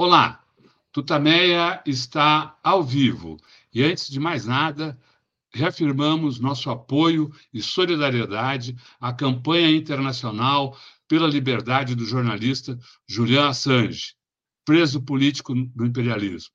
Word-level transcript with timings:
Olá, 0.00 0.44
Tutameia 0.92 1.82
está 1.84 2.56
ao 2.62 2.84
vivo 2.84 3.36
e, 3.74 3.82
antes 3.82 4.08
de 4.08 4.20
mais 4.20 4.46
nada, 4.46 4.96
reafirmamos 5.52 6.38
nosso 6.38 6.70
apoio 6.70 7.32
e 7.52 7.60
solidariedade 7.60 8.76
à 9.00 9.12
campanha 9.12 9.68
internacional 9.72 10.78
pela 11.08 11.26
liberdade 11.26 11.96
do 11.96 12.04
jornalista 12.04 12.78
Julian 13.08 13.48
Assange, 13.48 14.14
preso 14.64 15.02
político 15.02 15.52
do 15.52 15.84
imperialismo. 15.84 16.54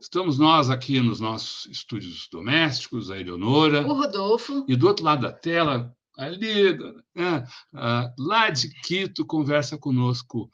Estamos 0.00 0.38
nós 0.38 0.70
aqui 0.70 1.00
nos 1.00 1.18
nossos 1.18 1.66
estúdios 1.66 2.28
domésticos, 2.30 3.10
a 3.10 3.18
Eleonora. 3.18 3.84
O 3.84 3.94
Rodolfo. 3.94 4.64
E 4.68 4.76
do 4.76 4.86
outro 4.86 5.04
lado 5.04 5.22
da 5.22 5.32
tela, 5.32 5.92
ali, 6.16 6.78
né, 7.16 7.44
lá 8.16 8.48
de 8.48 8.68
Quito, 8.80 9.26
conversa 9.26 9.76
conosco 9.76 10.48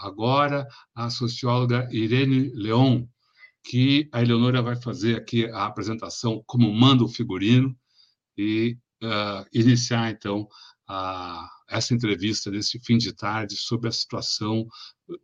agora 0.00 0.66
a 0.94 1.10
socióloga 1.10 1.88
Irene 1.90 2.50
Leon, 2.54 3.06
que 3.64 4.08
a 4.12 4.22
Eleonora 4.22 4.62
vai 4.62 4.80
fazer 4.80 5.16
aqui 5.16 5.46
a 5.46 5.66
apresentação 5.66 6.42
como 6.46 6.72
manda 6.72 7.04
o 7.04 7.08
figurino 7.08 7.76
e 8.36 8.78
uh, 9.02 9.44
iniciar, 9.52 10.10
então, 10.10 10.48
a, 10.88 11.48
essa 11.68 11.94
entrevista 11.94 12.50
nesse 12.50 12.80
fim 12.80 12.96
de 12.96 13.12
tarde 13.12 13.56
sobre 13.56 13.88
a 13.88 13.92
situação 13.92 14.66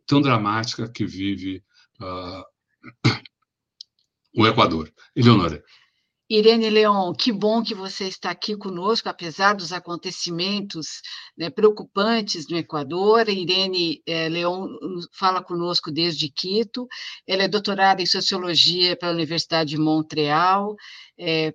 tão 0.05 0.21
dramática 0.21 0.89
que 0.89 1.05
vive 1.05 1.63
uh, 2.01 2.43
o 4.37 4.45
Equador. 4.45 4.91
Eleonora. 5.15 5.63
Irene 6.37 6.69
Leon, 6.69 7.13
que 7.13 7.31
bom 7.31 7.63
que 7.63 7.73
você 7.73 8.09
está 8.09 8.29
aqui 8.29 8.57
conosco, 8.57 9.07
apesar 9.07 9.53
dos 9.53 9.71
acontecimentos 9.71 11.01
né, 11.37 11.49
preocupantes 11.49 12.49
no 12.49 12.57
Equador. 12.57 13.29
Irene 13.29 14.01
eh, 14.05 14.27
Leon 14.27 14.67
fala 15.13 15.41
conosco 15.41 15.89
desde 15.89 16.29
Quito. 16.29 16.87
Ela 17.25 17.43
é 17.43 17.47
doutorada 17.47 18.01
em 18.01 18.05
Sociologia 18.05 18.97
pela 18.97 19.13
Universidade 19.13 19.69
de 19.69 19.77
Montreal, 19.77 20.75
é, 21.17 21.53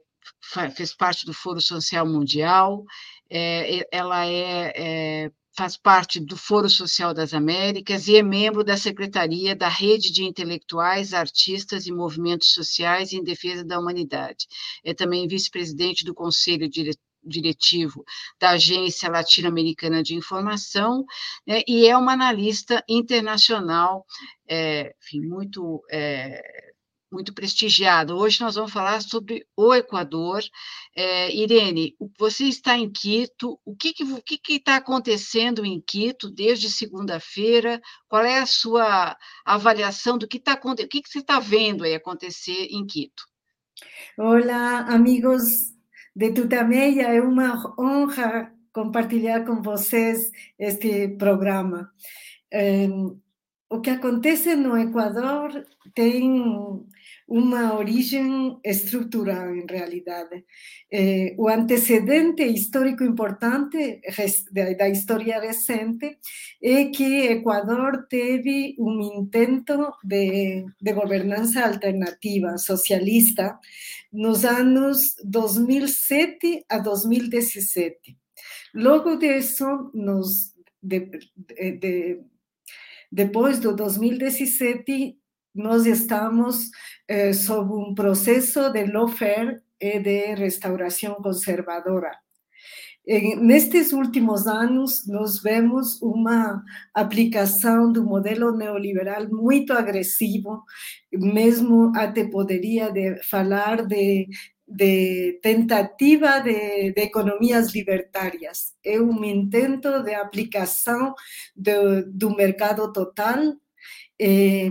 fez 0.75 0.95
parte 0.97 1.27
do 1.27 1.35
Foro 1.35 1.61
Social 1.61 2.07
Mundial. 2.07 2.83
É, 3.29 3.87
ela 3.93 4.27
é, 4.27 4.73
é 4.75 5.31
faz 5.61 5.77
parte 5.77 6.19
do 6.19 6.39
Foro 6.39 6.71
Social 6.71 7.13
das 7.13 7.35
Américas 7.35 8.09
e 8.09 8.17
é 8.17 8.23
membro 8.23 8.65
da 8.65 8.79
Secretaria 8.79 9.55
da 9.55 9.69
Rede 9.69 10.11
de 10.11 10.25
Intelectuais, 10.25 11.13
Artistas 11.13 11.87
e 11.87 11.93
Movimentos 11.93 12.55
Sociais 12.55 13.13
em 13.13 13.23
Defesa 13.23 13.63
da 13.63 13.79
Humanidade. 13.79 14.47
É 14.83 14.95
também 14.95 15.29
vice-presidente 15.29 16.03
do 16.03 16.15
Conselho 16.15 16.67
diretivo 17.23 18.03
da 18.41 18.53
Agência 18.53 19.11
Latino-Americana 19.11 20.03
de 20.03 20.15
Informação, 20.15 21.05
né, 21.47 21.61
e 21.69 21.87
é 21.87 21.95
uma 21.95 22.15
analista 22.15 22.83
internacional, 22.89 24.07
é, 24.49 24.95
enfim, 24.99 25.21
muito 25.21 25.85
é, 25.91 26.70
muito 27.11 27.35
prestigiado. 27.35 28.17
Hoje 28.17 28.41
nós 28.41 28.55
vamos 28.55 28.73
falar 28.73 29.03
sobre 29.03 29.45
o 29.57 29.75
Equador. 29.75 30.43
É, 30.95 31.35
Irene, 31.35 31.97
você 32.19 32.45
está 32.45 32.79
em 32.79 32.91
Quito. 32.91 33.59
O 33.65 33.75
que 33.75 33.89
está 33.89 34.21
que, 34.25 34.39
que 34.39 34.39
que 34.39 34.77
acontecendo 34.77 35.65
em 35.65 35.81
Quito 35.81 36.31
desde 36.31 36.71
segunda-feira? 36.71 37.81
Qual 38.09 38.25
é 38.25 38.39
a 38.39 38.47
sua 38.47 39.17
avaliação 39.45 40.17
do 40.17 40.29
que 40.29 40.37
está 40.37 40.53
acontecendo? 40.53 40.87
O 40.87 40.91
que, 40.91 41.03
que 41.03 41.09
você 41.09 41.19
está 41.19 41.41
vendo 41.41 41.85
aí 41.85 41.95
acontecer 41.95 42.69
em 42.71 42.87
Quito? 42.87 43.25
Olá, 44.17 44.81
amigos 44.81 45.75
de 46.15 46.33
Tutameia. 46.33 47.09
É 47.09 47.21
uma 47.21 47.75
honra 47.79 48.53
compartilhar 48.73 49.45
com 49.45 49.61
vocês 49.63 50.31
este 50.59 51.09
programa. 51.09 51.91
É, 52.53 52.87
o 53.69 53.81
que 53.81 53.91
acontece 53.91 54.57
no 54.57 54.77
Equador 54.77 55.65
tem 55.95 56.85
uma 57.31 57.79
origem 57.79 58.59
estrutural, 58.65 59.55
em 59.55 59.65
realidade. 59.65 60.45
Eh, 60.93 61.37
o 61.39 61.49
antecedente 61.49 62.43
histórico 62.43 63.05
importante 63.05 64.01
da 64.77 64.89
história 64.89 65.41
recente 65.41 66.19
é 66.61 66.87
que 66.87 67.29
Equador 67.29 68.09
teve 68.09 68.75
um 68.81 69.21
intento 69.21 69.93
de, 70.03 70.67
de 70.83 70.93
governança 70.93 71.65
alternativa, 71.65 72.59
socialista, 72.59 73.57
nos 74.13 74.45
anos 74.45 75.15
2007 75.23 76.65
a 76.69 76.79
2017. 76.79 78.19
Logo 78.75 79.15
disso, 79.15 79.93
nos, 79.95 80.53
de, 80.83 81.09
de, 81.37 81.79
de, 81.79 82.21
depois 83.13 83.61
do 83.61 83.75
2017, 83.75 85.20
nós 85.61 85.87
estamos 85.87 86.71
eh, 87.09 87.33
sob 87.33 87.73
um 87.75 87.95
processo 87.95 88.71
de 88.71 88.87
lawfare 88.87 89.61
e 89.81 89.99
de 90.01 90.35
restauração 90.35 91.15
conservadora. 91.17 92.13
Nestes 93.07 93.93
últimos 93.93 94.47
anos, 94.47 95.07
nós 95.07 95.43
vemos 95.43 96.01
uma 96.03 96.63
aplicação 96.95 97.91
do 97.91 98.05
modelo 98.05 98.57
neoliberal 98.57 99.27
muito 99.29 99.73
agressivo, 99.73 100.63
mesmo 101.13 101.93
até 101.97 102.25
poderia 102.29 102.93
de 102.93 103.17
falar 103.25 103.87
de, 103.87 104.29
de 104.69 105.41
tentativa 105.43 106.41
de, 106.41 106.93
de, 106.93 107.01
economias 107.01 107.75
libertárias. 107.75 108.75
É 108.85 109.01
um 109.01 109.25
intento 109.25 110.03
de 110.05 110.15
aplicação 110.15 111.15
do, 111.57 112.05
do 112.13 112.37
mercado 112.37 112.93
total 112.93 113.39
eh, 114.21 114.71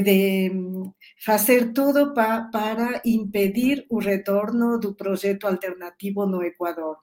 de 0.00 0.50
fazer 1.24 1.72
tudo 1.72 2.14
pa, 2.14 2.48
para 2.52 3.02
impedir 3.04 3.84
o 3.88 3.98
retorno 3.98 4.78
do 4.78 4.94
projeto 4.94 5.46
alternativo 5.46 6.26
no 6.26 6.42
Equador. 6.42 6.96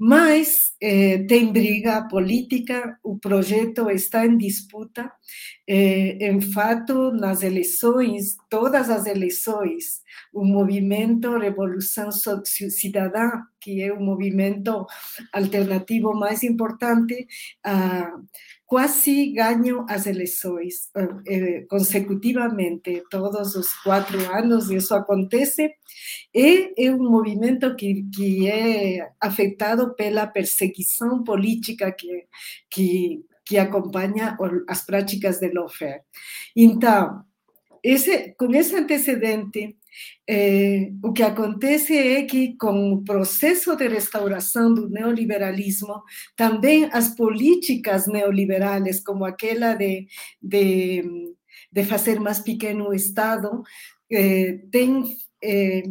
Mas 0.00 0.72
eh, 0.80 1.24
tem 1.26 1.52
briga 1.52 2.06
política, 2.08 2.96
o 3.02 3.18
projeto 3.18 3.90
está 3.90 4.24
em 4.24 4.38
disputa. 4.38 5.10
Eh, 5.66 6.16
em 6.20 6.40
fato, 6.40 7.10
nas 7.10 7.42
eleições, 7.42 8.36
todas 8.48 8.90
as 8.90 9.06
eleições, 9.06 10.00
o 10.32 10.44
movimento 10.44 11.36
Revolução 11.36 12.10
Cidadã, 12.12 13.42
que 13.60 13.82
é 13.82 13.92
o 13.92 14.00
movimento 14.00 14.86
alternativo 15.32 16.14
mais 16.14 16.44
importante, 16.44 17.26
ah, 17.64 18.12
quase 18.68 19.32
ganham 19.32 19.86
as 19.88 20.06
eleições 20.06 20.90
eh, 20.94 21.08
eh, 21.26 21.66
consecutivamente, 21.70 23.02
todos 23.10 23.54
os 23.54 23.72
quatro 23.82 24.18
anos, 24.30 24.70
isso 24.70 24.94
acontece, 24.94 25.72
e 26.34 26.74
é 26.76 26.90
um 26.92 27.10
movimento 27.10 27.74
que, 27.74 28.04
que 28.14 28.46
é 28.46 29.10
afetado 29.18 29.94
pela 29.94 30.26
perseguição 30.26 31.24
política 31.24 31.90
que, 31.90 32.26
que, 32.68 33.24
que 33.42 33.56
acompanha 33.56 34.36
as 34.68 34.84
práticas 34.84 35.40
de 35.40 35.50
lawfare. 35.50 36.02
Então, 36.54 37.24
esse, 37.82 38.34
com 38.38 38.52
esse 38.54 38.76
antecedente, 38.76 39.77
eh, 40.28 40.90
o 41.02 41.12
que 41.12 41.22
acontece 41.22 41.96
é 41.96 42.24
que, 42.24 42.56
com 42.56 42.92
o 42.92 43.02
processo 43.02 43.74
de 43.76 43.88
restauração 43.88 44.74
do 44.74 44.88
neoliberalismo, 44.88 46.02
também 46.36 46.88
as 46.92 47.14
políticas 47.14 48.06
neoliberais, 48.06 49.02
como 49.02 49.24
aquela 49.24 49.74
de, 49.74 50.06
de, 50.42 51.02
de 51.72 51.84
fazer 51.84 52.20
mais 52.20 52.40
pequeno 52.40 52.88
o 52.88 52.94
Estado, 52.94 53.62
eh, 54.10 54.60
têm 54.70 55.04
eh, 55.42 55.82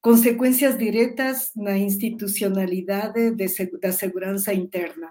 consequências 0.00 0.78
diretas 0.78 1.50
na 1.56 1.76
institucionalidade 1.76 3.32
de, 3.34 3.78
da 3.80 3.92
segurança 3.92 4.54
interna. 4.54 5.10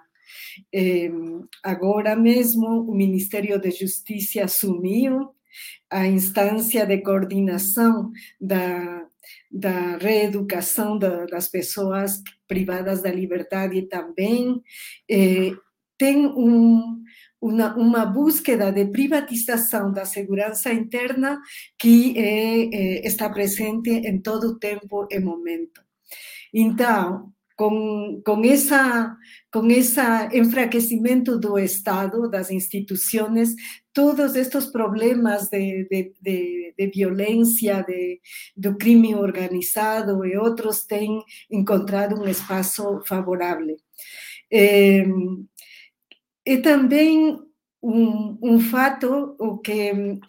Agora 1.64 2.16
mesmo, 2.16 2.68
o 2.90 2.94
Ministério 2.94 3.60
da 3.60 3.70
Justiça 3.70 4.44
assumiu 4.44 5.34
a 5.90 6.08
instância 6.08 6.86
de 6.86 6.98
coordenação 7.00 8.12
da, 8.40 9.08
da 9.52 9.98
reeducação 9.98 10.98
da, 10.98 11.26
das 11.26 11.48
pessoas 11.48 12.22
privadas 12.48 13.02
da 13.02 13.12
liberdade 13.12 13.84
também, 13.84 14.62
eh, 15.10 15.52
tem 15.98 16.26
um, 16.26 17.02
uma, 17.42 17.76
uma 17.76 18.06
búsqueda 18.06 18.72
de 18.72 18.86
privatização 18.86 19.92
da 19.92 20.06
segurança 20.06 20.72
interna 20.72 21.40
que 21.78 22.18
é, 22.18 22.66
é, 22.74 23.08
está 23.08 23.30
presente 23.30 23.90
em 23.90 24.20
todo 24.22 24.60
tempo 24.60 25.08
e 25.10 25.20
momento. 25.20 25.82
Então, 26.54 27.32
com, 27.56 28.22
com, 28.26 28.44
essa, 28.44 29.16
com 29.52 29.66
esse 29.68 30.02
enfraquecimento 30.34 31.38
do 31.38 31.60
Estado, 31.60 32.30
das 32.30 32.50
instituições, 32.50 33.56
todos 33.94 34.36
estes 34.36 34.66
problemas 34.66 35.50
de, 35.50 35.88
de, 35.90 36.14
de, 36.22 36.74
de 36.78 36.88
violência, 36.88 37.84
de, 37.84 38.20
do 38.56 38.78
crime 38.78 39.16
organizado 39.16 40.26
e 40.26 40.38
outros 40.38 40.86
têm 40.86 41.22
encontrado 41.50 42.16
um 42.20 42.28
espaço 42.28 43.02
favorável. 43.06 43.76
É, 44.52 45.04
e 46.46 46.58
também 46.58 47.40
um, 47.82 48.38
um 48.42 48.60
fato 48.60 49.36
que 49.64 50.20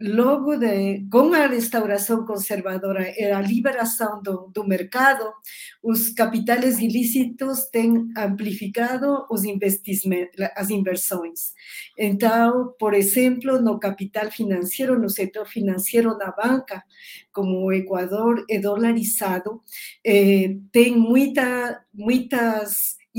logo 0.00 0.56
de, 0.56 1.04
com 1.10 1.32
a 1.32 1.46
restauração 1.46 2.24
conservadora 2.24 3.12
e 3.16 3.24
a 3.24 3.40
liberação 3.40 4.22
do, 4.22 4.50
do 4.54 4.64
mercado, 4.64 5.24
os 5.82 6.10
capitais 6.10 6.78
ilícitos 6.78 7.64
têm 7.70 8.08
amplificado 8.16 9.26
os 9.30 9.44
as 10.54 10.70
inversões. 10.70 11.52
Então, 11.96 12.74
por 12.78 12.94
exemplo, 12.94 13.60
no 13.60 13.78
capital 13.78 14.30
financeiro, 14.30 14.98
no 14.98 15.08
setor 15.08 15.46
financeiro 15.46 16.16
na 16.16 16.30
banca, 16.30 16.82
como 17.32 17.64
o 17.64 17.72
Equador 17.72 18.44
dolarizado, 18.60 19.62
eh, 20.04 20.56
tem 20.72 20.96
muita, 20.96 21.82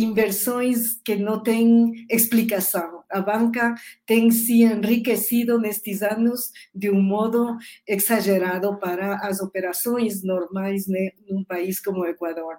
inversões 0.04 1.00
que 1.04 1.16
não 1.16 1.42
têm 1.42 2.06
explicação. 2.10 3.04
A 3.10 3.22
banca 3.22 3.76
tem 4.06 4.32
se 4.32 4.64
enriquecido 4.64 5.60
nestes 5.60 6.02
anos 6.02 6.52
de 6.74 6.90
um 6.90 7.02
modo 7.02 7.58
exagerado 7.88 8.80
para 8.80 9.16
as 9.18 9.40
operações 9.40 10.24
normais 10.24 10.88
né, 10.88 11.12
num 11.30 11.44
país 11.44 11.80
como 11.80 12.02
o 12.02 12.06
Equador. 12.06 12.58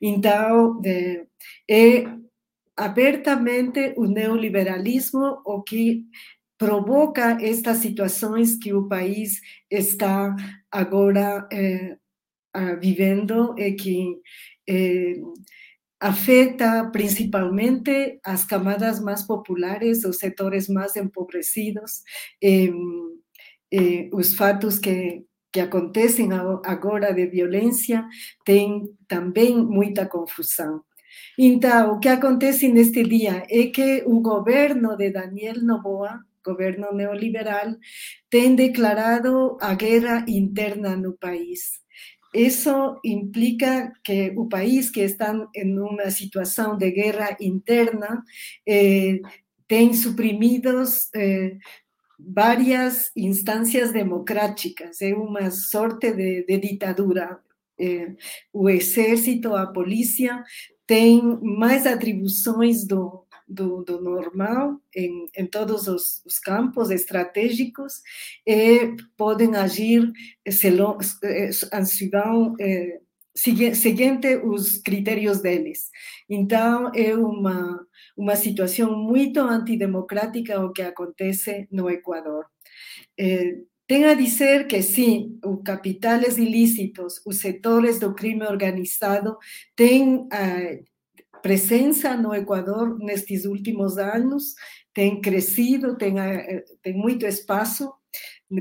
Então, 0.00 0.80
é, 0.84 1.26
é 1.70 2.04
abertamente 2.76 3.94
o 3.96 4.06
neoliberalismo 4.06 5.40
o 5.44 5.62
que 5.62 6.04
provoca 6.58 7.38
estas 7.40 7.78
situações 7.78 8.56
que 8.56 8.72
o 8.72 8.88
país 8.88 9.40
está 9.70 10.34
agora 10.70 11.48
é, 11.52 11.96
vivendo 12.80 13.54
e 13.58 13.72
que 13.72 14.16
é, 14.68 15.14
afecta 16.04 16.90
principalmente 16.92 18.20
as 18.22 18.44
camadas 18.44 19.00
más 19.00 19.22
populares, 19.22 20.04
os 20.04 20.18
setores 20.18 20.68
más 20.68 20.96
empobrecidos, 20.96 22.02
eh, 22.42 22.70
eh, 23.70 24.10
os 24.12 24.36
fatos 24.36 24.78
que, 24.78 25.24
que 25.50 25.60
acontecem 25.60 26.28
agora 26.64 27.14
de 27.14 27.26
violência 27.26 28.06
têm 28.44 28.84
também 29.08 29.56
muita 29.56 30.04
confusão. 30.06 30.84
Então, 31.38 31.94
o 31.94 31.98
que 31.98 32.08
acontece 32.08 32.68
neste 32.68 33.02
dia 33.02 33.42
é 33.48 33.68
que 33.68 34.04
o 34.06 34.20
governo 34.20 34.98
de 34.98 35.10
Daniel 35.10 35.62
Noboa, 35.62 36.20
governo 36.44 36.92
neoliberal, 36.92 37.76
tem 38.28 38.54
declarado 38.54 39.56
a 39.58 39.74
guerra 39.74 40.26
interna 40.28 40.96
no 40.96 41.14
país. 41.16 41.83
Eso 42.34 42.98
implica 43.04 43.92
que 44.02 44.32
un 44.34 44.48
país 44.48 44.90
que 44.90 45.04
está 45.04 45.48
en 45.52 45.78
una 45.78 46.10
situación 46.10 46.78
de 46.80 46.90
guerra 46.90 47.36
interna 47.38 48.24
eh, 48.66 49.22
tiene 49.68 49.94
suprimidos 49.94 51.10
eh, 51.12 51.60
varias 52.18 53.12
instancias 53.14 53.92
democráticas, 53.92 55.00
es 55.00 55.14
una 55.14 55.52
suerte 55.52 56.12
de, 56.12 56.44
dictadura. 56.58 57.40
Eh, 57.76 58.16
o 58.52 58.68
ejército, 58.68 59.56
a 59.56 59.72
policía, 59.72 60.44
tienen 60.86 61.38
más 61.42 61.86
atribuciones 61.86 62.86
do, 62.86 63.23
do, 63.46 63.82
do 63.84 64.00
normal 64.00 64.80
em, 64.94 65.26
em 65.36 65.46
todos 65.46 65.86
os, 65.86 66.22
os, 66.24 66.38
campos 66.38 66.90
estratégicos 66.90 68.00
e 68.46 68.96
podem 69.16 69.54
agir 69.56 70.10
selon, 70.50 70.98
vão, 72.10 72.56
eh, 72.58 73.00
seguinte 73.34 74.36
os 74.36 74.78
critérios 74.78 75.40
deles. 75.40 75.90
Então, 76.28 76.90
é 76.94 77.14
uma, 77.14 77.86
uma 78.16 78.36
situação 78.36 78.96
muito 78.96 79.40
antidemocrática 79.40 80.64
o 80.64 80.72
que 80.72 80.82
acontece 80.82 81.68
no 81.70 81.90
Equador. 81.90 82.46
Eh, 83.18 83.58
tem 83.86 84.06
a 84.06 84.14
dizer 84.14 84.66
que 84.66 84.80
sim, 84.82 85.38
os 85.44 85.62
capitais 85.62 86.38
ilícitos, 86.38 87.20
os 87.26 87.40
setores 87.40 87.98
do 87.98 88.14
crime 88.14 88.44
organizado 88.46 89.36
têm 89.76 90.26
eh, 90.32 90.82
presença 91.44 92.16
no 92.16 92.34
Equador 92.34 92.98
nestes 93.00 93.44
últimos 93.44 93.98
anos 93.98 94.54
tem 94.94 95.20
crescido, 95.20 95.94
tem, 95.98 96.18
eh, 96.18 96.64
tem 96.82 96.94
muito 96.94 97.26
espaço, 97.26 97.92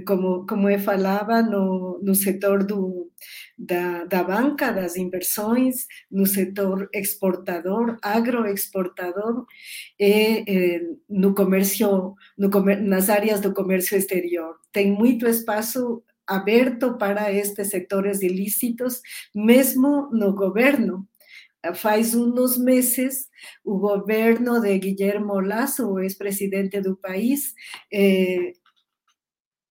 como, 0.05 0.45
como 0.45 0.69
eu 0.69 0.77
falava, 0.79 1.41
no, 1.41 2.01
no 2.03 2.13
setor 2.13 2.65
do, 2.65 3.09
da, 3.57 4.03
da 4.03 4.21
banca, 4.25 4.69
das 4.73 4.97
inversões, 4.97 5.85
no 6.11 6.25
setor 6.25 6.89
exportador, 6.93 7.97
agroexportador 8.01 9.45
e, 9.97 10.43
e 10.45 10.81
no 11.09 11.33
comércio, 11.33 12.15
no 12.37 12.49
nas 12.81 13.09
áreas 13.09 13.39
do 13.39 13.53
comércio 13.53 13.95
exterior. 13.95 14.55
Tem 14.73 14.91
muito 14.91 15.25
espaço 15.25 16.03
aberto 16.27 16.97
para 16.97 17.31
estes 17.31 17.69
setores 17.69 18.21
ilícitos, 18.21 19.01
mesmo 19.33 20.09
no 20.11 20.35
governo 20.35 21.07
faz 21.75 22.13
unos 22.13 22.57
meses 22.57 23.27
o 23.63 23.77
governo 23.77 24.59
de 24.59 24.77
Guillermo 24.79 25.39
Lasso, 25.39 25.87
o 25.87 25.99
ex-presidente 25.99 26.81
do 26.81 26.97
país, 26.97 27.53
eh, 27.91 28.53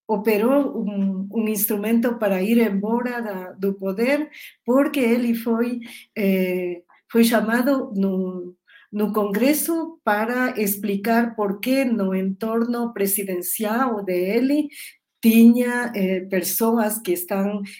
operou 0.06 0.82
um, 0.82 1.28
um, 1.32 1.48
instrumento 1.48 2.18
para 2.18 2.42
ir 2.42 2.58
embora 2.58 3.20
da, 3.20 3.52
do 3.52 3.74
poder, 3.74 4.30
porque 4.64 5.00
ele 5.00 5.34
foi, 5.34 5.80
eh, 6.16 6.82
foi 7.10 7.24
chamado 7.24 7.92
no, 7.94 8.54
no 8.92 9.12
Congresso 9.12 10.00
para 10.04 10.60
explicar 10.60 11.34
por 11.34 11.60
que 11.60 11.84
no 11.84 12.14
entorno 12.14 12.92
presidencial 12.92 14.04
dele 14.04 14.68
tinha 15.22 15.92
eh, 15.94 16.20
pessoas 16.28 16.98
que 16.98 17.12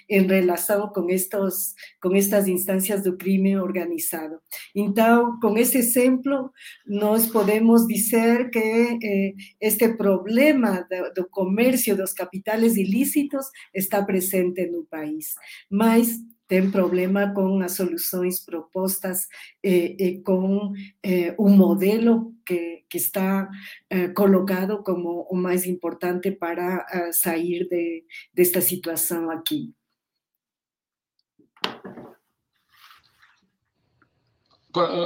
em 0.08 0.22
relação 0.22 0.88
com, 0.88 1.10
estos, 1.10 1.74
com 2.00 2.14
estas 2.14 2.46
instâncias 2.46 3.02
do 3.02 3.16
crime 3.16 3.58
organizado. 3.58 4.38
Então, 4.74 5.40
com 5.40 5.58
esse 5.58 5.78
exemplo, 5.78 6.52
nós 6.86 7.26
podemos 7.26 7.84
dizer 7.86 8.48
que 8.50 8.98
eh, 9.02 9.32
este 9.60 9.88
problema 9.96 10.86
do, 10.88 11.22
do 11.22 11.28
comércio 11.28 11.96
dos 11.96 12.12
capitais 12.12 12.76
ilícitos 12.76 13.46
está 13.74 14.04
presente 14.04 14.64
no 14.70 14.84
país, 14.84 15.34
mas 15.68 16.16
tem 16.52 16.70
problema 16.70 17.32
com 17.32 17.62
as 17.62 17.76
soluções 17.76 18.38
propostas 18.44 19.26
eh, 19.64 19.96
e 19.98 20.20
com 20.20 20.74
eh, 21.02 21.34
um 21.38 21.48
modelo 21.48 22.34
que, 22.44 22.84
que 22.90 22.98
está 22.98 23.48
eh, 23.88 24.08
colocado 24.08 24.82
como 24.82 25.26
o 25.30 25.34
mais 25.34 25.64
importante 25.64 26.30
para 26.30 26.86
sair 27.10 27.66
de, 27.70 28.04
desta 28.34 28.60
situação 28.60 29.30
aqui. 29.30 29.72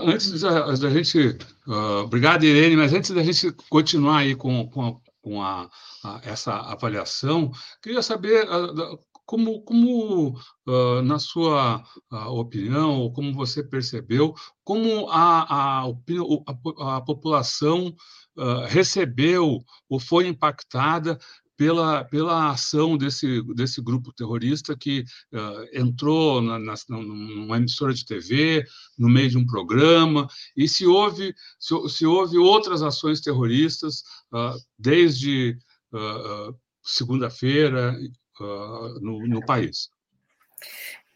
Antes 0.05 0.41
da, 0.41 0.91
gente. 0.91 1.38
Uh, 1.65 2.03
obrigado, 2.07 2.45
Irene, 2.45 2.76
mas 2.76 2.93
antes 2.93 3.11
da 3.12 3.23
gente 3.23 3.53
continuar 3.71 4.19
aí 4.19 4.35
com, 4.35 4.69
com, 4.69 5.00
com 5.23 5.43
a, 5.43 5.71
a, 6.05 6.21
essa 6.25 6.55
avaliação, 6.55 7.53
queria 7.83 8.03
saber 8.03 8.49
uh, 8.49 8.99
como, 9.26 9.61
como 9.62 10.38
uh, 10.66 11.02
na 11.02 11.18
sua 11.18 11.85
uh, 12.12 12.28
opinião, 12.28 13.00
ou 13.00 13.12
como 13.12 13.35
você 13.35 13.62
percebeu, 13.62 14.35
como 14.64 15.09
a, 15.11 15.83
a, 15.83 15.85
a, 15.85 16.97
a 16.97 17.00
população 17.00 17.95
uh, 18.37 18.66
recebeu 18.68 19.61
ou 19.88 20.00
foi 20.00 20.28
impactada 20.28 21.18
pela, 21.56 22.04
pela 22.04 22.50
ação 22.50 22.97
desse, 22.97 23.42
desse 23.54 23.80
grupo 23.80 24.12
terrorista 24.12 24.76
que 24.76 25.04
uh, 25.33 25.78
entrou 25.78 26.40
na, 26.40 26.59
na, 26.59 26.75
numa 26.88 27.56
emissora 27.56 27.95
de 27.95 28.04
TV, 28.04 28.64
no 28.99 29.09
meio 29.09 29.30
de 29.30 29.38
um 29.38 29.47
programa, 29.47 30.28
e 30.56 30.68
se 30.68 30.87
houve, 30.87 31.35
se, 31.59 31.75
se 31.88 32.06
houve 32.06 32.37
outras 32.38 32.83
ações 32.83 33.21
terroristas 33.21 34.02
uh, 34.33 34.54
desde 34.78 35.59
uh, 35.92 36.54
segunda-feira 36.83 37.99
uh, 38.40 39.00
no, 39.00 39.26
no, 39.26 39.45
país. 39.45 39.88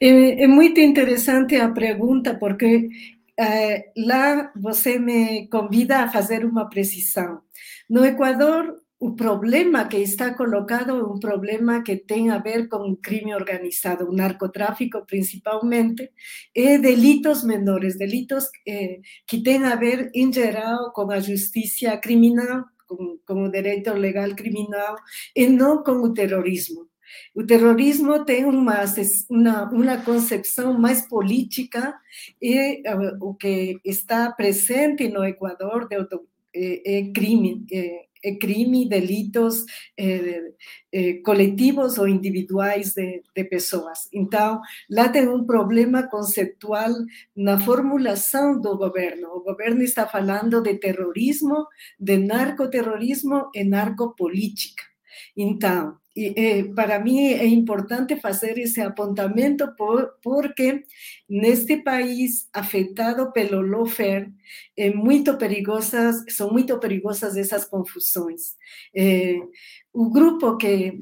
É, 0.01 0.45
é, 0.45 0.47
muito 0.47 0.81
interessante 0.81 1.57
a 1.57 1.71
pergunta, 1.71 2.35
porque 2.35 2.89
uh, 3.39 4.07
lá 4.07 4.53
você 4.57 4.99
me 4.99 5.49
convida 5.49 6.01
a 6.01 6.09
fazer 6.09 6.45
uma 6.45 6.69
precisão. 6.69 7.43
No 7.89 8.05
Equador, 8.05 8.81
o 9.01 9.17
problema 9.17 9.89
que 9.89 9.97
está 9.97 10.35
colocado 10.35 10.91
é 10.91 11.03
um 11.03 11.19
problema 11.19 11.83
que 11.83 11.97
tem 11.97 12.31
a 12.31 12.37
ver 12.37 12.69
com 12.69 12.91
o 12.91 12.97
crime 12.99 13.35
organizado, 13.35 14.07
o 14.07 14.13
narcotráfico 14.13 15.07
principalmente, 15.07 16.11
e 16.55 16.77
delitos 16.77 17.43
menores, 17.43 17.97
delitos 17.97 18.45
eh, 18.69 19.01
que 19.27 19.43
têm 19.43 19.65
a 19.65 19.75
ver, 19.75 20.11
em 20.15 20.31
geral, 20.31 20.93
com 20.93 21.11
a 21.11 21.19
justiça 21.19 21.97
criminal, 21.97 22.65
com, 22.87 23.19
com 23.27 23.45
o 23.45 23.51
direito 23.51 23.91
legal 23.95 24.35
criminal, 24.35 24.97
e 25.35 25.47
não 25.47 25.83
com 25.83 26.03
o 26.03 26.13
terrorismo. 26.13 26.87
O 27.35 27.45
terrorismo 27.45 28.25
tem 28.25 28.45
uma, 28.45 28.85
uma, 29.29 29.71
uma 29.71 29.97
concepção 29.99 30.79
mais 30.79 31.07
política 31.07 31.95
e 32.41 32.83
uh, 32.89 33.17
o 33.21 33.35
que 33.35 33.79
está 33.85 34.31
presente 34.33 35.09
no 35.09 35.25
Equador 35.25 35.89
de, 35.89 35.97
é, 36.55 36.99
é 36.99 37.13
crime, 37.13 37.65
é, 37.73 38.07
é 38.23 38.35
crime, 38.35 38.89
delitos 38.89 39.65
coletivos 41.25 41.97
ou 41.97 42.07
individuais 42.07 42.93
de, 42.93 43.23
de, 43.35 43.45
pessoas. 43.45 44.09
Então, 44.13 44.61
lá 44.91 45.09
tem 45.09 45.29
um 45.29 45.45
problema 45.47 46.03
conceptual 46.09 46.91
na 47.35 47.59
formulação 47.59 48.61
do 48.61 48.77
governo. 48.77 49.29
O 49.29 49.43
governo 49.43 49.83
está 49.83 50.07
falando 50.07 50.61
de 50.61 50.75
terrorismo, 50.75 51.67
de 51.99 52.19
narcoterrorismo 52.19 53.51
e 53.55 53.65
narcopolítica. 53.65 54.85
Então, 55.37 56.00
eh, 56.15 56.65
para 56.75 56.99
mí 56.99 57.33
es 57.33 57.51
importante 57.53 58.19
hacer 58.23 58.59
ese 58.59 58.83
apuntamiento 58.83 59.75
por, 59.77 60.19
porque 60.23 60.85
este 61.29 61.79
país 61.79 62.49
afectado 62.53 63.33
pelo 63.33 63.63
lofer 63.63 64.31
é 64.77 64.93
muito 64.93 65.39
perigosas, 65.39 66.25
son 66.29 66.53
muy 66.53 66.65
perigosas 66.65 67.37
esas 67.37 67.67
confusiones. 67.67 68.57
Eh, 68.93 69.41
un 69.93 70.11
grupo 70.11 70.59
que 70.59 71.01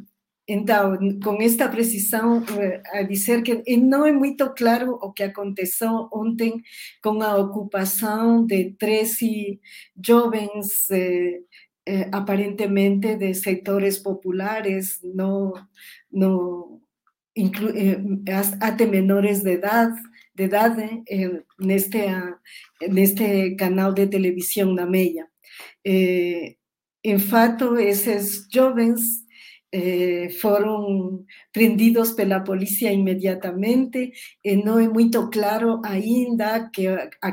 entonces, 0.50 1.16
con 1.22 1.42
esta 1.42 1.70
precisión, 1.70 2.42
eh, 2.58 2.82
a 2.94 3.02
decir 3.02 3.42
que 3.42 3.62
no 3.76 4.06
es 4.06 4.14
muy 4.14 4.34
claro 4.56 4.98
o 5.02 5.12
que 5.12 5.24
aconteceu 5.24 6.08
ontem 6.10 6.62
con 7.02 7.18
la 7.18 7.36
ocupación 7.36 8.46
de 8.46 8.74
13 8.78 9.60
jóvenes 10.02 10.90
eh, 10.90 11.42
eh, 11.90 12.06
aparentemente 12.12 13.16
de 13.16 13.32
sectores 13.32 13.98
populares, 13.98 15.00
no, 15.02 15.54
no 16.10 16.82
eh, 17.34 17.98
hasta 18.30 18.86
menores 18.86 19.42
de 19.42 19.54
edad, 19.54 19.92
de 20.34 20.44
edad 20.44 20.78
eh, 20.78 21.00
en, 21.06 21.70
este, 21.70 22.08
en 22.80 22.98
este 22.98 23.56
canal 23.56 23.94
de 23.94 24.06
televisión 24.06 24.74
na 24.74 24.84
Meia. 24.84 25.30
en 25.82 27.20
fato, 27.20 27.78
esos 27.78 28.46
jóvenes 28.52 29.24
eh, 29.72 30.28
prendidos 31.52 32.12
pela 32.12 32.40
polícia 32.40 32.92
imediatamente 32.92 34.12
e 34.44 34.56
não 34.56 34.78
é 34.78 34.88
muito 34.88 35.28
claro 35.30 35.80
ainda 35.84 36.70
que 36.70 36.86
a 36.88 37.32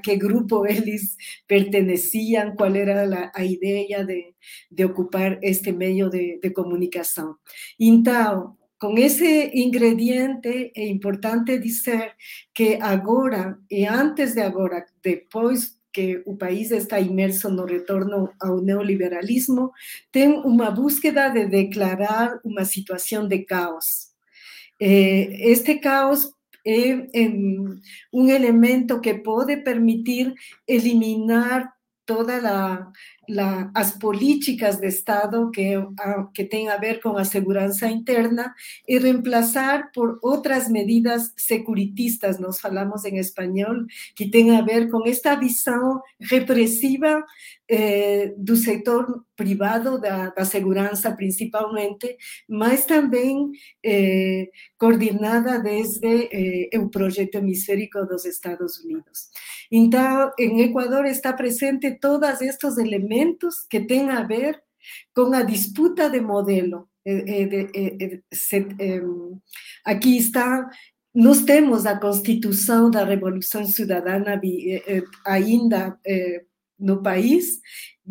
que 0.00 0.16
grupo 0.16 0.66
eles 0.66 1.16
perteneciam, 1.46 2.54
qual 2.56 2.74
era 2.74 3.30
a, 3.34 3.44
ideia 3.44 4.04
de, 4.04 4.34
de, 4.70 4.84
ocupar 4.84 5.38
este 5.42 5.72
meio 5.72 6.10
de, 6.10 6.38
de 6.42 6.50
comunicação. 6.50 7.36
Então, 7.78 8.56
com 8.80 8.96
esse 8.96 9.50
ingrediente, 9.54 10.72
é 10.74 10.86
importante 10.86 11.58
dizer 11.58 12.14
que 12.54 12.78
agora, 12.80 13.58
e 13.70 13.84
antes 13.86 14.34
de 14.34 14.40
agora, 14.40 14.84
depois 15.02 15.79
que 15.92 16.22
o 16.26 16.36
país 16.36 16.70
está 16.70 17.00
inmerso 17.00 17.48
no 17.50 17.64
retorno 17.64 18.30
ao 18.40 18.60
neoliberalismo, 18.60 19.72
tem 20.12 20.28
uma 20.28 20.70
búsqueda 20.70 21.28
de 21.28 21.46
declarar 21.46 22.38
uma 22.44 22.64
situação 22.64 23.26
de 23.26 23.40
caos. 23.44 24.10
Eh, 24.80 25.50
este 25.50 25.78
caos 25.78 26.32
é 26.66 27.08
um 28.12 28.28
elemento 28.28 29.00
que 29.00 29.14
pode 29.14 29.56
permitir 29.58 30.32
eliminar 30.66 31.72
todas 32.10 32.42
las 33.28 33.92
políticas 33.92 34.80
de 34.80 34.88
Estado 34.88 35.52
que, 35.52 35.76
ah, 35.76 36.28
que 36.34 36.42
tienen 36.44 36.70
a 36.70 36.76
ver 36.76 36.98
con 36.98 37.14
la 37.14 37.24
seguridad 37.24 37.70
interna 37.88 38.56
y 38.84 38.98
reemplazar 38.98 39.90
por 39.94 40.18
otras 40.20 40.70
medidas 40.70 41.32
securitistas, 41.36 42.40
nos 42.40 42.60
falamos 42.60 43.04
en 43.04 43.16
español, 43.16 43.86
que 44.16 44.26
tienen 44.26 44.56
a 44.56 44.62
ver 44.62 44.88
con 44.88 45.06
esta 45.06 45.36
visión 45.36 46.00
represiva 46.18 47.24
eh, 47.68 48.34
do 48.36 48.56
sector 48.56 49.24
privado 49.40 49.98
da, 49.98 50.28
da 50.28 50.44
segurança 50.44 51.10
principalmente, 51.12 52.14
mas 52.46 52.84
também 52.84 53.50
eh, 53.82 54.50
coordenada 54.76 55.58
desde 55.60 56.28
eh, 56.30 56.78
o 56.78 56.90
projeto 56.90 57.36
hemisférico 57.36 58.04
dos 58.04 58.26
Estados 58.26 58.78
Unidos. 58.84 59.30
Então, 59.72 60.30
em 60.38 60.60
Equador 60.60 61.06
está 61.06 61.32
presente 61.32 61.98
todos 61.98 62.42
estes 62.42 62.76
elementos 62.76 63.66
que 63.70 63.80
têm 63.80 64.10
a 64.10 64.22
ver 64.24 64.60
com 65.14 65.32
a 65.32 65.42
disputa 65.42 66.10
de 66.10 66.20
modelo. 66.20 66.86
aqui 69.86 70.18
está 70.18 70.68
nós 71.12 71.42
temos 71.42 71.86
a 71.86 71.98
Constituição 71.98 72.88
da 72.90 73.04
Revolução 73.04 73.64
Cidadana 73.64 74.40
ainda 75.26 75.98
no 76.80 77.02
país, 77.02 77.60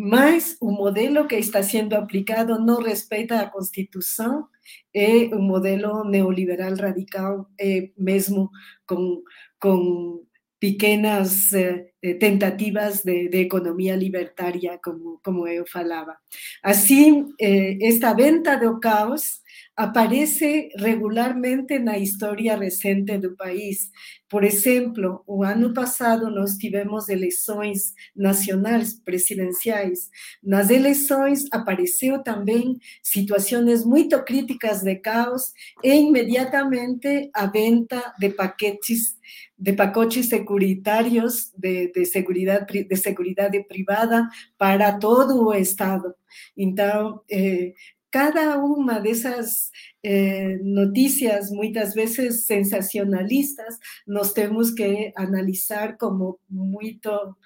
mas 0.02 0.56
o 0.62 0.72
modelo 0.72 1.28
que 1.28 1.36
está 1.36 1.62
sendo 1.62 1.94
aplicado 1.94 2.58
não 2.58 2.82
respeita 2.82 3.42
a 3.42 3.50
Constituição, 3.50 4.48
é 4.96 5.26
um 5.36 5.42
modelo 5.42 6.06
neoliberal 6.06 6.74
radical, 6.74 7.46
é 7.60 7.90
mesmo 7.98 8.50
com, 8.88 9.22
com 9.60 10.24
pequenas 10.58 11.52
eh, 11.52 11.86
tentativas 12.18 13.04
de, 13.04 13.28
de, 13.28 13.40
economia 13.40 13.94
libertária, 13.94 14.80
como, 14.82 15.20
como 15.22 15.46
eu 15.46 15.66
falava. 15.68 16.16
Assim, 16.64 17.26
eh, 17.42 17.78
esta 17.82 18.14
venta 18.14 18.56
do 18.56 18.80
caos 18.80 19.42
aparece 19.80 20.68
regularmente 20.76 21.80
na 21.80 21.98
história 21.98 22.58
recente 22.58 23.18
do 23.18 23.34
país. 23.38 23.90
Por 24.30 24.44
exemplo, 24.44 25.24
o 25.26 25.42
ano 25.42 25.74
passado 25.74 26.30
nós 26.30 26.58
tivemos 26.58 27.08
eleições 27.08 27.94
nacionais 28.14 29.00
presidenciais. 29.06 30.10
Nas 30.44 30.70
eleições 30.70 31.46
apareceu 31.54 32.22
também 32.22 32.78
situações 33.02 33.86
muito 33.86 34.22
críticas 34.26 34.84
de 34.84 34.98
caos 34.98 35.54
e 35.82 35.94
imediatamente 35.94 37.30
a 37.34 37.46
venda 37.46 38.14
de 38.20 38.32
paquetes 38.32 39.18
de 39.58 39.74
pacotes 39.74 40.30
securitários 40.30 41.52
de, 41.58 41.92
de, 41.92 42.06
seguridad, 42.06 42.66
de 42.66 42.96
seguridad 42.96 43.52
privada 43.68 44.28
para 44.58 44.98
todo 44.98 45.48
o 45.48 45.54
Estado. 45.54 46.16
Então, 46.58 47.22
eh, 47.30 47.74
cada 48.12 48.58
uma 48.58 49.00
dessas 49.00 49.72
eh, 50.04 50.58
notícias, 50.64 51.52
muitas 51.52 51.94
vezes 51.94 52.46
sensacionalistas, 52.46 53.78
nós 54.08 54.34
temos 54.34 54.72
que 54.72 55.12
analisar 55.16 55.98
como 55.98 56.40
muito 56.50 57.38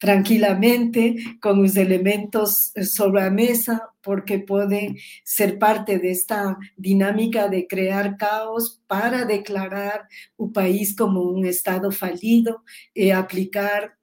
tranquilamente 0.00 1.16
con 1.42 1.62
los 1.62 1.76
elementos 1.76 2.72
sobre 2.82 3.20
la 3.20 3.30
mesa 3.30 3.90
porque 4.02 4.38
puede 4.38 4.96
ser 5.24 5.58
parte 5.58 5.98
de 5.98 6.10
esta 6.10 6.56
dinámica 6.76 7.48
de 7.48 7.66
crear 7.66 8.16
caos 8.16 8.80
para 8.86 9.26
declarar 9.26 10.08
un 10.38 10.54
país 10.54 10.96
como 10.96 11.20
un 11.20 11.44
estado 11.44 11.92
fallido 11.92 12.64
y 12.94 13.10
aplicar 13.10 13.99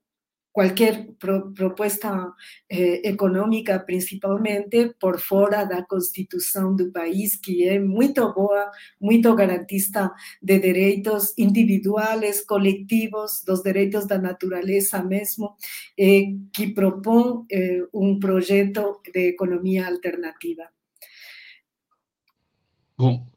cualquier 0.57 1.13
propuesta 1.19 2.33
eh, 2.67 3.01
económica, 3.03 3.85
principalmente 3.85 4.89
por 4.99 5.19
fuera 5.19 5.65
de 5.65 5.75
la 5.75 5.85
constitución 5.85 6.75
del 6.75 6.91
país, 6.91 7.39
que 7.39 7.75
es 7.75 7.79
muy 7.79 8.11
boa, 8.35 8.71
muy 8.99 9.21
garantista 9.21 10.13
de 10.41 10.57
derechos 10.57 11.33
individuales, 11.35 12.43
colectivos, 12.43 13.43
los 13.45 13.61
derechos 13.61 14.07
de 14.07 14.15
la 14.15 14.21
naturaleza 14.21 15.03
mismo, 15.03 15.57
eh, 15.95 16.35
que 16.51 16.69
propone 16.69 17.45
eh, 17.49 17.83
un 17.91 18.19
proyecto 18.19 19.03
de 19.13 19.29
economía 19.29 19.85
alternativa. 19.85 20.71
Bom, 22.97 23.27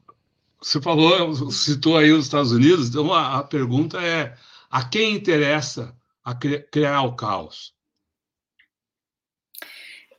você 0.59 0.81
falou, 0.81 1.51
citou 1.51 1.99
aí 1.99 2.13
os 2.13 2.25
Estados 2.25 2.53
Unidos, 2.53 2.89
então 2.89 3.13
a, 3.13 3.41
a 3.41 3.45
pergunta 3.45 3.99
é: 4.03 4.35
a 4.71 4.89
quem 4.89 5.17
interessa 5.17 6.00
a 6.31 6.35
criar 6.35 7.03
o 7.03 7.17
caos? 7.17 7.75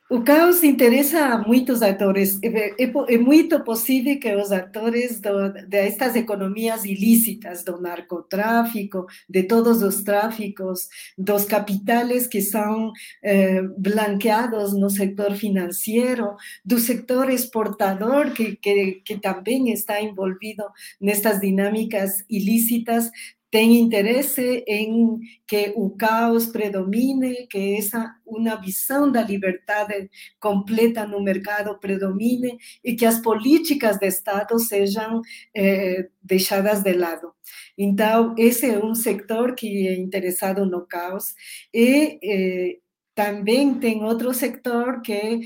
O 0.09 0.21
caos 0.25 0.61
interessa 0.61 1.19
a 1.19 1.37
muitos 1.37 1.81
atores. 1.81 2.37
É, 2.43 2.83
é, 2.83 2.91
é 3.07 3.17
muito 3.17 3.63
possível 3.63 4.19
que 4.19 4.35
os 4.35 4.51
atores 4.51 5.21
de 5.21 5.77
estas 5.77 6.17
economias 6.17 6.83
ilícitas, 6.83 7.63
do 7.63 7.79
narcotráfico, 7.79 9.05
de 9.29 9.43
todos 9.43 9.81
os 9.81 10.03
tráficos, 10.03 10.89
dos 11.17 11.45
capitales 11.45 12.27
que 12.27 12.41
são 12.41 12.91
eh, 13.23 13.61
blanqueados 13.77 14.73
no 14.73 14.89
sector 14.89 15.33
financeiro, 15.33 16.35
do 16.65 16.77
sector 16.77 17.29
exportador 17.29 18.33
que, 18.33 18.57
que, 18.57 19.01
que 19.05 19.17
também 19.17 19.71
está 19.71 20.01
envolvido 20.01 20.65
nestas 20.99 21.39
dinâmicas 21.39 22.25
ilícitas, 22.29 23.09
tem 23.51 23.79
interesse 23.81 24.63
em 24.65 25.19
que 25.45 25.73
o 25.75 25.89
caos 25.91 26.45
predomine, 26.45 27.47
que 27.47 27.75
essa 27.77 28.15
uma 28.25 28.55
visão 28.55 29.11
da 29.11 29.21
liberdade 29.21 30.09
completa 30.39 31.05
no 31.05 31.21
mercado 31.21 31.77
predomine 31.77 32.57
e 32.83 32.95
que 32.95 33.05
as 33.05 33.19
políticas 33.19 33.97
de 33.97 34.07
Estado 34.07 34.57
sejam 34.57 35.21
eh, 35.55 36.07
deixadas 36.23 36.81
de 36.81 36.93
lado. 36.93 37.33
Então, 37.77 38.33
esse 38.37 38.67
é 38.67 38.79
um 38.79 38.95
setor 38.95 39.53
que 39.53 39.87
é 39.87 39.95
interessado 39.95 40.65
no 40.65 40.87
caos 40.87 41.35
e 41.73 42.19
eh, 42.23 42.77
também 43.13 43.75
tem 43.79 44.03
outro 44.03 44.33
sector 44.33 45.01
que 45.01 45.41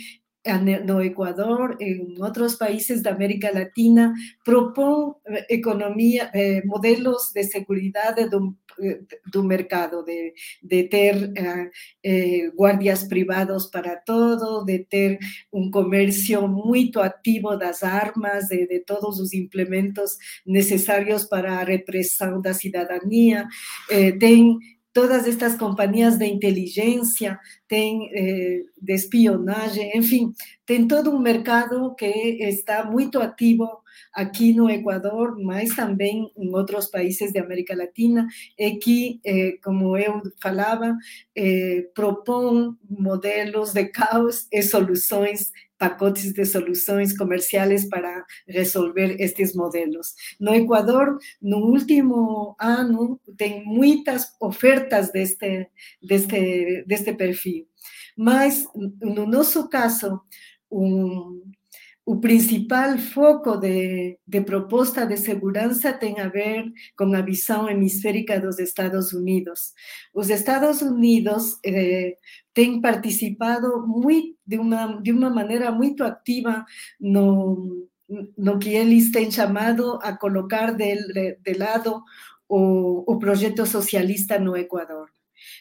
no 0.45 1.01
Ecuador, 1.01 1.77
en 1.79 2.21
otros 2.21 2.55
países 2.55 3.01
de 3.01 3.09
América 3.09 3.51
Latina, 3.51 4.13
propone 4.43 5.15
eh, 5.25 5.45
economía, 5.49 6.29
eh, 6.33 6.61
modelos 6.65 7.33
de 7.33 7.43
seguridad 7.43 8.15
de 8.15 8.35
un, 8.35 8.59
eh, 8.77 9.01
mercado, 9.43 10.03
de, 10.03 10.33
de 10.61 10.83
ter 10.83 11.33
guardias 12.53 13.05
privados 13.05 13.67
para 13.67 14.03
todo, 14.03 14.63
de 14.65 14.79
ter 14.79 15.19
un 15.51 15.71
comercio 15.71 16.47
muy 16.47 16.91
activo 17.01 17.57
das 17.57 17.83
armas, 17.83 18.47
de, 18.47 18.67
de 18.67 18.79
todos 18.81 19.19
los 19.19 19.33
implementos 19.33 20.17
necesarios 20.45 21.25
para 21.25 21.59
a 21.59 21.63
repressão 21.63 22.41
da 22.41 22.53
cidadania. 22.53 23.47
tem 24.19 24.59
todas 24.95 25.27
estas 25.27 25.57
companhias 25.57 26.17
de 26.17 26.25
inteligência, 26.25 27.37
tem 27.67 28.10
eh, 28.13 28.63
de 28.81 28.93
espionagem, 28.93 29.91
enfim, 29.95 30.34
tem 30.65 30.88
todo 30.88 31.12
um 31.12 31.19
mercado 31.19 31.95
que 31.95 32.05
está 32.41 32.84
muito 32.84 33.19
ativo 33.19 33.67
aqui 34.13 34.53
no 34.53 34.69
Equador, 34.69 35.38
mas 35.41 35.75
também 35.75 36.31
em 36.38 36.55
outros 36.55 36.88
países 36.88 37.31
de 37.31 37.39
América 37.39 37.75
Latina, 37.75 38.27
e 38.57 38.77
que, 38.77 39.19
eh, 39.25 39.57
como 39.63 39.98
eu 39.98 40.22
falava, 40.41 40.95
eh, 41.36 41.88
propõe 41.93 42.75
modelos 42.89 43.74
de 43.74 43.86
caos 43.86 44.48
e 44.51 44.62
soluções 44.62 45.51
pacotes 45.77 46.34
de 46.34 46.45
soluções 46.45 47.15
comerciais 47.17 47.88
para 47.89 48.25
resolver 48.48 49.17
estes 49.19 49.53
modelos. 49.55 50.13
No 50.39 50.53
Equador, 50.53 51.17
no 51.41 51.57
último 51.57 52.55
ano, 52.60 53.19
tem 53.38 53.63
muitas 53.65 54.34
ofertas 54.39 55.12
deste, 55.12 55.67
deste, 56.01 56.84
deste 56.88 57.13
perfil. 57.13 57.54
Mas, 58.17 58.65
no 59.01 59.25
nosso 59.25 59.67
caso, 59.69 60.21
um, 60.71 61.41
o 62.05 62.19
principal 62.19 62.97
foco 63.00 63.57
de, 63.57 64.19
de, 64.27 64.41
proposta 64.41 65.05
de 65.07 65.17
segurança 65.17 65.91
tem 65.91 66.19
a 66.19 66.29
ver 66.29 66.71
com 66.95 67.12
a 67.15 67.21
visão 67.21 67.67
hemisférica 67.67 68.39
dos 68.39 68.59
Estados 68.59 69.12
Unidos. 69.12 69.74
Os 70.13 70.29
Estados 70.29 70.83
Unidos 70.83 71.57
eh, 71.65 72.15
têm 72.53 72.79
participado 72.79 73.88
muito, 73.88 74.38
de, 74.45 74.59
uma, 74.59 75.01
de 75.01 75.12
uma 75.12 75.31
maneira 75.31 75.71
muito 75.71 76.03
ativa 76.03 76.63
no, 77.00 77.88
no 78.38 78.59
que 78.59 78.69
eles 78.69 79.12
têm 79.12 79.31
chamado 79.31 79.97
a 80.03 80.15
colocar 80.15 80.74
de, 80.74 80.95
de 81.41 81.53
lado 81.53 82.03
o, 82.47 83.12
o 83.12 83.17
projeto 83.17 83.65
socialista 83.65 84.38
no 84.38 84.55
Equador. 84.55 85.09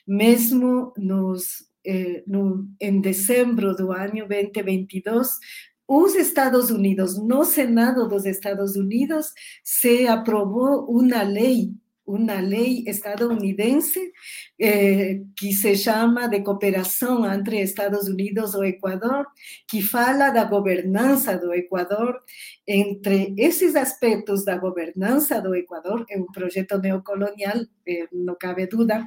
Mesmo 0.06 0.92
nos, 0.98 1.64
eh, 1.84 2.22
no, 2.26 2.68
em 2.80 3.00
dezembro 3.00 3.74
do 3.74 3.92
ano 3.92 4.26
2022, 4.26 5.38
os 5.86 6.14
Estados 6.14 6.70
Unidos, 6.70 7.18
no 7.22 7.44
Senado 7.44 8.08
dos 8.08 8.24
Estados 8.24 8.74
Unidos, 8.74 9.32
se 9.62 10.06
aprobou 10.06 10.86
uma 10.88 11.22
lei, 11.22 11.72
uma 12.06 12.40
lei 12.40 12.84
estadunidense 12.86 14.12
eh, 14.58 15.20
que 15.36 15.52
se 15.52 15.74
chama 15.76 16.28
de 16.28 16.40
cooperação 16.42 17.24
entre 17.30 17.60
Estados 17.60 18.08
Unidos 18.08 18.54
e 18.54 18.68
Equador, 18.68 19.26
que 19.68 19.80
fala 19.80 20.30
da 20.30 20.44
governança 20.44 21.36
do 21.38 21.52
Equador. 21.54 22.20
Entre 22.66 23.34
esses 23.38 23.74
aspectos 23.74 24.44
da 24.44 24.56
governança 24.56 25.40
do 25.40 25.54
Equador, 25.54 26.04
é 26.10 26.18
um 26.18 26.26
projeto 26.26 26.78
neocolonial, 26.78 27.58
eh, 27.86 28.06
não 28.12 28.36
cabe 28.38 28.66
dúvida, 28.66 29.06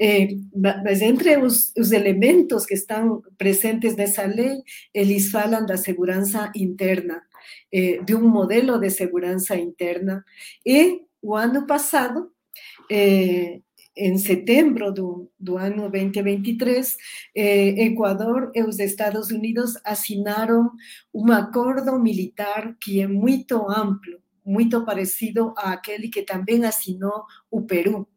eh, 0.00 0.28
mas 0.54 1.02
entre 1.02 1.36
os, 1.38 1.72
os 1.76 1.92
elementos 1.92 2.64
que 2.66 2.74
estão 2.74 3.22
presentes 3.36 3.94
nessa 3.96 4.24
lei, 4.26 4.62
eles 4.94 5.30
falam 5.30 5.66
da 5.66 5.76
segurança 5.76 6.50
interna, 6.56 7.22
eh, 7.72 8.00
de 8.02 8.14
um 8.14 8.28
modelo 8.28 8.78
de 8.78 8.90
segurança 8.90 9.56
interna. 9.56 10.24
E 10.64 11.02
o 11.22 11.34
ano 11.34 11.66
passado, 11.66 12.30
eh, 12.90 13.60
em 13.96 14.16
setembro 14.16 14.92
do, 14.92 15.30
do 15.38 15.56
ano 15.56 15.90
2023, 15.90 16.96
eh, 17.34 17.84
Equador 17.86 18.50
e 18.54 18.62
os 18.62 18.78
Estados 18.78 19.30
Unidos 19.30 19.74
assinaram 19.84 20.70
um 21.12 21.32
acordo 21.32 21.98
militar 21.98 22.76
que 22.80 23.00
é 23.00 23.08
muito 23.08 23.68
amplo, 23.68 24.18
muito 24.44 24.84
parecido 24.84 25.52
àquele 25.56 26.08
que 26.08 26.22
também 26.22 26.64
assinou 26.64 27.24
o 27.50 27.62
Peru. 27.62 28.08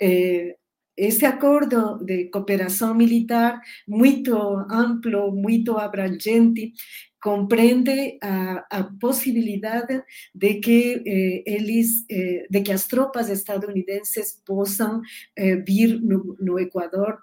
Eh, 0.00 0.56
esse 0.96 1.24
acordo 1.24 1.98
de 2.04 2.24
cooperação 2.24 2.92
militar 2.92 3.60
muito 3.86 4.36
amplo, 4.68 5.30
muito 5.30 5.78
abrangente, 5.78 6.72
comprende 7.20 8.18
a, 8.22 8.66
a 8.70 8.84
possibilidade 9.00 10.04
de 10.34 10.60
que 10.60 11.02
eh, 11.04 11.42
eles, 11.46 12.04
eh, 12.10 12.46
de 12.48 12.62
que 12.62 12.72
as 12.72 12.86
tropas 12.86 13.28
estadunidenses 13.28 14.40
possam 14.46 15.00
eh, 15.36 15.56
vir 15.56 16.00
no, 16.00 16.36
no 16.40 16.58
Equador 16.58 17.22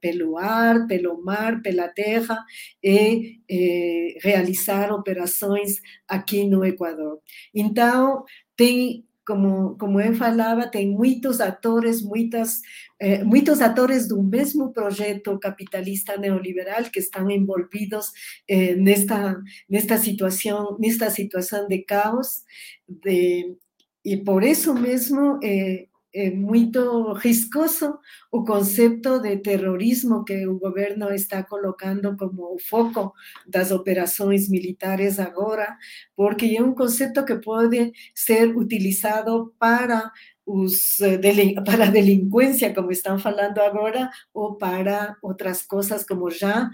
pelo 0.00 0.38
ar, 0.38 0.86
pelo 0.86 1.22
mar, 1.22 1.60
pela 1.62 1.88
terra 1.88 2.38
e 2.82 3.40
eh, 3.48 4.18
realizar 4.22 4.92
operações 4.92 5.80
aqui 6.08 6.46
no 6.46 6.64
Equador. 6.64 7.20
Então, 7.54 8.24
tem 8.56 9.04
como, 9.26 9.76
como 9.78 10.00
eu 10.00 10.14
falava, 10.14 10.68
tem 10.68 10.90
muitos 10.90 11.40
atores, 11.40 12.02
muitas, 12.02 12.60
eh, 12.98 13.22
muitos 13.24 13.60
atores 13.60 14.08
do 14.08 14.22
mesmo 14.22 14.72
projeto 14.72 15.38
capitalista 15.38 16.16
neoliberal 16.16 16.84
que 16.84 16.98
estão 16.98 17.30
envolvidos 17.30 18.06
eh, 18.48 18.74
nesta, 18.76 19.40
nesta 19.68 19.98
situação, 19.98 20.76
nesta 20.80 21.10
situação 21.10 21.68
de 21.68 21.78
caos, 21.84 22.42
de, 22.88 23.56
e 24.04 24.16
por 24.16 24.42
isso 24.42 24.74
mesmo 24.74 25.38
eh, 25.42 25.86
é 26.12 26.30
muito 26.30 27.12
riscoso 27.14 27.98
o 28.32 28.44
conceito 28.44 29.20
de 29.20 29.36
terrorismo 29.38 30.24
que 30.24 30.46
o 30.46 30.58
governo 30.58 31.10
está 31.12 31.42
colocando 31.44 32.16
como 32.16 32.54
o 32.54 32.58
foco 32.58 33.12
das 33.46 33.70
operações 33.70 34.48
militares 34.48 35.18
agora, 35.18 35.76
porque 36.16 36.56
é 36.56 36.62
um 36.62 36.74
conceito 36.74 37.24
que 37.24 37.36
pode 37.36 37.92
ser 38.14 38.56
utilizado 38.56 39.54
para 39.58 40.10
os, 40.44 40.98
para 41.64 41.84
a 41.84 41.90
delinquência, 41.90 42.74
como 42.74 42.90
estão 42.90 43.18
falando 43.18 43.58
agora, 43.60 44.10
ou 44.34 44.56
para 44.56 45.16
outras 45.22 45.62
coisas, 45.62 46.04
como 46.04 46.30
já 46.30 46.68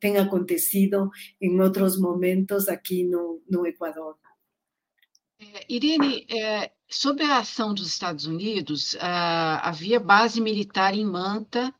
tem 0.00 0.16
acontecido 0.16 1.10
em 1.40 1.60
outros 1.60 2.00
momentos 2.00 2.68
aqui 2.68 3.04
no, 3.04 3.42
no 3.50 3.66
Equador. 3.66 4.16
Irene, 5.68 6.26
sobre 6.88 7.24
a 7.24 7.38
ação 7.38 7.74
dos 7.74 7.88
Estados 7.88 8.26
Unidos, 8.26 8.96
ah, 9.00 9.60
havia 9.68 10.00
base 10.00 10.40
militar 10.40 10.94
em 10.94 11.04
Manta, 11.04 11.72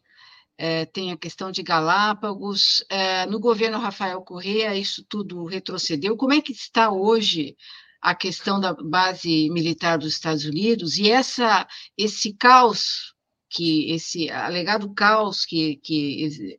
é, 0.59 0.85
tem 0.85 1.12
a 1.12 1.16
questão 1.16 1.53
de 1.53 1.62
Galápagos. 1.62 2.85
É, 2.90 3.25
no 3.27 3.38
governo 3.38 3.79
Rafael 3.79 4.21
Correa, 4.23 4.77
isso 4.77 5.05
tudo 5.09 5.44
retrocedeu. 5.44 6.16
Como 6.16 6.35
é 6.35 6.40
que 6.42 6.53
está 6.53 6.90
hoje 6.90 7.57
a 8.03 8.14
questão 8.14 8.61
da 8.61 8.75
base 8.75 9.49
militar 9.51 9.99
dos 9.99 10.14
Estados 10.14 10.44
Unidos 10.44 10.99
e 10.99 11.11
essa, 11.11 11.66
esse 11.97 12.33
caos, 12.35 13.14
que 13.49 13.90
esse 13.92 14.31
alegado 14.31 14.92
caos 14.94 15.44
que, 15.44 15.77
que 15.77 16.59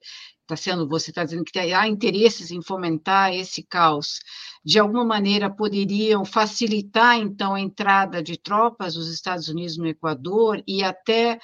está 0.54 0.56
sendo, 0.56 0.88
você 0.88 1.12
está 1.12 1.24
dizendo 1.24 1.44
que 1.44 1.60
há 1.60 1.88
interesses 1.88 2.50
em 2.50 2.62
fomentar 2.62 3.34
esse 3.34 3.62
caos, 3.64 4.20
de 4.66 4.80
alguma 4.80 5.06
maneira 5.06 5.50
poderiam 5.50 6.26
facilitar, 6.26 7.18
então, 7.18 7.54
a 7.54 7.62
entrada 7.62 8.22
de 8.24 8.38
tropas 8.38 8.96
dos 8.96 9.12
Estados 9.12 9.48
Unidos 9.48 9.78
no 9.78 9.88
Equador 9.88 10.64
e 10.68 10.84
até 10.84 11.40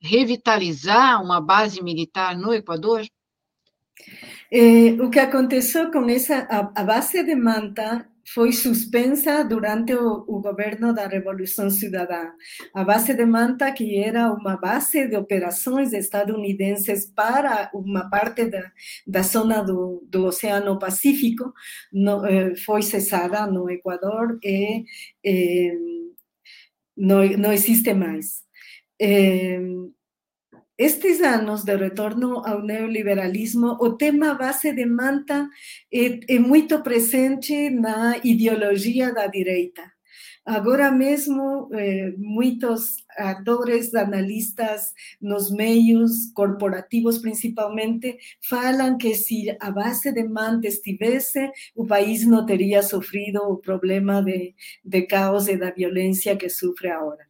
revitalizar 0.00 1.22
uma 1.22 1.40
base 1.40 1.82
militar 1.82 2.36
no 2.36 2.52
Equador? 2.52 3.06
Eh, 4.50 4.92
o 5.00 5.10
que 5.10 5.18
aconteceu 5.18 5.90
com 5.90 6.08
essa 6.08 6.46
a, 6.50 6.80
a 6.80 6.84
base 6.84 7.22
de 7.22 7.34
Manta 7.34 8.09
foi 8.26 8.52
suspensa 8.52 9.42
durante 9.44 9.94
o, 9.94 10.24
o, 10.26 10.40
governo 10.40 10.92
da 10.92 11.06
Revolução 11.06 11.70
Cidadã. 11.70 12.30
A 12.74 12.84
base 12.84 13.14
de 13.14 13.24
Manta, 13.24 13.72
que 13.72 13.98
era 13.98 14.32
uma 14.32 14.56
base 14.56 15.08
de 15.08 15.16
operações 15.16 15.92
estadunidenses 15.92 17.06
para 17.06 17.70
uma 17.74 18.08
parte 18.08 18.46
da, 18.46 18.70
da 19.06 19.22
zona 19.22 19.62
do, 19.62 20.06
do 20.08 20.26
Oceano 20.26 20.78
Pacífico, 20.78 21.52
no, 21.92 22.24
eh, 22.26 22.54
foi 22.56 22.82
cessada 22.82 23.46
no 23.46 23.70
Equador 23.70 24.38
e 24.42 24.84
eh, 25.24 25.74
não, 26.96 27.26
não 27.38 27.52
existe 27.52 27.94
mais. 27.94 28.42
Eh, 29.00 29.60
estes 30.80 31.20
anos 31.20 31.62
de 31.62 31.76
retorno 31.76 32.42
ao 32.50 32.62
neoliberalismo, 32.62 33.76
o 33.80 33.98
tema 33.98 34.32
base 34.32 34.72
de 34.72 34.86
Manta 34.86 35.46
é, 35.92 36.36
é 36.36 36.38
muito 36.38 36.82
presente 36.82 37.68
na 37.68 38.16
ideologia 38.24 39.12
da 39.12 39.26
direita. 39.26 39.82
Agora 40.42 40.90
mesmo, 40.90 41.68
eh, 41.74 42.14
muitos 42.16 42.96
atores, 43.18 43.94
analistas 43.94 44.94
nos 45.20 45.50
meios 45.50 46.32
corporativos 46.32 47.18
principalmente, 47.18 48.16
falam 48.48 48.96
que 48.96 49.14
se 49.14 49.54
a 49.60 49.70
base 49.70 50.10
de 50.12 50.24
manta 50.24 50.66
estivesse, 50.66 51.50
o 51.76 51.86
país 51.86 52.26
não 52.26 52.46
teria 52.46 52.82
sofrido 52.82 53.40
o 53.42 53.58
problema 53.58 54.22
de, 54.22 54.54
de 54.82 55.02
caos 55.02 55.46
e 55.46 55.58
da 55.58 55.70
violência 55.72 56.36
que 56.36 56.48
sofre 56.48 56.88
agora. 56.90 57.29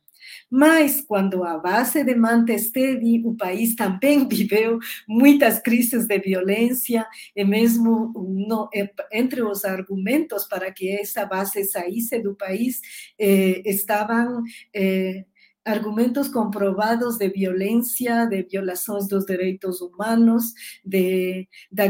Mas, 0.51 1.01
quando 1.01 1.45
a 1.45 1.59
base 1.59 2.03
de 2.03 2.15
manta 2.15 2.53
esteve, 2.53 3.23
o 3.25 3.35
país 3.37 3.77
também 3.77 4.27
viveu 4.29 4.79
muitas 5.07 5.61
crises 5.61 6.07
de 6.07 6.19
violência, 6.19 7.07
e 7.37 7.45
mesmo 7.45 8.13
no, 8.17 8.69
entre 9.13 9.43
os 9.43 9.65
argumentos 9.65 10.45
para 10.47 10.73
que 10.73 10.91
essa 10.91 11.25
base 11.25 11.65
saísse 11.65 12.21
do 12.21 12.35
país, 12.35 12.81
eh, 13.19 13.63
estavam 13.65 14.43
eh, 14.75 15.25
argumentos 15.65 16.29
comprobados 16.29 17.19
de 17.19 17.29
violência, 17.29 18.27
de 18.27 18.43
violações 18.43 19.07
dos 19.07 19.27
direitos 19.27 19.81
humanos, 19.81 20.53
de, 20.85 21.49
de 21.71 21.83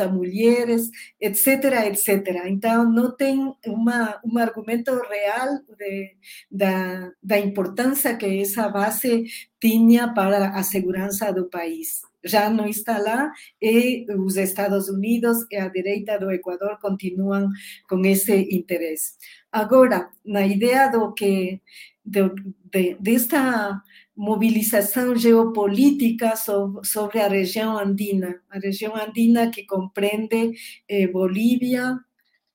a 0.00 0.08
mulheres, 0.08 0.90
etc., 1.20 1.86
etc. 1.86 2.44
Então, 2.46 2.90
não 2.90 3.14
tem 3.14 3.52
uma, 3.66 4.20
um 4.24 4.38
argumento 4.38 4.92
real 5.08 5.58
de, 5.78 6.16
da, 6.50 7.12
da 7.22 7.38
importância 7.38 8.16
que 8.16 8.40
essa 8.40 8.68
base 8.68 9.24
tinha 9.60 10.12
para 10.14 10.50
a 10.50 10.62
segurança 10.62 11.32
do 11.32 11.48
país. 11.48 12.02
Já 12.24 12.50
não 12.50 12.66
está 12.66 12.98
lá 12.98 13.32
e 13.62 14.04
os 14.12 14.36
Estados 14.36 14.88
Unidos 14.88 15.38
e 15.50 15.56
a 15.56 15.68
direita 15.68 16.18
do 16.18 16.30
Equador 16.30 16.78
continuam 16.80 17.48
com 17.88 18.04
esse 18.04 18.34
interesse. 18.50 19.12
Agora, 19.52 20.10
na 20.24 20.46
ideia 20.46 20.88
do 20.88 21.12
que 21.14 21.60
de, 22.08 22.30
de, 22.70 22.96
desta 23.00 23.82
mobilização 24.16 25.14
geopolítica 25.14 26.34
sobre, 26.36 26.84
sobre, 26.86 27.20
a 27.20 27.28
região 27.28 27.78
andina, 27.78 28.40
a 28.50 28.58
região 28.58 28.96
andina 28.96 29.50
que 29.50 29.64
compreende 29.64 30.54
eh, 30.88 31.06
Bolívia, 31.06 31.96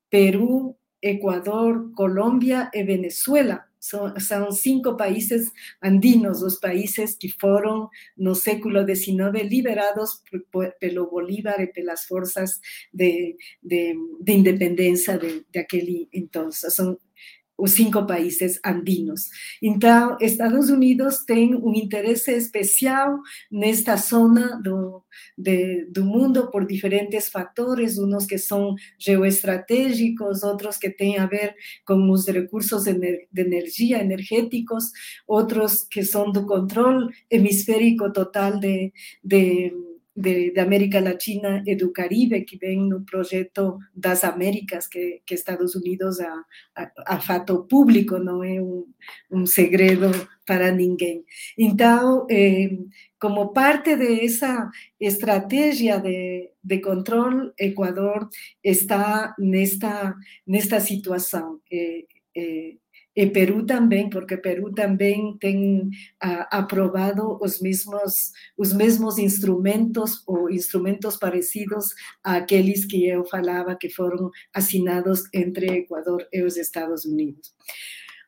Peru, 0.09 0.75
Equador, 1.01 1.91
Colômbia 1.95 2.69
e 2.73 2.83
Venezuela. 2.83 3.65
São, 3.79 4.17
são, 4.17 4.49
cinco 4.51 4.95
países 4.95 5.51
andinos, 5.83 6.41
os 6.41 6.57
países 6.57 7.15
que 7.15 7.27
foram 7.27 7.89
no 8.17 8.33
século 8.33 8.79
XIX 8.85 9.43
liberados 9.43 10.21
pelo 10.79 11.09
Bolívar 11.09 11.59
e 11.59 11.67
pelas 11.67 12.05
forças 12.05 12.61
de, 12.93 13.35
de, 13.61 13.93
de 14.21 14.33
de, 14.41 15.45
de 15.51 15.59
aquele 15.59 16.07
então. 16.13 16.49
São 16.49 16.97
cinco 17.67 18.05
países 18.05 18.59
andinos. 18.65 19.29
Então, 19.61 20.17
Estados 20.19 20.69
Unidos 20.69 21.23
tem 21.25 21.55
um 21.55 21.73
interesse 21.73 22.31
especial 22.31 23.19
nesta 23.51 23.95
zona 23.95 24.59
do, 24.61 25.03
de, 25.37 25.85
do 25.85 26.03
mundo 26.03 26.49
por 26.51 26.65
diferentes 26.65 27.29
fatores, 27.29 27.97
uns 27.97 28.25
que 28.25 28.37
são 28.37 28.75
geoestratégicos, 28.99 30.43
outros 30.43 30.77
que 30.77 30.89
têm 30.89 31.17
a 31.17 31.25
ver 31.25 31.55
com 31.85 32.09
os 32.11 32.27
recursos 32.27 32.83
de, 32.83 32.93
de 33.31 33.41
energia 33.41 34.01
energéticos, 34.01 34.91
outros 35.27 35.83
que 35.83 36.03
são 36.03 36.31
do 36.31 36.45
controle 36.45 37.13
hemisférico 37.29 38.11
total 38.11 38.59
de, 38.59 38.91
de 39.23 39.92
de, 40.15 40.51
de, 40.51 40.59
América 40.59 40.99
Latina 40.99 41.63
e 41.65 41.75
do 41.75 41.91
Caribe, 41.91 42.41
que 42.41 42.57
vem 42.57 42.87
no 42.87 43.01
projeto 43.01 43.79
das 43.95 44.23
Américas, 44.23 44.87
que, 44.87 45.21
que 45.25 45.33
Estados 45.33 45.75
Unidos 45.75 46.19
a, 47.05 47.19
fato 47.19 47.63
público, 47.63 48.17
não 48.19 48.43
é 48.43 48.61
um, 48.61 48.85
um 49.31 49.45
segredo 49.45 50.09
para 50.45 50.71
ninguém. 50.71 51.23
Então, 51.57 52.27
eh, 52.29 52.69
como 53.19 53.53
parte 53.53 53.95
dessa 53.95 54.69
estratégia 54.99 55.99
de, 55.99 56.49
de 56.63 56.79
controle, 56.79 57.51
Equador 57.57 58.29
está 58.63 59.33
nesta, 59.39 60.15
nesta 60.45 60.79
situação. 60.79 61.59
Eh, 61.71 62.05
eh, 62.35 62.75
e 63.15 63.27
Peru 63.27 63.65
também, 63.65 64.09
porque 64.09 64.37
Peru 64.37 64.73
também 64.73 65.37
tem 65.39 65.89
aprovado 66.19 67.37
os 67.41 67.61
mesmos, 67.61 68.31
os 68.57 68.73
mesmos 68.73 69.17
instrumentos 69.17 70.23
ou 70.27 70.49
instrumentos 70.49 71.17
parecidos 71.17 71.93
àqueles 72.23 72.85
que 72.85 73.07
eu 73.07 73.23
falava 73.25 73.75
que 73.75 73.89
foram 73.89 74.31
assinados 74.53 75.23
entre 75.33 75.67
Equador 75.67 76.27
e 76.33 76.41
os 76.41 76.57
Estados 76.57 77.05
Unidos. 77.05 77.53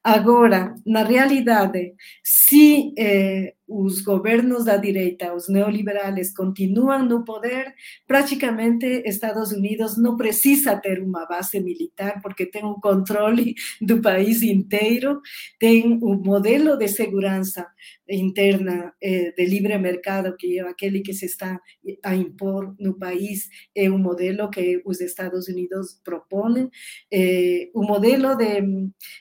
Agora, 0.04 0.76
na 0.86 1.04
realidade, 1.04 1.96
se 2.24 2.94
eh, 2.96 3.56
os 3.68 4.02
governos 4.02 4.66
da 4.66 4.78
direita, 4.78 5.34
os 5.34 5.48
neoliberais, 5.48 6.34
continuam 6.34 7.06
no 7.06 7.24
poder, 7.24 7.74
praticamente 8.08 8.86
Estados 9.06 9.52
Unidos 9.52 9.98
não 9.98 10.18
precisa 10.18 10.76
ter 10.76 11.02
uma 11.02 11.26
base 11.26 11.60
militar, 11.60 12.22
porque 12.22 12.46
tem 12.46 12.64
o 12.64 12.80
controle 12.80 13.56
do 13.82 14.02
país 14.02 14.42
inteiro, 14.42 15.22
tem 15.60 16.00
o 16.02 16.16
modelo 16.16 16.78
de 16.78 16.88
segurança 16.88 17.66
interna 18.08 18.94
eh, 19.02 19.34
de 19.36 19.46
livre 19.46 19.78
mercado, 19.80 20.36
que 20.38 20.60
é 20.60 20.62
aquele 20.62 21.02
que 21.02 21.14
se 21.14 21.26
está 21.26 21.60
a 22.04 22.16
impor 22.16 22.76
no 22.80 22.98
país, 23.00 23.50
é 23.76 23.90
o 23.90 23.98
modelo 23.98 24.50
que 24.50 24.82
os 24.86 25.02
Estados 25.02 25.48
Unidos 25.48 26.00
propõem, 26.04 26.70
eh, 27.12 27.70
modelo 27.86 28.36
de, 28.36 28.62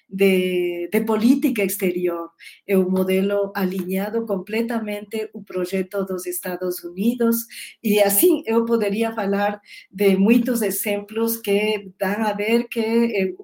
de, 0.09 0.88
de 0.90 1.00
política 1.04 1.62
exterior 1.62 2.30
é 2.66 2.76
o 2.76 2.90
modelo 2.90 3.52
alinhado 3.54 4.26
com 4.26 4.34
completamente 4.35 5.31
o 5.33 5.42
projeto 5.42 6.05
dos 6.05 6.27
Estados 6.27 6.83
Unidos. 6.83 7.37
E 7.83 8.01
assim 8.01 8.42
eu 8.47 8.64
poderia 8.64 9.12
falar 9.12 9.61
de 9.90 10.16
muitos 10.16 10.62
exemplos 10.62 11.37
que 11.37 11.92
dão 11.99 12.27
a 12.27 12.33
ver 12.33 12.68
que 12.68 12.81
eh, 12.81 13.35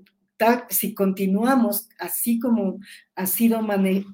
se 0.71 0.95
continuamos 0.95 1.87
assim 1.99 2.39
como 2.39 2.79
ha 3.15 3.27
sido 3.27 3.57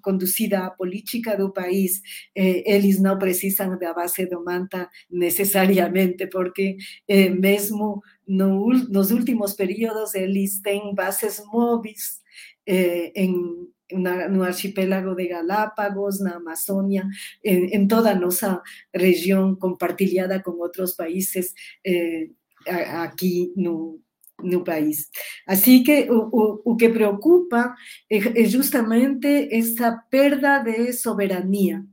conduzida 0.02 0.66
a 0.66 0.70
política 0.70 1.36
do 1.36 1.52
país, 1.52 2.02
eh, 2.34 2.64
eles 2.66 3.00
não 3.00 3.16
precisam 3.16 3.78
da 3.78 3.94
base 3.94 4.26
do 4.26 4.42
Manta 4.44 4.90
necessariamente, 5.08 6.26
porque 6.26 6.76
eh, 7.06 7.30
mesmo 7.30 8.02
no, 8.26 8.68
últimos 9.12 9.52
períodos 9.54 10.14
eles 10.14 10.60
têm 10.60 10.92
bases 10.94 11.40
móveis 11.52 12.20
eh, 12.66 13.12
no 13.92 14.42
archipiélago 14.42 15.14
de 15.14 15.28
Galápagos, 15.28 16.20
na 16.20 16.36
Amazônia, 16.36 17.06
en, 17.44 17.86
toda 17.86 18.14
nossa 18.14 18.62
região 18.92 19.54
compartilhada 19.54 20.42
com 20.42 20.52
outros 20.52 20.94
países 20.94 21.54
eh, 21.84 22.28
aqui 22.66 23.52
no, 23.56 24.00
no 24.42 24.64
país. 24.64 25.08
Assim 25.46 25.82
que 25.82 26.08
o, 26.10 26.76
que 26.76 26.88
preocupa 26.88 27.74
é 28.10 28.44
justamente 28.44 29.48
essa 29.50 29.92
perda 30.10 30.60
de 30.60 30.92
soberania. 30.92 31.84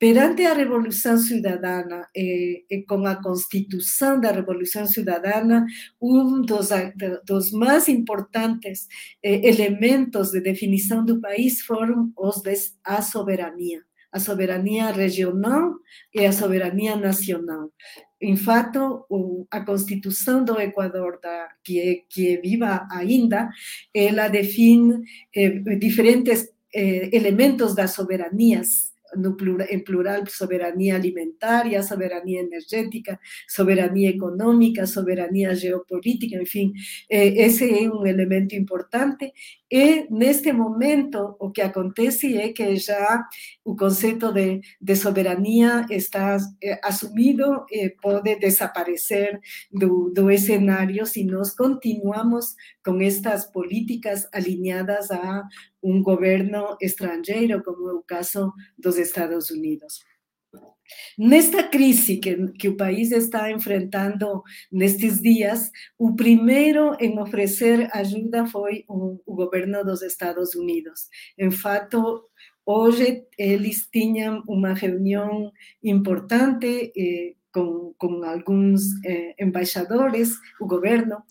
Perante 0.00 0.46
a 0.46 0.54
Revolução 0.54 1.18
Cidadana, 1.18 2.08
eh, 2.16 2.62
eh, 2.70 2.82
com 2.88 3.04
a 3.04 3.16
Constituição 3.16 4.18
da 4.18 4.32
Revolução 4.32 4.86
Cidadana, 4.86 5.66
um 6.00 6.40
dos, 6.40 6.70
dos 7.26 7.52
mais 7.52 7.86
importantes 7.86 8.88
eh, 9.22 9.46
elementos 9.46 10.30
de 10.30 10.40
definição 10.40 11.04
do 11.04 11.20
país 11.20 11.60
foram 11.60 12.10
os 12.16 12.40
de 12.40 12.54
a 12.82 13.02
soberania, 13.02 13.82
a 14.10 14.18
soberania 14.18 14.90
regional 14.90 15.74
e 16.14 16.24
a 16.24 16.32
soberania 16.32 16.96
nacional. 16.96 17.70
Em 18.22 18.38
fato, 18.38 19.04
o, 19.10 19.46
a 19.50 19.60
Constituição 19.60 20.42
do 20.42 20.54
da, 21.20 21.48
que, 21.62 22.06
que 22.08 22.38
viva 22.38 22.88
ainda, 22.90 23.50
ela 23.92 24.28
define 24.28 25.02
eh, 25.36 25.58
diferentes 25.76 26.48
eh, 26.74 27.10
elementos 27.12 27.74
das 27.74 27.92
soberanias 27.92 28.89
en 29.14 29.84
plural 29.84 30.28
soberanía 30.28 30.96
alimentaria, 30.96 31.82
soberanía 31.82 32.40
energética, 32.40 33.20
soberanía 33.48 34.10
económica, 34.10 34.86
soberanía 34.86 35.54
geopolítica, 35.54 36.36
en 36.36 36.46
fin, 36.46 36.74
eh, 37.08 37.34
ese 37.36 37.82
es 37.82 37.90
un 37.90 38.06
elemento 38.06 38.54
importante. 38.54 39.32
E 39.68 40.06
neste 40.10 40.52
momento 40.52 41.36
o 41.38 41.52
que 41.52 41.62
acontece 41.62 42.36
é 42.36 42.52
que 42.52 42.74
já 42.76 43.24
o 43.64 43.76
conceito 43.76 44.32
de, 44.32 44.60
de 44.80 44.94
está 45.90 46.36
eh, 46.60 46.80
assumido 46.82 47.66
e 47.70 47.90
pode 47.90 48.34
desaparecer 48.36 49.40
do, 49.70 50.10
do 50.10 50.28
escenário 50.28 51.06
se 51.06 51.24
nós 51.24 51.54
continuamos 51.54 52.56
com 52.84 53.00
estas 53.00 53.46
políticas 53.46 54.28
alinhadas 54.32 55.10
a 55.12 55.44
um 55.82 56.02
governo 56.02 56.76
estrangeiro, 56.80 57.62
como 57.62 57.88
é 57.88 57.94
o 57.94 58.02
caso 58.02 58.52
dos 58.78 58.96
Estados 58.96 59.50
Unidos. 59.50 60.00
Nesta 61.16 61.62
crise 61.62 62.16
que, 62.16 62.52
que 62.52 62.68
o 62.68 62.76
país 62.76 63.12
está 63.12 63.50
enfrentando 63.50 64.42
nestes 64.72 65.20
dias, 65.20 65.70
o 65.98 66.14
primeiro 66.16 66.96
em 66.98 67.18
oferecer 67.18 67.88
ajuda 67.92 68.46
foi 68.46 68.84
o, 68.88 69.20
o 69.26 69.34
governo 69.34 69.84
dos 69.84 70.02
Estados 70.02 70.54
Unidos. 70.54 71.08
Em 71.38 71.50
fato, 71.50 72.24
hoje 72.64 73.24
eles 73.38 73.88
tinham 73.90 74.42
uma 74.48 74.72
reunião 74.72 75.52
importante 75.82 76.92
eh, 76.96 77.34
com, 77.52 77.94
com, 77.98 78.22
alguns 78.24 78.82
eh, 79.04 79.34
embaixadores, 79.38 80.32
o 80.60 80.66
governo, 80.66 81.22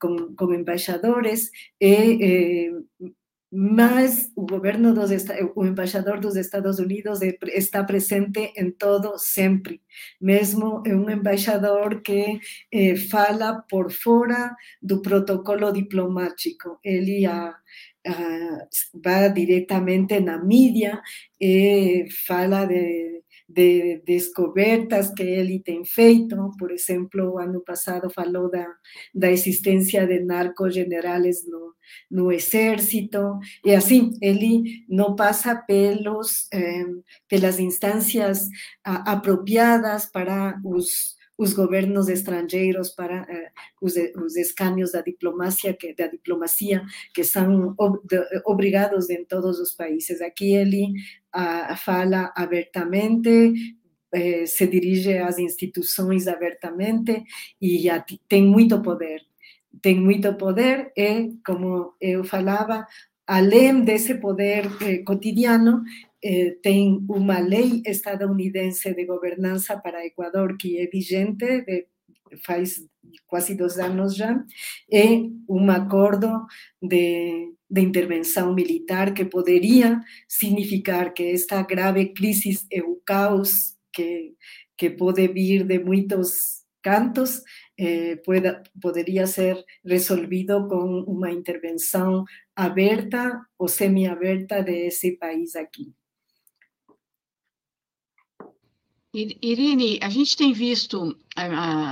com, 0.00 0.34
com 0.34 0.54
embaixadores, 0.54 1.50
e 1.80 2.70
eh, 3.00 3.10
mas 3.56 4.32
o 4.34 4.44
governo 4.44 4.92
dos 4.92 5.10
o 5.54 5.64
embaixador 5.64 6.18
dos 6.18 6.34
Estados 6.34 6.80
Unidos 6.80 7.20
está 7.22 7.84
presente 7.84 8.52
em 8.56 8.72
todo 8.72 9.16
sempre, 9.16 9.80
mesmo 10.20 10.82
é 10.84 10.92
um 10.94 11.08
embaixador 11.08 12.02
que 12.02 12.40
eh, 12.72 12.96
fala 12.96 13.62
por 13.70 13.92
fora 13.92 14.56
do 14.82 15.00
protocolo 15.00 15.72
diplomático. 15.72 16.80
Ele 16.82 17.26
a, 17.26 17.54
a, 18.06 18.58
vai 18.92 19.32
diretamente 19.32 20.18
na 20.18 20.36
mídia 20.42 21.00
e 21.40 22.06
fala 22.26 22.66
de 22.66 23.22
de 23.48 24.02
descobertas 24.06 25.12
que 25.12 25.22
ele 25.22 25.60
tem 25.60 25.84
feito. 25.84 26.50
Por 26.58 26.70
exemplo, 26.70 27.38
ano 27.38 27.60
passado 27.60 28.10
falou 28.10 28.50
da, 28.50 28.66
da 29.14 29.30
existência 29.30 30.06
de 30.06 30.20
narcogenerales 30.20 31.46
no, 31.46 31.74
no 32.10 32.32
exército, 32.32 33.38
e 33.64 33.74
assim, 33.74 34.12
ele 34.22 34.84
não 34.88 35.14
passa 35.14 35.54
pelos, 35.54 36.46
eh, 36.52 36.84
pelas 37.28 37.58
instâncias 37.58 38.48
a, 38.84 39.12
apropriadas 39.12 40.06
para 40.06 40.60
os 40.64 41.14
os 41.36 41.52
governos 41.52 42.08
estrangeiros 42.08 42.90
para 42.90 43.26
eh, 43.28 43.50
os, 43.82 43.94
os 44.16 44.36
escânios 44.36 44.92
da 44.92 45.02
diplomacia 45.02 45.74
que 45.74 45.92
da 45.94 46.06
diplomacia 46.06 46.82
que 47.12 47.24
são 47.24 47.74
ob, 47.78 47.98
de, 48.04 49.14
em 49.14 49.24
todos 49.24 49.58
os 49.58 49.74
países. 49.74 50.20
Aqui 50.20 50.54
ele 50.54 50.92
fala 51.76 52.32
abertamente, 52.36 53.54
eh, 54.12 54.46
se 54.46 54.66
dirige 54.68 55.18
às 55.18 55.38
instituições 55.38 56.28
abertamente 56.28 57.24
e 57.60 57.88
tem 58.28 58.44
muito 58.44 58.80
poder. 58.80 59.22
Tem 59.82 59.96
muito 60.00 60.32
poder 60.34 60.92
e, 60.96 61.32
como 61.44 61.94
eu 62.00 62.22
falava, 62.22 62.86
além 63.26 63.82
desse 63.84 64.14
poder 64.16 64.66
eh, 64.82 64.98
cotidiano, 64.98 65.82
eh, 66.22 66.56
tem 66.62 67.04
uma 67.08 67.38
lei 67.40 67.82
estadunidense 67.84 68.94
de 68.94 69.04
governança 69.04 69.76
para 69.78 70.06
Equador 70.06 70.56
que 70.56 70.78
é 70.78 70.86
vigente 70.86 71.62
de, 71.62 71.86
faz 72.44 72.80
quase 73.26 73.54
dois 73.54 73.78
anos 73.78 74.16
já, 74.16 74.42
e 74.90 75.30
um 75.48 75.70
acordo 75.70 76.46
de, 76.82 77.52
de 77.70 77.80
intervenção 77.80 78.54
militar 78.54 79.12
que 79.14 79.24
poderia 79.24 80.00
significar 80.28 81.12
que 81.12 81.24
esta 81.32 81.62
grave 81.62 82.12
crise 82.12 82.58
e 82.70 82.80
o 82.82 83.00
caos 83.04 83.76
que, 83.92 84.34
que 84.76 84.90
pode 84.90 85.28
vir 85.28 85.64
de 85.64 85.78
muitos 85.78 86.64
cantos 86.82 87.42
eh, 87.78 88.16
pueda, 88.24 88.62
poderia 88.80 89.26
ser 89.26 89.56
resolvido 89.84 90.68
com 90.68 91.04
uma 91.06 91.30
intervenção 91.30 92.24
aberta 92.54 93.40
ou 93.58 93.68
semi-aberta 93.68 94.62
desse 94.62 95.12
país 95.16 95.56
aqui. 95.56 95.94
Irine, 99.14 100.00
a 100.02 100.08
gente 100.08 100.36
tem 100.36 100.52
visto 100.52 101.16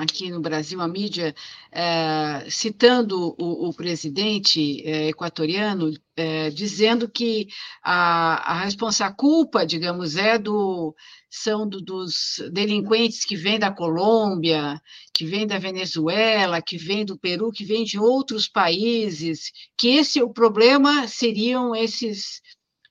aqui 0.01 0.29
no 0.29 0.41
Brasil 0.41 0.81
a 0.81 0.89
mídia 0.89 1.33
é, 1.71 2.51
citando 2.51 3.37
o, 3.39 3.73
presidente 3.73 4.83
é, 4.85 5.09
equatoriano, 5.09 5.95
é, 6.17 6.51
dizendo 6.51 7.09
que 7.09 7.47
a, 7.81 8.65
a 8.65 9.13
culpa, 9.13 9.65
digamos, 9.65 10.17
é 10.17 10.37
do 10.37 10.97
são 11.31 11.67
do, 11.67 11.81
dos 11.81 12.43
delinquentes 12.53 13.25
que 13.25 13.37
vêm 13.37 13.59
da 13.59 13.71
Colômbia, 13.71 14.83
que 15.15 15.25
vêm 15.25 15.47
da 15.47 15.59
Venezuela, 15.59 16.61
que 16.61 16.77
vêm 16.77 17.05
do 17.05 17.17
Peru, 17.17 17.53
que 17.53 17.65
vêm 17.65 17.85
de 17.85 18.01
outros 18.01 18.49
países, 18.49 19.53
que 19.79 19.91
esse 19.91 20.21
o 20.21 20.33
problema 20.33 21.07
seriam 21.07 21.73
esses 21.73 22.43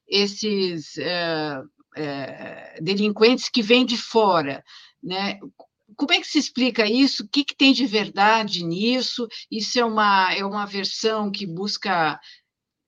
esses 0.07 0.97
é, 1.95 2.79
delinquentes 2.81 3.49
que 3.49 3.61
vêm 3.61 3.85
de 3.85 3.97
fora, 3.97 4.63
né? 5.01 5.39
Como 5.95 6.13
é 6.13 6.19
que 6.19 6.27
se 6.27 6.39
explica 6.39 6.85
isso? 6.85 7.23
O 7.23 7.27
que, 7.27 7.43
que 7.43 7.55
tem 7.55 7.73
de 7.73 7.85
verdade 7.85 8.63
nisso? 8.63 9.27
Isso 9.51 9.79
é 9.79 9.85
uma, 9.85 10.33
é 10.33 10.45
uma 10.45 10.65
versão 10.65 11.29
que 11.29 11.45
busca, 11.45 12.19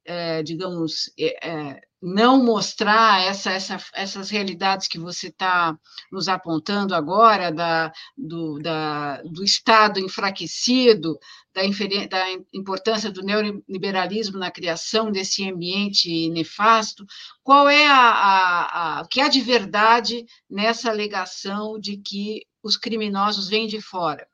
é, 0.05 0.41
digamos, 0.41 1.11
é, 1.19 1.81
não 2.05 2.43
mostrar 2.43 3.21
essa, 3.21 3.51
essa, 3.51 3.77
essas 3.93 4.29
realidades 4.29 4.89
que 4.89 4.99
você 4.99 5.27
está 5.27 5.73
nos 6.11 6.27
apontando 6.27 6.93
agora, 6.93 7.49
da, 7.49 7.93
do, 8.17 8.59
da, 8.59 9.21
do 9.21 9.41
Estado 9.41 10.01
enfraquecido, 10.01 11.17
da, 11.53 11.61
da 12.09 12.25
importância 12.53 13.09
do 13.09 13.23
neoliberalismo 13.23 14.37
na 14.37 14.51
criação 14.51 15.13
desse 15.13 15.49
ambiente 15.49 16.29
nefasto, 16.29 17.05
qual 17.41 17.69
é 17.69 17.87
a, 17.87 17.95
a, 17.95 18.99
a, 18.99 19.01
o 19.03 19.07
que 19.07 19.21
há 19.21 19.29
de 19.29 19.39
verdade 19.39 20.25
nessa 20.49 20.89
alegação 20.89 21.79
de 21.79 21.95
que 21.95 22.41
os 22.61 22.75
criminosos 22.75 23.47
vêm 23.47 23.65
de 23.65 23.79
fora? 23.79 24.27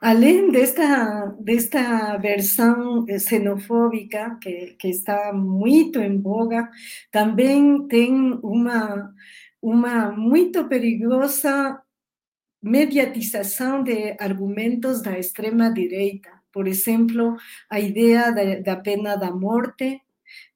Além 0.00 0.50
desta, 0.50 1.34
desta 1.40 2.16
versão 2.18 3.06
xenofóbica, 3.18 4.38
que, 4.40 4.76
que 4.78 4.88
está 4.88 5.32
muito 5.32 5.98
em 5.98 6.20
voga, 6.20 6.68
também 7.10 7.86
tem 7.88 8.12
uma, 8.42 9.12
uma 9.60 10.12
muito 10.12 10.68
perigosa 10.68 11.80
mediatização 12.62 13.82
de 13.82 14.16
argumentos 14.18 15.02
da 15.02 15.18
extrema-direita. 15.18 16.30
Por 16.52 16.66
exemplo, 16.66 17.36
a 17.70 17.80
ideia 17.80 18.32
da, 18.32 18.60
da 18.60 18.76
pena 18.76 19.16
da 19.16 19.30
morte, 19.30 20.00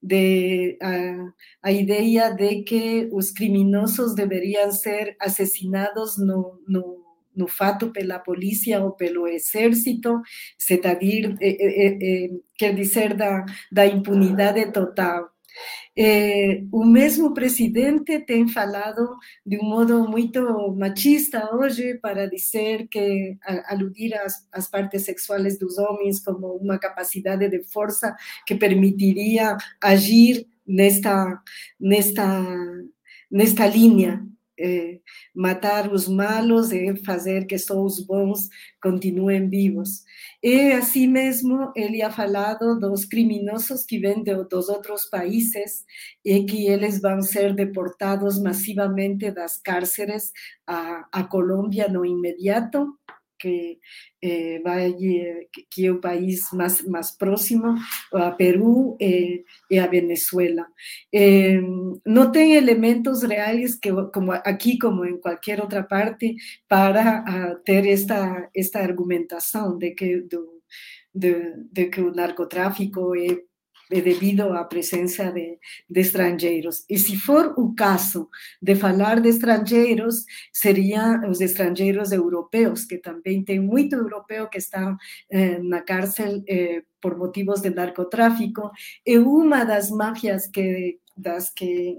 de 0.02 0.76
a, 0.82 1.68
a, 1.68 1.72
ideia 1.72 2.30
de 2.34 2.62
que 2.62 3.08
os 3.12 3.30
criminosos 3.30 4.14
deveriam 4.14 4.72
ser 4.72 5.16
assassinados 5.20 6.18
no, 6.18 6.60
no 6.66 7.09
no 7.40 7.48
fato 7.48 7.90
pela 7.92 8.18
polícia 8.18 8.80
ou 8.84 8.92
pelo 8.92 9.26
exército, 9.26 10.20
se 10.58 10.74
está 10.74 10.94
dir, 10.94 11.36
eh, 11.40 11.56
eh, 11.60 11.98
eh, 12.00 12.30
quer 12.58 12.74
dizer 12.74 13.14
da, 13.14 13.44
da 13.72 13.86
impunidade 13.86 14.70
total. 14.72 15.30
Eh, 15.96 16.62
o 16.72 16.84
mesmo 16.84 17.34
presidente 17.34 18.20
tem 18.20 18.46
falado 18.48 19.16
de 19.44 19.58
um 19.58 19.64
modo 19.64 20.08
muito 20.08 20.40
machista 20.76 21.54
hoje 21.54 21.98
para 21.98 22.28
dizer 22.28 22.86
que 22.88 23.36
aludir 23.66 24.14
às, 24.14 24.46
às 24.52 24.68
partes 24.70 25.04
sexuais 25.04 25.58
dos 25.58 25.78
homens 25.78 26.20
como 26.20 26.54
uma 26.56 26.78
capacidade 26.78 27.48
de 27.48 27.64
força 27.64 28.14
que 28.46 28.54
permitiria 28.54 29.56
agir 29.82 30.46
nesta 30.66 31.42
nesta 31.80 32.44
nesta 33.30 33.66
linha 33.66 34.24
eh, 34.60 35.00
matar 35.34 35.92
os 35.92 36.06
malos 36.06 36.72
e 36.72 36.94
fazer 37.04 37.46
que 37.46 37.58
só 37.58 37.82
os 37.82 38.04
bons 38.04 38.48
continuem 38.82 39.48
vivos. 39.48 40.04
E 40.42 40.72
assim 40.72 41.06
mesmo 41.06 41.72
ele 41.74 42.02
ha 42.02 42.10
falado 42.10 42.78
dos 42.78 43.04
criminosos 43.04 43.84
que 43.84 43.98
vêm 43.98 44.22
de, 44.22 44.34
dos 44.44 44.68
outros 44.68 45.06
países 45.06 45.84
e 46.24 46.44
que 46.44 46.66
eles 46.66 47.00
vão 47.00 47.22
ser 47.22 47.54
deportados 47.54 48.40
massivamente 48.40 49.30
das 49.30 49.60
cárceres 49.60 50.30
a, 50.66 51.06
a 51.12 51.24
Colômbia 51.24 51.88
no 51.88 52.04
imediato 52.04 52.86
que 53.40 53.78
eh, 54.22 54.60
vai 54.62 54.94
que 55.70 55.86
é 55.86 55.92
o 55.92 56.00
país 56.00 56.42
mais 56.52 56.86
mais 56.86 57.10
próximo 57.16 57.74
a 58.12 58.30
Peru 58.32 58.96
e, 59.00 59.44
e 59.70 59.78
a 59.78 59.86
Venezuela. 59.86 60.66
Eh, 61.12 61.60
não 62.06 62.30
elementos 62.34 63.22
reais 63.22 63.74
que 63.76 63.90
como 64.12 64.32
aqui 64.32 64.78
como 64.78 65.04
em 65.04 65.18
qualquer 65.18 65.60
outra 65.60 65.82
parte 65.82 66.36
para 66.68 67.24
uh, 67.24 67.62
esta 67.86 68.50
esta 68.54 68.80
argumentação 68.80 69.78
de 69.78 69.92
que 69.92 70.20
do, 70.22 70.60
de, 71.14 71.54
de 71.72 71.86
que 71.90 72.00
o 72.00 72.12
narcotráfico 72.12 73.14
é 73.16 73.49
devido 73.98 74.52
à 74.52 74.64
presença 74.64 75.32
de, 75.32 75.58
de, 75.88 76.00
estrangeiros. 76.00 76.84
E 76.88 76.96
se 76.96 77.16
for 77.16 77.54
o 77.56 77.74
caso 77.74 78.28
de 78.62 78.76
falar 78.76 79.20
de 79.20 79.28
estrangeiros, 79.28 80.24
seriam 80.52 81.28
os 81.28 81.40
estrangeiros 81.40 82.12
europeus, 82.12 82.84
que 82.84 82.98
também 82.98 83.42
tem 83.42 83.58
muito 83.58 83.96
europeu 83.96 84.48
que 84.48 84.58
está 84.58 84.96
eh, 85.28 85.58
na 85.58 85.82
cárcel 85.82 86.42
eh, 86.48 86.82
por 87.00 87.18
motivos 87.18 87.60
de 87.60 87.70
narcotráfico, 87.70 88.70
e 89.04 89.18
uma 89.18 89.64
das 89.64 89.90
máfias 89.90 90.46
que, 90.46 90.98
das 91.16 91.50
que 91.50 91.98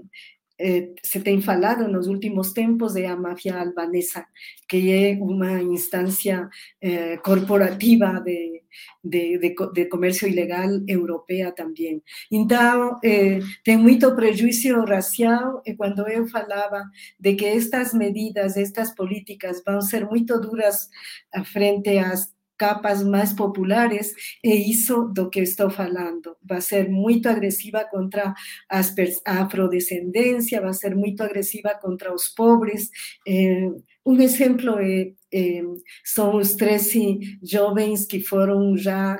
eh, 0.58 0.94
se 1.02 1.20
tem 1.20 1.40
falado 1.40 1.88
nos 1.88 2.06
últimos 2.06 2.52
tempos 2.52 2.96
é 2.96 3.06
a 3.06 3.16
máfia 3.16 3.58
albanesa, 3.58 4.26
que 4.68 4.92
é 4.92 5.18
uma 5.20 5.62
instância 5.62 6.48
eh, 6.80 7.16
corporativa 7.18 8.20
de, 8.24 8.62
de, 9.02 9.38
de, 9.38 9.54
de, 9.72 10.26
ilegal 10.28 10.70
europeia 10.86 11.52
também. 11.52 12.02
Então, 12.30 12.98
eh, 13.04 13.40
tem 13.64 13.76
muito 13.76 14.14
prejuízo 14.14 14.84
racial, 14.84 15.62
e 15.66 15.74
quando 15.74 16.06
eu 16.08 16.26
falava 16.28 16.84
de 17.18 17.34
que 17.34 17.46
estas 17.46 17.92
medidas, 17.94 18.56
estas 18.56 18.94
políticas 18.94 19.62
vão 19.66 19.80
ser 19.80 20.06
muito 20.06 20.40
duras 20.40 20.88
frente 21.44 21.98
às 21.98 22.32
capas 22.62 23.02
más 23.04 23.34
populares 23.34 24.14
e 24.40 24.54
hizo 24.54 25.10
do 25.12 25.28
que 25.30 25.42
estoy 25.42 25.72
hablando. 25.76 26.38
Va 26.48 26.58
a 26.58 26.60
ser 26.60 26.88
muy 26.88 27.20
agresiva 27.24 27.88
contra 27.90 28.36
a 28.68 29.40
afrodescendencia, 29.40 30.60
va 30.60 30.70
a 30.70 30.72
ser 30.84 30.94
muy 30.94 31.16
agresiva 31.18 31.80
contra 31.80 32.10
los 32.10 32.30
pobres. 32.30 32.92
Eh, 33.26 33.68
ejemplo 34.04 34.78
eh, 34.78 35.16
eh, 35.32 35.64
son 36.04 36.38
los 36.38 36.56
13 36.56 37.18
jóvenes 37.42 38.06
que 38.06 38.20
fueron 38.20 38.76
ya 38.76 39.18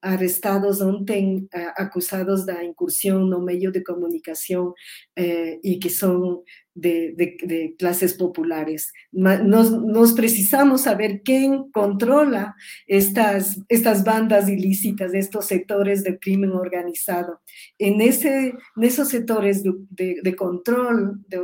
arrestados 0.00 0.80
ontem, 0.80 1.48
acusados 1.76 2.46
de 2.46 2.64
incursión 2.64 3.30
no 3.30 3.40
medio 3.40 3.72
de 3.72 3.82
comunicación 3.82 4.74
y 5.16 5.78
que 5.80 5.90
son 5.90 6.42
de, 6.74 7.74
clases 7.78 8.14
populares. 8.14 8.92
Nos, 9.12 9.70
nos, 9.70 10.12
precisamos 10.12 10.82
saber 10.82 11.22
quién 11.22 11.70
controla 11.70 12.54
estas, 12.86 13.60
estas 13.68 14.04
bandas 14.04 14.48
ilícitas, 14.48 15.14
estos 15.14 15.46
sectores 15.46 16.02
de 16.02 16.18
crimen 16.18 16.50
organizado. 16.50 17.40
En, 17.78 18.00
ese, 18.00 18.54
en 18.76 18.82
esos 18.82 19.08
sectores 19.08 19.62
de, 19.62 20.20
de 20.22 20.36
control 20.36 21.24
de, 21.28 21.40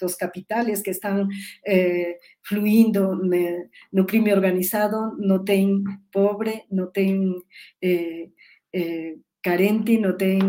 los 0.00 0.16
capitales 0.16 0.82
que 0.82 0.92
están 0.92 1.28
eh, 1.64 2.18
fluyendo 2.42 3.18
en 3.22 3.70
el 3.92 4.06
crimen 4.06 4.34
organizado, 4.34 5.14
no 5.18 5.44
tienen 5.44 5.84
pobre, 6.10 6.64
no 6.70 6.88
tienen... 6.88 7.42
Eh, 7.80 8.30
eh, 8.72 9.18
carente, 9.44 9.98
no 9.98 10.16
tem 10.16 10.40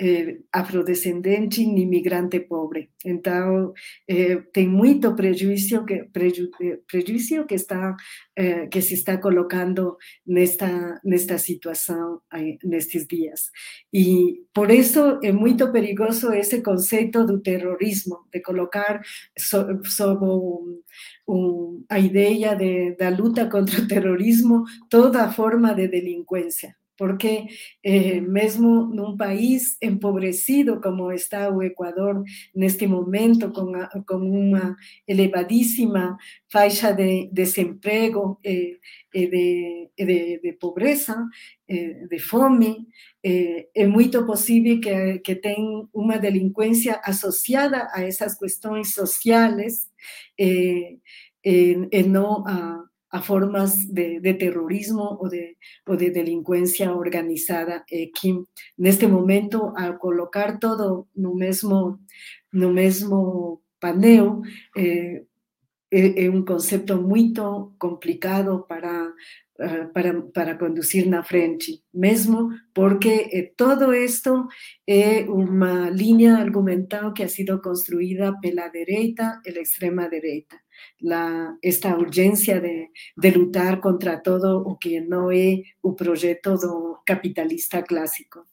eh, 0.00 0.38
afrodescendente 0.52 1.66
nem 1.66 1.86
migrante 1.86 2.40
pobre. 2.40 2.90
Então, 3.04 3.72
eh, 4.06 4.36
tem 4.52 4.68
muito 4.68 5.14
prejuízo 5.14 5.84
que, 5.84 6.04
preju, 6.12 6.50
eh, 6.60 6.78
que, 7.48 7.54
está, 7.54 7.96
eh, 8.36 8.66
que 8.68 8.82
se 8.82 8.94
está 8.94 9.18
colocando 9.18 9.96
nesta, 10.26 11.00
nesta 11.04 11.38
situação 11.38 12.20
nestes 12.64 13.06
dias. 13.06 13.50
E 13.92 14.44
por 14.54 14.70
isso 14.70 15.18
é 15.22 15.32
muito 15.32 15.72
perigoso 15.72 16.32
esse 16.32 16.62
conceito 16.62 17.24
do 17.24 17.40
terrorismo, 17.40 18.26
de 18.32 18.40
colocar 18.40 19.00
so, 19.38 19.66
sobre 19.84 20.26
um, 20.26 20.82
um, 21.26 21.84
a 21.88 21.98
ideia 21.98 22.54
de, 22.54 22.94
da 22.96 23.08
luta 23.08 23.48
contra 23.48 23.80
o 23.80 23.88
terrorismo 23.88 24.64
toda 24.90 25.32
forma 25.32 25.74
de 25.74 25.88
delinquência 25.88 26.76
porque 26.98 27.46
eh, 27.84 28.20
mesmo 28.20 28.86
num 28.86 29.16
país 29.16 29.78
empobrecido 29.80 30.80
como 30.80 31.12
está 31.12 31.48
o 31.48 31.62
Equador 31.62 32.24
neste 32.54 32.86
momento, 32.88 33.52
com, 33.52 33.74
a, 33.76 33.88
com 34.04 34.16
uma 34.16 34.76
elevadíssima 35.06 36.18
faixa 36.50 36.92
de 36.92 37.30
desemprego 37.32 38.40
e 38.44 38.78
eh, 39.14 39.26
de, 39.26 39.90
de, 39.96 40.40
de, 40.42 40.52
pobreza, 40.54 41.16
eh, 41.68 42.06
de 42.10 42.18
fome, 42.18 42.86
eh, 43.22 43.68
é 43.74 43.86
muito 43.86 44.26
possível 44.26 44.80
que, 44.80 45.20
que 45.20 45.36
tenha 45.36 45.86
uma 45.92 46.18
delinquência 46.18 47.00
associada 47.04 47.88
a 47.92 48.02
essas 48.02 48.36
questões 48.36 48.92
sociais 48.92 49.88
e 50.38 52.02
não 52.08 52.46
a 52.46 52.87
a 53.10 53.22
formas 53.22 53.86
de, 53.86 54.20
de 54.20 54.34
terrorismo 54.34 55.18
o 55.20 55.28
de, 55.28 55.56
o 55.86 55.96
de 55.96 56.10
delincuencia 56.10 56.92
organizada 56.92 57.84
eh, 57.90 58.10
que 58.14 58.34
neste 58.76 59.06
momento 59.06 59.72
al 59.76 59.98
colocar 59.98 60.58
todo 60.58 61.08
no 61.14 61.34
mesmo 61.34 62.00
no 62.52 62.72
mesmo 62.72 63.62
paneo 63.80 64.42
eh, 64.76 65.24
é, 65.90 66.24
é 66.26 66.30
um 66.30 66.44
conceito 66.44 67.00
muito 67.00 67.74
complicado 67.78 68.66
para 68.68 69.08
uh, 69.58 69.92
para, 69.92 70.22
para 70.34 70.58
conduzir 70.58 71.08
na 71.08 71.22
frente, 71.22 71.82
mesmo 71.92 72.50
porque 72.74 73.28
eh, 73.32 73.52
todo 73.56 73.94
isto 73.94 74.48
é 74.86 75.22
uma 75.22 75.90
linha 75.90 76.36
argumental 76.36 77.12
que 77.14 77.22
ha 77.22 77.28
sido 77.28 77.60
construída 77.62 78.38
pela 78.40 78.68
direita 78.68 79.40
e 79.46 79.58
a 79.58 79.62
extrema 79.62 80.08
direita 80.08 80.56
la, 81.00 81.56
esta 81.62 81.96
urgencia 81.96 82.60
de, 82.60 82.90
de, 83.16 83.30
lutar 83.30 83.80
contra 83.80 84.22
todo 84.22 84.60
o 84.60 84.78
que 84.78 85.00
no 85.00 85.30
es 85.30 85.60
un 85.82 85.94
proyecto 85.94 86.56
do 86.56 87.00
capitalista 87.04 87.82
clássico. 87.82 88.46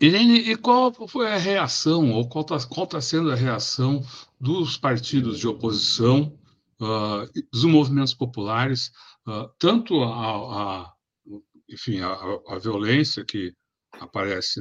Irene, 0.00 0.50
e 0.50 0.56
qual 0.56 0.94
foi 1.08 1.26
a 1.26 1.36
reação, 1.36 2.12
ou 2.12 2.26
qual 2.26 2.42
está 2.42 2.86
tá 2.86 3.00
sendo 3.02 3.30
a 3.30 3.34
reação 3.34 4.02
dos 4.40 4.78
partidos 4.78 5.38
de 5.38 5.46
oposição, 5.46 6.38
uh, 6.80 7.30
dos 7.52 7.64
movimentos 7.64 8.14
populares, 8.14 8.90
uh, 9.28 9.48
tanto 9.58 10.02
a, 10.02 10.86
a 10.86 10.92
enfim, 11.68 12.00
a, 12.00 12.12
a, 12.48 12.58
violência 12.58 13.24
que 13.24 13.54
aparece 13.92 14.60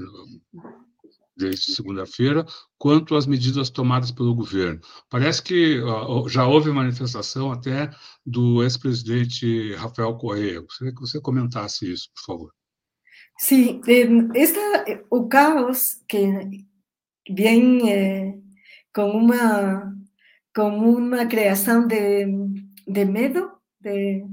desde 1.39 1.73
segunda-feira, 1.73 2.45
quanto 2.77 3.15
às 3.15 3.25
medidas 3.25 3.69
tomadas 3.69 4.11
pelo 4.11 4.35
governo. 4.35 4.81
Parece 5.09 5.41
que 5.41 5.79
uh, 5.79 6.27
já 6.27 6.45
houve 6.45 6.69
manifestação 6.71 7.51
até 7.51 7.89
do 8.25 8.61
ex-presidente 8.61 9.73
Rafael 9.75 10.15
Correa. 10.17 10.59
Gostaria 10.59 10.93
que 10.93 11.01
você 11.01 11.21
comentasse 11.21 11.91
isso, 11.91 12.09
por 12.13 12.23
favor. 12.25 12.53
Sim, 13.37 13.79
esta, 14.35 14.59
o 15.09 15.29
caos 15.29 16.03
que 16.09 16.67
vem 17.29 17.89
eh, 17.89 18.33
com 18.93 19.11
uma 19.11 19.95
com 20.53 20.77
uma 20.77 21.25
criação 21.25 21.87
de, 21.87 22.25
de 22.85 23.05
medo 23.05 23.49
de, 23.79 24.25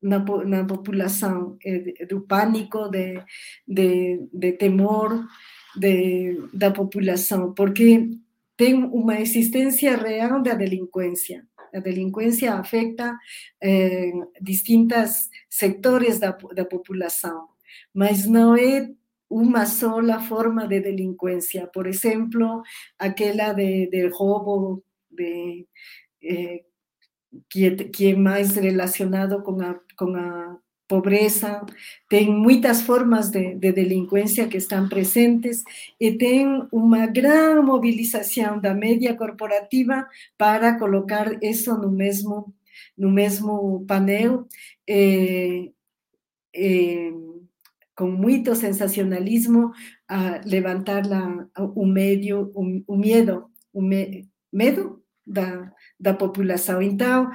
na, 0.00 0.18
na 0.44 0.64
população, 0.64 1.58
eh, 1.64 2.06
do 2.06 2.20
pânico, 2.20 2.88
de, 2.88 3.20
de, 3.66 4.28
de 4.32 4.52
temor, 4.52 5.26
de, 5.76 6.48
da 6.52 6.70
população, 6.70 7.52
porque 7.54 8.08
tem 8.56 8.74
uma 8.74 9.20
existência 9.20 9.96
real 9.96 10.42
da 10.42 10.54
delinquência. 10.54 11.46
A 11.72 11.80
delinquência 11.80 12.54
afeta 12.54 13.16
eh, 13.62 14.12
distintos 14.40 15.28
setores 15.48 16.18
da, 16.18 16.32
da 16.32 16.64
população, 16.64 17.48
mas 17.94 18.26
não 18.26 18.56
é 18.56 18.90
uma 19.30 19.64
sola 19.64 20.20
forma 20.20 20.66
de 20.66 20.80
delinquência. 20.80 21.68
Por 21.68 21.86
exemplo, 21.86 22.62
aquela 22.98 23.52
de, 23.52 23.88
de 23.88 24.08
roubo, 24.08 24.82
de, 25.10 25.66
eh, 26.22 26.64
que, 27.48 27.70
que 27.90 28.12
é 28.12 28.16
mais 28.16 28.56
relacionado 28.56 29.42
com 29.42 29.60
a, 29.62 29.78
com 29.96 30.16
a 30.16 30.58
pobreza, 30.90 31.64
tem 32.08 32.28
muitas 32.28 32.82
formas 32.82 33.30
de, 33.30 33.54
de, 33.54 33.70
delinquência 33.70 34.48
que 34.48 34.56
estão 34.56 34.88
presentes 34.88 35.62
e 36.00 36.10
tem 36.18 36.66
uma 36.72 37.06
grande 37.06 37.64
mobilização 37.64 38.58
da 38.60 38.74
mídia 38.74 39.14
corporativa 39.14 40.04
para 40.36 40.76
colocar 40.76 41.40
isso 41.40 41.72
no 41.78 41.92
mesmo 41.92 42.52
no 42.98 43.10
mesmo 43.10 43.84
painel 43.86 44.46
eh, 44.88 45.70
eh, 46.54 47.12
com 47.94 48.10
muito 48.10 48.54
sensacionalismo 48.56 49.72
a 50.08 50.40
levantar 50.44 51.06
la, 51.06 51.46
o 51.74 51.86
medio, 51.86 52.50
o, 52.54 52.96
medo, 52.96 53.44
o 53.72 53.80
me, 53.80 54.28
medo 54.52 55.02
da, 55.26 55.70
da 55.98 56.14
população. 56.14 56.82
Então, 56.82 57.30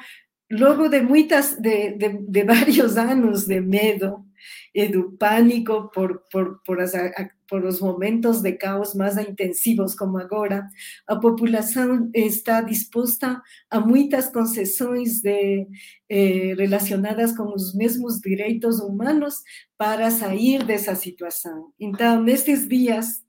logo 0.52 0.88
de 0.89 1.02
muitas, 1.02 1.60
de, 1.60 1.91
de, 1.98 2.10
de 2.28 2.43
vários 2.43 2.98
anos 2.98 3.46
de 3.48 3.60
medo 3.60 4.26
e 4.74 4.88
do 4.88 5.12
pânico 5.14 5.89
por, 5.93 6.22
por, 6.32 6.62
por, 6.64 6.80
as, 6.80 6.91
por 7.48 7.64
os 7.64 7.80
momentos 7.80 8.41
de 8.41 8.54
caos 8.54 8.93
mais 8.93 9.18
intensivos 9.18 9.96
como 9.96 10.18
agora, 10.18 10.68
a 11.08 11.16
população 11.16 12.12
está 12.14 12.62
disposta 12.62 13.41
a 13.72 13.80
muitas 13.80 14.28
concessões 14.28 15.22
de, 15.22 15.66
eh, 16.10 16.54
relacionadas 16.58 17.36
com 17.36 17.54
os 17.54 17.74
mesmos 17.74 18.20
direitos 18.20 18.80
humanos 18.80 19.41
para 19.78 20.12
sair 20.12 20.64
dessa 20.64 20.93
situação. 20.93 21.72
Então, 21.80 22.22
nestes 22.22 22.68
dias, 22.68 23.25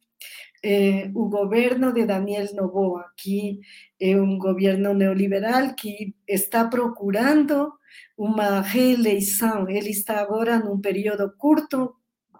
eh, 0.68 1.10
o 1.14 1.28
governo 1.28 1.92
de 1.92 2.04
Daniel 2.06 2.48
Noboa, 2.54 3.04
que 3.16 3.60
é 4.00 4.20
um 4.20 4.36
governo 4.36 4.94
neoliberal 4.94 5.74
que 5.76 6.14
está 6.26 6.66
procurando 6.68 7.72
uma 8.18 8.60
reeleição. 8.62 9.68
Ele 9.68 9.90
está 9.90 10.20
agora 10.20 10.58
num 10.58 10.80
período 10.80 11.32
curto 11.38 11.94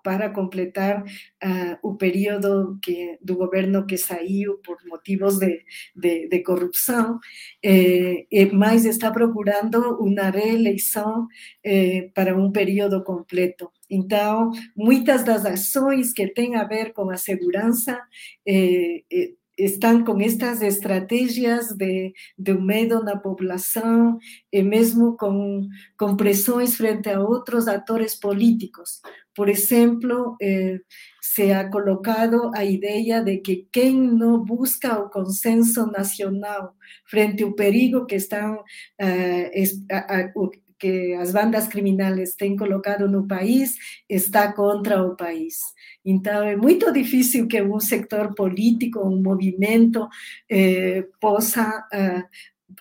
para 0.07 0.31
completar 0.31 1.03
uh, 1.03 1.77
o 1.83 1.97
período 1.97 2.79
que, 2.81 3.19
do 3.21 3.35
governo 3.37 3.85
que 3.87 3.99
saiu 3.99 4.59
por 4.59 4.77
motivos 4.87 5.39
de, 5.39 5.65
de, 5.97 6.29
de 6.29 6.43
corrupção, 6.45 7.19
eh, 7.61 8.25
mas 8.53 8.85
está 8.85 9.11
procurando 9.11 9.99
uma 10.01 10.31
reeleição 10.31 11.27
eh, 11.65 12.09
para 12.15 12.37
um 12.37 12.53
período 12.53 13.03
completo. 13.03 13.73
Então, 13.91 14.51
muitas 14.77 15.25
das 15.25 15.45
ações 15.45 16.13
que 16.13 16.27
têm 16.29 16.57
a 16.57 16.65
ver 16.65 16.93
com 16.93 17.11
a 17.11 17.17
segurança 17.17 18.01
eh, 18.47 19.03
eh 19.11 19.33
están 19.57 20.05
con 20.05 20.21
estas 20.21 20.61
estrategias 20.61 21.77
de, 21.77 22.13
de 22.37 22.55
medo 22.55 23.03
na 23.03 23.17
população 23.17 24.19
e 24.53 24.63
mesmo 24.63 25.17
com, 25.17 25.67
com 25.97 26.17
pressões 26.17 26.77
frente 26.77 27.09
a 27.09 27.21
outros 27.21 27.67
atores 27.67 28.15
políticos. 28.15 29.01
Por 29.35 29.49
exemplo, 29.49 30.37
eh, 30.41 30.81
se 31.23 31.53
ha 31.53 31.71
colocado 31.71 32.51
a 32.55 32.65
ideia 32.65 33.23
de 33.23 33.39
que 33.39 33.67
quem 33.73 33.95
não 33.95 34.45
busca 34.45 34.99
o 34.99 35.09
consenso 35.09 35.87
nacional 35.87 36.75
frente 37.07 37.43
ao 37.43 37.53
perigo 37.55 38.07
que 38.07 38.17
estão 38.17 38.63
eh, 39.01 39.51
a, 39.91 40.21
a, 40.21 40.33
que 40.79 41.15
as 41.15 41.33
bandas 41.33 41.69
criminales 41.69 42.35
têm 42.35 42.57
colocado 42.57 43.09
no 43.09 43.27
país 43.27 43.77
está 44.09 44.53
contra 44.53 45.03
o 45.03 45.17
país. 45.17 45.61
Então, 46.05 46.43
é 46.43 46.57
muito 46.57 46.93
difícil 46.93 47.47
que 47.49 47.61
um 47.63 47.81
sector 47.81 48.35
político, 48.35 49.01
um 49.01 49.23
movimento, 49.23 50.09
eh, 50.51 51.07
possa 51.21 51.87
eh, 51.93 52.25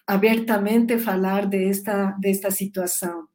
abertamente 0.08 0.98
falar 1.00 1.46
desta, 1.48 2.12
desta 2.20 2.52
situação. 2.52 3.28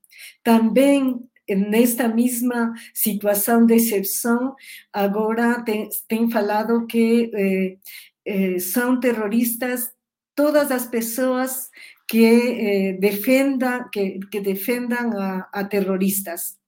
Também 0.42 1.20
nesta 1.54 2.08
mesma 2.08 2.72
situação 2.94 3.66
de 3.66 3.74
exceção, 3.74 4.54
agora 4.92 5.62
tem, 5.62 5.88
tem 6.08 6.30
falado 6.30 6.86
que 6.86 7.30
eh, 7.34 7.76
eh, 8.24 8.58
são 8.58 9.00
terroristas 9.00 9.90
todas 10.34 10.70
as 10.70 10.86
pessoas 10.86 11.68
que 12.10 12.26
eh, 12.26 12.92
defendan, 12.98 13.88
que, 13.92 14.18
que 14.32 14.40
defendan 14.40 15.14
a, 15.52 15.68
terroristas. 15.68 16.58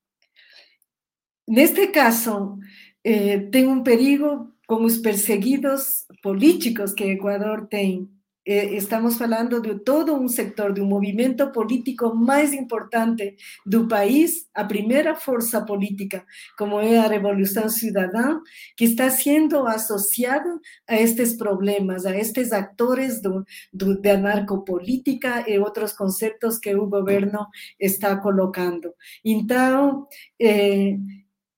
Neste 1.49 1.89
caso, 1.89 2.61
eh, 3.03 3.51
tem 3.51 3.67
um 3.67 3.83
perigo 3.83 4.55
com 4.69 4.85
os 4.85 4.99
perseguidos 4.99 6.07
políticos 6.23 6.95
que 6.95 7.11
Equador 7.11 7.67
tem 7.67 8.09
eh, 8.45 8.75
estamos 8.77 9.17
falando 9.17 9.61
de 9.61 9.79
todo 9.81 10.15
um 10.15 10.29
sector, 10.29 10.73
de 10.73 10.81
um 10.81 10.87
movimento 10.87 11.51
político 11.53 12.15
mais 12.15 12.53
importante 12.53 13.37
do 13.65 13.87
país, 13.87 14.49
a 14.55 14.65
primeira 14.65 15.15
força 15.15 15.65
política, 15.65 16.25
como 16.59 16.81
é 16.81 16.99
a 16.99 17.07
Revolução 17.07 17.69
Cidadã, 17.69 18.41
que 18.77 18.85
está 18.85 19.11
sendo 19.11 19.67
associada 19.67 20.59
a 20.89 20.97
estes 20.97 21.35
problemas, 21.35 22.05
a 22.05 22.17
estes 22.17 22.53
atores 22.53 23.21
do, 23.23 23.45
do, 23.73 24.01
da 24.01 24.17
narcopolítica 24.17 25.49
e 25.49 25.59
outros 25.59 25.93
conceitos 25.93 26.59
que 26.59 26.75
o 26.75 26.87
governo 26.87 27.47
está 27.79 28.17
colocando. 28.17 28.93
Então, 29.25 30.07
eh, 30.41 30.97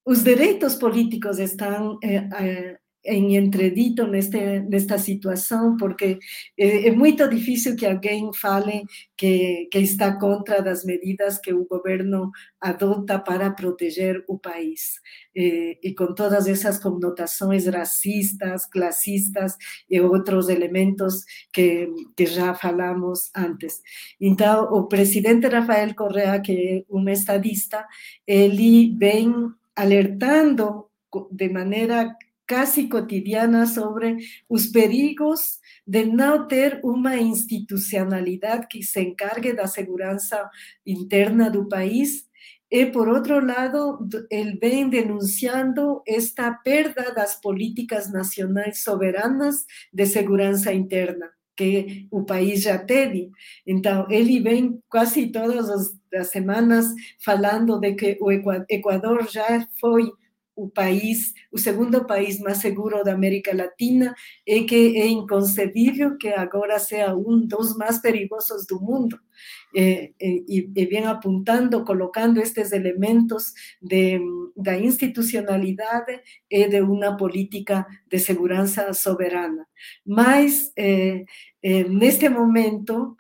os 0.05 0.23
direitos 0.23 0.75
políticos 0.75 1.39
estão 1.39 1.99
eh, 2.03 2.29
eh 2.41 2.84
em 3.05 3.37
entredito 3.37 4.07
neste, 4.07 4.61
nesta 4.61 4.99
situação, 4.99 5.77
porque 5.77 6.19
é, 6.59 6.89
é, 6.89 6.91
muito 6.91 7.29
difícil 7.29 7.77
que 7.77 7.85
alguém 7.85 8.31
fale 8.33 8.85
que, 9.17 9.69
que 9.71 9.79
está 9.79 10.19
contra 10.19 10.63
das 10.63 10.85
medidas 10.85 11.39
que 11.39 11.53
o 11.53 11.67
governo 11.67 12.31
adota 12.61 13.19
para 13.19 13.51
proteger 13.51 14.25
o 14.27 14.39
país. 14.39 15.01
E, 15.35 15.79
e 15.83 15.95
com 15.95 16.15
todas 16.15 16.47
essas 16.47 16.79
conotações 16.79 17.67
racistas, 17.67 18.67
classistas 18.67 19.57
e 19.91 20.01
outros 20.01 20.49
elementos 20.49 21.25
que, 21.53 21.89
que 22.17 22.25
já 22.27 22.55
falamos 22.55 23.31
antes. 23.37 23.81
Então, 24.21 24.73
o 24.73 24.85
presidente 24.89 25.47
Rafael 25.49 25.95
Correa, 25.95 26.41
que 26.41 26.53
é 26.53 26.85
um 26.89 27.07
estadista, 27.09 27.85
ele 28.27 28.97
vem 28.97 29.33
alertando 29.77 30.87
de 31.31 31.49
maneira 31.49 32.17
casi 32.47 32.89
cotidiana 32.89 33.67
sobre 33.67 34.19
los 34.49 34.69
perigos 34.69 35.61
de 35.87 36.07
no 36.07 36.47
tener 36.47 36.81
una 36.83 37.21
institucionalidad 37.21 38.67
que 38.69 38.83
se 38.83 39.01
encargue 39.01 39.53
de 39.53 39.63
la 39.63 39.69
seguridad 39.69 40.19
interna 40.85 41.51
del 41.51 41.67
país 41.67 42.31
y 42.77 42.87
por 42.87 43.09
otro 43.09 43.41
lado, 43.41 44.01
él 44.31 44.59
ven 44.61 44.91
denunciando 44.91 46.03
esta 46.07 46.61
pérdida 46.65 47.05
de 47.05 47.15
las 47.15 47.37
políticas 47.37 48.11
nacionales 48.11 48.83
soberanas 48.83 49.67
de 49.93 50.07
seguridad 50.07 50.73
interna 50.73 51.31
que 51.55 52.09
el 52.11 52.25
país 52.25 52.65
ya 52.65 52.85
tiene. 52.85 53.31
Entonces, 53.65 54.19
él 54.19 54.43
ven 54.43 54.83
casi 54.91 55.31
todas 55.31 56.01
las 56.11 56.31
semanas 56.31 56.93
hablando 57.25 57.79
de 57.79 57.95
que 57.95 58.19
Ecuador 58.69 59.29
ya 59.29 59.69
fue 59.79 60.11
o 60.57 60.69
país, 60.69 61.35
o 61.51 61.59
segundo 61.59 62.07
país 62.07 62.39
mais 62.41 62.59
seguro 62.59 63.03
da 63.03 63.13
América 63.13 63.55
Latina 63.55 64.15
e 64.47 64.65
que 64.65 64.97
é 64.99 65.07
inconcebível 65.07 66.17
que 66.17 66.29
agora 66.29 66.79
seja 66.79 67.15
um 67.15 67.47
dos 67.47 67.77
mais 67.77 67.99
perigosos 67.99 68.67
do 68.67 68.81
mundo. 68.81 69.19
E, 69.75 70.15
e, 70.21 70.71
e 70.77 70.87
vem 70.87 71.05
apontando, 71.05 71.85
colocando 71.85 72.41
estes 72.41 72.71
elementos 72.71 73.53
de, 73.83 74.21
da 74.57 74.79
institucionalidade 74.79 76.21
e 76.49 76.69
de 76.69 76.81
uma 76.81 77.17
política 77.17 77.85
de 78.09 78.19
segurança 78.21 78.93
soberana. 78.93 79.67
Mas, 80.07 80.71
eh, 80.77 81.25
eh, 81.61 81.85
neste 81.89 82.29
momento, 82.29 83.17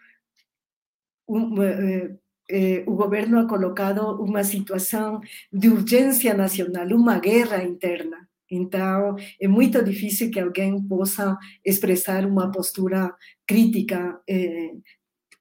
eh, 2.49 2.79
eh, 2.79 2.85
o 2.87 2.95
governo 2.95 3.39
ha 3.39 3.47
colocado 3.49 4.23
uma 4.23 4.45
situação 4.45 5.21
de 5.53 5.69
urgência 5.69 6.35
nacional, 6.35 6.87
uma 6.89 7.19
guerra 7.19 7.63
interna. 7.65 8.29
Então, 8.51 9.17
é 9.41 9.49
muito 9.49 9.83
difícil 9.83 10.31
que 10.31 10.39
alguém 10.41 10.81
possa 10.87 11.37
expressar 11.65 12.27
uma 12.27 12.51
postura 12.51 13.13
crítica 13.47 14.21
eh, 14.29 14.73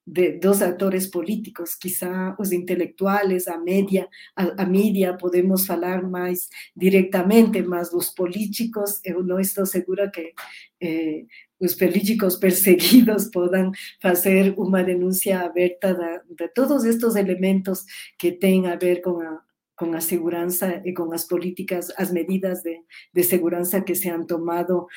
de, 0.05 0.37
dos 0.37 0.61
atores 0.61 1.07
políticos, 1.07 1.75
quizá 1.75 2.35
os 2.39 2.51
intelectuais, 2.51 3.47
a 3.47 3.57
média, 3.57 4.07
a, 4.35 4.63
a 4.63 4.65
mídia, 4.65 5.17
podemos 5.17 5.65
falar 5.65 6.03
mais 6.09 6.49
diretamente, 6.75 7.61
mas 7.61 7.93
os 7.93 8.09
políticos, 8.09 8.99
eu 9.05 9.23
não 9.23 9.39
estou 9.39 9.65
segura 9.65 10.09
que 10.11 10.33
eh, 10.81 11.25
os 11.65 11.75
políticos 11.75 12.37
perseguidos 12.43 13.25
possam 13.25 13.71
fazer 14.01 14.53
uma 14.57 14.83
denúncia 14.83 15.39
aberta 15.41 15.93
de, 15.93 16.35
de, 16.35 16.47
todos 16.53 16.85
estes 16.85 17.15
elementos 17.15 17.85
que 18.17 18.31
têm 18.31 18.67
a 18.67 18.75
ver 18.75 19.01
com 19.01 19.19
a, 19.19 19.41
com 19.75 19.93
a 19.93 20.01
segurança 20.01 20.81
e 20.85 20.93
com 20.93 21.11
as 21.13 21.25
políticas, 21.25 21.91
as 21.97 22.11
medidas 22.11 22.61
de, 22.61 22.79
de 23.13 23.23
segurança 23.23 23.81
que 23.81 23.95
se 23.95 24.09
han 24.09 24.25
tomado 24.25 24.87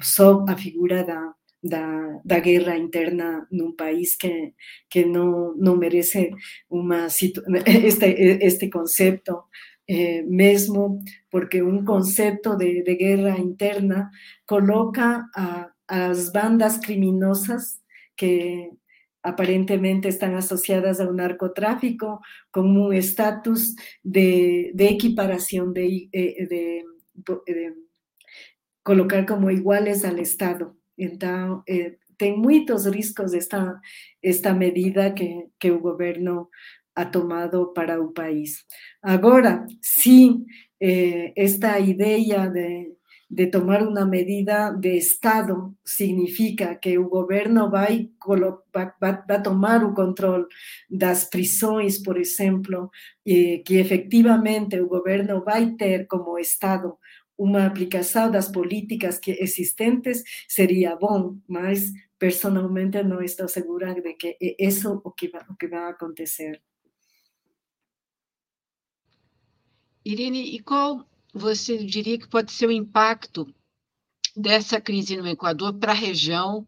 sob 0.00 0.50
a 0.50 0.56
figura 0.56 1.04
da, 1.04 1.34
da, 1.62 2.20
da 2.24 2.38
guerra 2.40 2.76
interna 2.76 3.46
num 3.50 3.72
país 3.74 4.16
que, 4.16 4.54
que 4.90 5.04
não, 5.04 5.54
não 5.56 5.76
merece 5.76 6.30
uma 6.70 7.06
este, 7.06 8.06
este 8.40 8.70
conceito, 8.70 9.44
eh, 9.88 10.22
mesmo 10.22 11.00
porque 11.30 11.62
um 11.62 11.84
conceito 11.84 12.56
de, 12.56 12.82
de 12.82 12.94
guerra 12.96 13.38
interna 13.38 14.10
coloca 14.46 15.26
a, 15.34 15.70
as 15.88 16.30
bandas 16.30 16.78
criminosas 16.78 17.80
que 18.16 18.70
aparentemente 19.22 20.08
están 20.08 20.34
asociadas 20.34 21.00
a 21.00 21.08
un 21.08 21.16
narcotráfico 21.16 22.20
como 22.50 22.86
un 22.86 22.94
estatus 22.94 23.74
de, 24.02 24.70
de, 24.74 24.88
equiparación, 24.88 25.74
de, 25.74 26.08
de, 26.12 26.84
de, 27.46 27.74
colocar 28.82 29.26
como 29.26 29.50
iguales 29.50 30.04
al 30.04 30.18
Estado. 30.18 30.76
Então, 30.96 31.62
eh, 31.66 31.98
tem 32.16 32.36
muitos 32.36 32.86
riscos 32.86 33.32
esta, 33.34 33.80
esta 34.22 34.52
medida 34.54 35.14
que, 35.14 35.48
que 35.58 35.70
o 35.70 35.80
governo 35.80 36.50
ha 36.94 37.10
tomado 37.10 37.72
para 37.72 38.00
o 38.00 38.12
país. 38.12 38.66
Agora, 39.00 39.64
sim, 39.80 40.44
eh, 40.80 41.32
esta 41.36 41.78
ideia 41.78 42.48
de, 42.48 42.97
de 43.28 43.46
tomar 43.46 43.86
una 43.86 44.06
medida 44.06 44.72
de 44.72 44.96
Estado 44.96 45.74
significa 45.84 46.80
que 46.80 46.94
el 46.94 47.04
gobierno 47.04 47.70
va 47.70 47.88
a 47.88 49.42
tomar 49.42 49.82
el 49.82 49.92
control 49.92 50.48
de 50.88 51.06
las 51.06 51.26
prisiones, 51.26 52.02
por 52.02 52.18
ejemplo, 52.18 52.90
y 53.22 53.62
que 53.64 53.80
efectivamente 53.80 54.76
el 54.76 54.86
gobierno 54.86 55.44
va 55.44 55.56
a 55.56 55.76
tener 55.76 56.06
como 56.06 56.38
Estado 56.38 56.98
una 57.36 57.66
aplicación 57.66 58.32
de 58.32 58.38
las 58.38 58.48
políticas 58.48 59.20
que 59.20 59.32
existentes 59.32 60.24
sería 60.48 60.96
bueno, 60.96 61.40
mas 61.46 61.92
personalmente 62.16 63.04
no 63.04 63.20
estoy 63.20 63.48
segura 63.48 63.94
de 63.94 64.16
que 64.16 64.36
eso 64.40 65.00
o 65.04 65.14
que 65.14 65.28
va, 65.28 65.46
o 65.48 65.56
que 65.56 65.68
acontecer. 65.74 66.62
Irene, 70.02 70.40
¿y 70.40 70.58
cuál 70.60 71.06
você 71.32 71.78
diria 71.78 72.18
que 72.18 72.28
pode 72.28 72.52
ser 72.52 72.66
o 72.66 72.72
impacto 72.72 73.46
dessa 74.36 74.80
crise 74.80 75.16
no 75.16 75.26
Equador 75.26 75.74
para 75.74 75.92
a 75.92 75.94
região? 75.94 76.66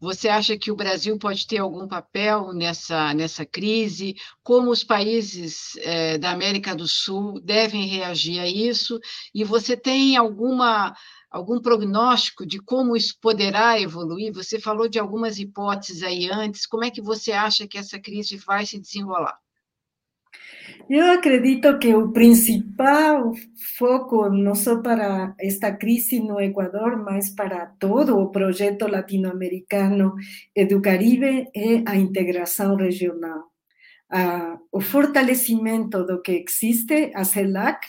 Você 0.00 0.28
acha 0.28 0.58
que 0.58 0.70
o 0.72 0.74
Brasil 0.74 1.16
pode 1.16 1.46
ter 1.46 1.58
algum 1.58 1.86
papel 1.86 2.52
nessa, 2.52 3.14
nessa 3.14 3.46
crise? 3.46 4.16
Como 4.42 4.70
os 4.70 4.82
países 4.82 5.76
é, 5.76 6.18
da 6.18 6.32
América 6.32 6.74
do 6.74 6.88
Sul 6.88 7.40
devem 7.40 7.86
reagir 7.86 8.40
a 8.40 8.48
isso? 8.48 8.98
E 9.32 9.44
você 9.44 9.76
tem 9.76 10.16
alguma 10.16 10.94
algum 11.30 11.60
prognóstico 11.60 12.44
de 12.44 12.58
como 12.58 12.96
isso 12.96 13.16
poderá 13.20 13.80
evoluir? 13.80 14.32
Você 14.34 14.60
falou 14.60 14.88
de 14.88 14.98
algumas 14.98 15.38
hipóteses 15.38 16.02
aí 16.02 16.28
antes. 16.30 16.66
Como 16.66 16.84
é 16.84 16.90
que 16.90 17.00
você 17.00 17.32
acha 17.32 17.66
que 17.66 17.78
essa 17.78 17.98
crise 17.98 18.36
vai 18.36 18.66
se 18.66 18.78
desenrolar? 18.78 19.38
Eu 20.88 21.10
acredito 21.12 21.78
que 21.78 21.94
o 21.94 22.12
principal 22.12 23.32
foco, 23.78 24.28
não 24.28 24.54
só 24.54 24.82
para 24.82 25.34
esta 25.38 25.74
crise 25.74 26.20
no 26.20 26.40
Equador, 26.40 27.02
mas 27.02 27.30
para 27.30 27.66
todo 27.78 28.18
o 28.18 28.30
projeto 28.30 28.86
latino-americano 28.86 30.14
e 30.54 30.64
do 30.66 30.82
Caribe, 30.82 31.48
é 31.54 31.82
a 31.86 31.96
integração 31.96 32.76
regional. 32.76 33.50
Ah, 34.10 34.58
o 34.70 34.80
fortalecimento 34.80 36.04
do 36.04 36.20
que 36.20 36.44
existe, 36.46 37.10
a 37.14 37.24
CELAC, 37.24 37.86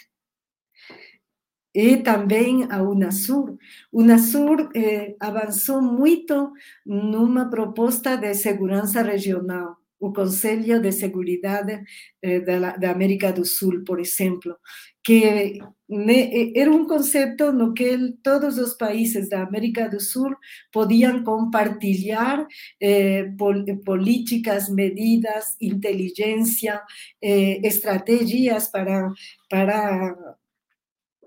e 1.75 1.97
também 1.97 2.67
a 2.71 2.81
Unasur. 2.83 3.57
Unasur 3.91 4.69
eh, 4.75 5.15
avançou 5.19 5.81
muito 5.81 6.53
numa 6.85 7.49
proposta 7.49 8.15
de 8.15 8.33
segurança 8.35 9.01
regional 9.01 9.82
o 10.03 10.11
Conselho 10.11 10.81
de 10.81 10.91
Seguridade 10.91 11.81
eh, 12.21 12.41
da, 12.41 12.75
da, 12.75 12.91
América 12.91 13.31
do 13.31 13.45
Sul, 13.45 13.85
por 13.85 14.01
exemplo, 14.01 14.57
que 15.01 15.59
ne, 15.87 16.51
era 16.53 16.69
um 16.69 16.85
conceito 16.85 17.53
no 17.53 17.73
que 17.73 17.97
todos 18.21 18.57
os 18.57 18.73
países 18.73 19.29
da 19.29 19.43
América 19.43 19.89
do 19.89 20.01
Sul 20.01 20.35
podiam 20.73 21.23
compartilhar 21.23 22.45
eh, 22.81 23.31
pol, 23.37 23.63
políticas, 23.85 24.67
medidas, 24.67 25.55
inteligência, 25.61 26.81
eh, 27.21 27.65
estratégias 27.65 28.67
para, 28.67 29.09
para 29.49 30.35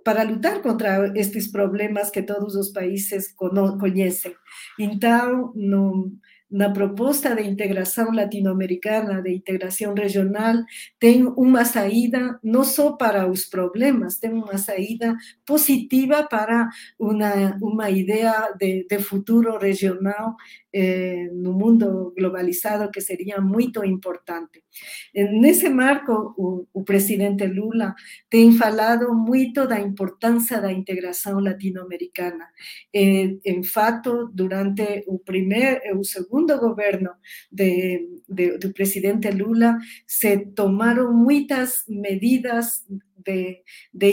para 0.05 0.23
lutar 0.23 0.63
contra 0.63 1.13
estes 1.19 1.49
problemas 1.51 2.11
que 2.13 2.23
todos 2.23 2.55
os 2.55 2.71
países 2.71 3.35
conhecem. 3.81 4.33
Então, 4.79 5.53
no, 5.57 6.13
na 6.51 6.71
proposta 6.71 7.35
de 7.35 7.43
integração 7.43 8.13
latino-americana, 8.13 9.21
de 9.23 9.35
integração 9.35 9.95
regional, 9.95 10.55
tem 10.99 11.27
uma 11.37 11.65
saída 11.65 12.39
não 12.43 12.65
só 12.65 12.93
para 12.93 13.29
os 13.29 13.47
problemas, 13.47 14.19
tem 14.19 14.33
uma 14.33 14.57
saída 14.57 15.15
positiva 15.45 16.23
para 16.29 16.69
uma, 16.99 17.57
uma 17.61 17.91
ideia 17.91 18.53
de, 18.59 18.87
futuro 19.01 19.59
regional 19.59 20.35
eh, 20.73 21.29
no 21.33 21.53
mundo 21.53 22.13
globalizado 22.17 22.91
que 22.91 23.01
seria 23.01 23.41
muito 23.41 23.85
importante. 23.85 24.66
Nesse 25.15 25.69
marco, 25.69 26.35
o, 26.37 26.67
o, 26.73 26.85
presidente 26.85 27.47
Lula 27.47 27.95
tem 28.29 28.53
falado 28.53 29.15
muito 29.15 29.67
da 29.67 29.81
importância 29.81 30.61
da 30.61 30.73
integração 30.73 31.41
latino-americana. 31.41 32.47
Eh, 32.95 33.37
em 33.45 33.63
fato, 33.63 34.31
durante 34.35 35.05
o 35.07 35.19
primeiro, 35.19 35.99
o 35.99 36.05
segundo 36.05 36.59
governo 36.59 37.11
de, 37.51 38.07
de, 38.29 38.69
presidente 38.73 39.31
Lula, 39.31 39.79
se 40.07 40.47
tomaram 40.55 41.13
muitas 41.13 41.85
medidas 41.89 42.85
de, 43.25 43.63
de 43.93 44.11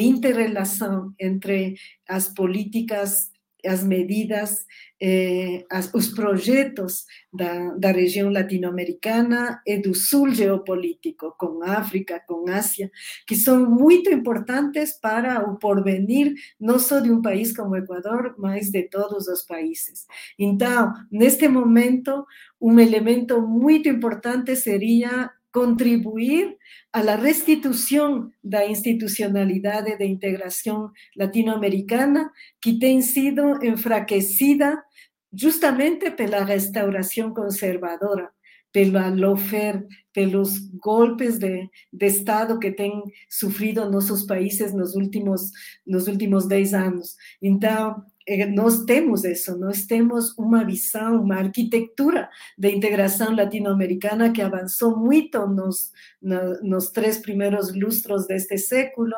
entre 1.19 1.75
as 2.07 2.29
políticas 2.29 3.32
as 3.65 3.83
medidas, 3.83 4.65
eh, 5.01 5.63
as, 5.71 5.93
os 5.93 6.09
projetos 6.09 7.05
da, 7.31 7.75
da 7.75 7.91
região 7.91 8.29
latino-americana 8.29 9.61
e 9.65 9.77
do 9.77 9.93
sul 9.93 10.31
geopolítico, 10.31 11.35
com 11.37 11.63
África, 11.63 12.21
com 12.27 12.49
Ásia, 12.49 12.91
que 13.27 13.35
são 13.35 13.69
muito 13.69 14.09
importantes 14.09 14.99
para 14.99 15.49
o 15.49 15.57
porvenir, 15.57 16.33
não 16.59 16.79
só 16.79 16.99
de 16.99 17.11
um 17.11 17.21
país 17.21 17.55
como 17.55 17.71
o 17.71 17.77
Equador, 17.77 18.35
mas 18.37 18.69
de 18.69 18.83
todos 18.83 19.27
os 19.27 19.43
países. 19.43 20.05
Então, 20.37 20.93
neste 21.11 21.47
momento, 21.47 22.25
um 22.61 22.79
elemento 22.79 23.41
muito 23.41 23.89
importante 23.89 24.55
seria 24.55 25.31
contribuir 25.53 26.57
a 26.91 27.03
la 27.03 27.15
restitución 27.15 28.33
da 28.41 28.65
institucionalidade 28.65 29.97
de 29.97 30.05
integración 30.05 30.91
latinoamericana 31.15 32.33
que 32.59 32.79
tem 32.79 33.03
sido 33.03 33.61
enfraquecida 33.61 34.83
justamente 35.31 36.09
pela 36.11 36.43
restauração 36.43 37.33
conservadora, 37.35 38.31
pela 38.71 39.09
lawfare, 39.09 39.85
pelos 40.11 40.57
golpes 40.79 41.37
de, 41.37 41.69
Estado 42.01 42.57
que 42.59 42.71
têm 42.71 43.03
sofrido 43.29 43.89
nossos 43.91 44.23
países 44.23 44.73
nos 44.73 44.95
últimos, 44.95 45.51
nos 45.85 46.07
últimos 46.07 46.47
10 46.47 46.73
anos. 46.73 47.15
Então, 47.39 48.03
eh, 48.27 48.45
nós 48.45 48.85
temos 48.85 49.23
isso, 49.23 49.57
nós 49.57 49.85
temos 49.85 50.37
uma 50.37 50.63
visão, 50.63 51.21
uma 51.21 51.35
arquitetura 51.35 52.29
de 52.57 52.69
integração 52.69 53.35
latino-americana 53.35 54.31
que 54.31 54.41
avançou 54.41 54.97
muito 54.97 55.45
nos, 55.47 55.91
no, 56.21 56.61
nos 56.61 56.89
três 56.91 57.17
primeiros 57.17 57.73
lustros 57.75 58.27
deste 58.27 58.57
século 58.57 59.13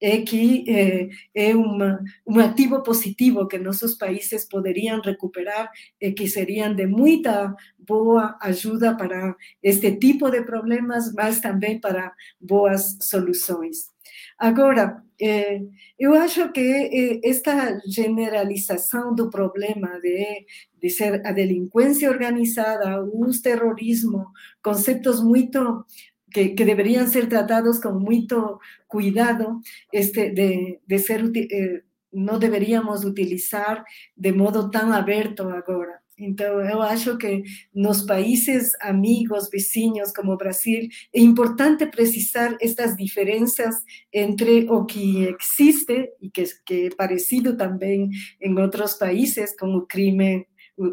e 0.00 0.22
que 0.22 0.64
eh, 0.68 1.08
é 1.34 1.54
uma, 1.54 2.02
um 2.26 2.38
ativo 2.40 2.82
positivo 2.82 3.46
que 3.46 3.58
nossos 3.58 3.94
países 3.94 4.44
poderiam 4.44 5.00
recuperar 5.00 5.70
e 6.00 6.12
que 6.12 6.28
seriam 6.28 6.74
de 6.74 6.86
muita 6.86 7.54
boa 7.78 8.36
ajuda 8.42 8.94
para 8.96 9.34
este 9.62 9.96
tipo 9.96 10.30
de 10.30 10.42
problemas, 10.42 11.12
mas 11.14 11.40
também 11.40 11.80
para 11.80 12.12
boas 12.40 12.98
soluções. 13.00 13.97
Agora, 14.38 15.02
eh, 15.20 15.62
eu 15.98 16.14
acho 16.14 16.52
que 16.52 16.60
eh, 16.60 17.20
esta 17.24 17.80
generalização 17.86 19.14
do 19.14 19.28
problema 19.30 19.98
de, 20.00 20.46
de 20.80 20.90
ser 20.90 21.26
a 21.26 21.32
delinquência 21.32 22.08
organizada, 22.08 23.02
o 23.02 23.28
terrorismo, 23.42 24.32
conceitos 24.62 25.20
muito 25.22 25.84
que, 26.30 26.54
que, 26.54 26.64
deberían 26.64 27.08
ser 27.08 27.28
tratados 27.28 27.80
con 27.80 28.02
mucho 28.02 28.60
cuidado, 28.86 29.60
este, 29.92 30.30
de, 30.30 30.80
de 30.86 30.98
ser, 30.98 31.30
eh, 31.34 31.82
no 32.12 32.38
deberíamos 32.38 33.04
utilizar 33.04 33.84
de 34.14 34.32
modo 34.32 34.70
tan 34.70 34.92
abierto 34.92 35.50
ahora. 35.50 36.02
Então, 36.18 36.60
eu 36.60 36.82
acho 36.82 37.16
que 37.16 37.42
nos 37.72 38.02
países 38.02 38.72
amigos, 38.80 39.48
vizinhos 39.50 40.12
como 40.12 40.36
Brasil, 40.36 40.88
é 41.14 41.20
importante 41.20 41.86
precisar 41.86 42.56
estas 42.60 42.96
diferenças 42.96 43.74
entre 44.12 44.68
o 44.68 44.84
que 44.84 45.34
existe 45.40 46.10
e 46.20 46.30
que, 46.30 46.44
que 46.66 46.86
é 46.86 46.90
parecido 46.90 47.56
também 47.56 48.10
em 48.40 48.58
outros 48.58 48.94
países, 48.94 49.56
como 49.56 49.78
o 49.78 49.86
crime, 49.86 50.46
o, 50.76 50.86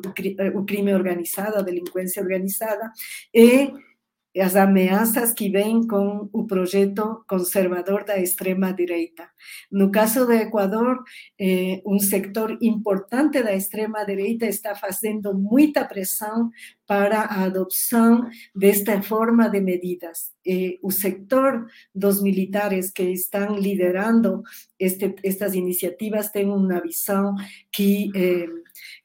o 0.59 0.65
crime 0.65 0.93
organizado, 0.93 1.57
a 1.57 1.63
delinquência 1.63 2.21
organizada, 2.21 2.91
e 3.33 3.71
as 4.41 4.55
ameaças 4.55 5.33
que 5.33 5.49
vêm 5.49 5.87
com 5.87 6.29
o 6.33 6.45
projeto 6.45 7.23
conservador 7.27 8.03
da 8.03 8.17
extrema-direita. 8.17 9.29
No 9.71 9.91
caso 9.91 10.25
do 10.25 10.33
Equador, 10.33 11.03
eh, 11.39 11.81
um 11.85 11.99
sector 11.99 12.57
importante 12.61 13.41
da 13.41 13.53
extrema-direita 13.53 14.45
está 14.45 14.75
fazendo 14.75 15.33
muita 15.33 15.85
pressão 15.85 16.49
para 16.85 17.21
a 17.21 17.43
adoção 17.45 18.29
desta 18.53 19.01
forma 19.01 19.49
de 19.49 19.61
medidas. 19.61 20.31
Eh, 20.45 20.77
o 20.81 20.91
sector 20.91 21.65
dos 21.93 22.21
militares 22.21 22.91
que 22.91 23.03
estão 23.03 23.55
liderando 23.55 24.43
este, 24.79 25.15
estas 25.23 25.55
iniciativas 25.55 26.29
tem 26.29 26.47
uma 26.47 26.81
visão 26.81 27.35
que, 27.71 28.11
eh, 28.15 28.47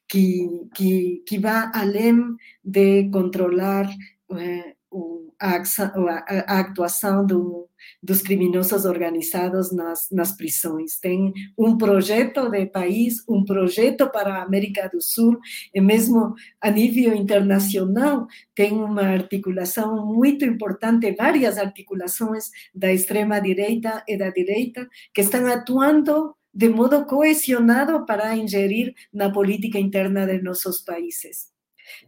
que, 0.07 0.47
que, 0.75 1.23
que 1.25 1.41
além 1.73 2.35
de 2.63 3.09
controlar 3.09 3.89
eh, 4.37 4.75
a, 5.41 5.55
a, 6.47 6.59
actuação 6.59 7.25
do, 7.25 7.67
dos 8.01 8.21
criminosos 8.21 8.85
organizados 8.85 9.71
nas, 9.71 10.07
nas 10.11 10.31
prisões. 10.37 10.99
Tem 10.99 11.33
um 11.57 11.77
projeto 11.77 12.49
de 12.49 12.67
país, 12.67 13.23
um 13.27 13.43
projeto 13.43 14.09
para 14.11 14.35
a 14.35 14.43
América 14.43 14.87
do 14.87 15.01
Sul, 15.01 15.39
e 15.73 15.81
mesmo 15.81 16.35
a 16.61 16.69
nível 16.69 17.15
internacional, 17.15 18.27
tem 18.53 18.71
uma 18.73 19.01
articulação 19.01 20.05
muito 20.05 20.45
importante, 20.45 21.15
várias 21.17 21.57
articulações 21.57 22.51
da 22.73 22.93
extrema-direita 22.93 24.03
e 24.07 24.15
da 24.17 24.29
direita, 24.29 24.87
que 25.13 25.21
estão 25.21 25.47
atuando 25.47 26.35
de 26.53 26.69
modo 26.69 27.05
cohesionado 27.05 28.05
para 28.05 28.35
ingerir 28.35 28.93
na 29.11 29.31
política 29.31 29.79
interna 29.79 30.27
de 30.27 30.41
nossos 30.41 30.81
países. 30.81 31.51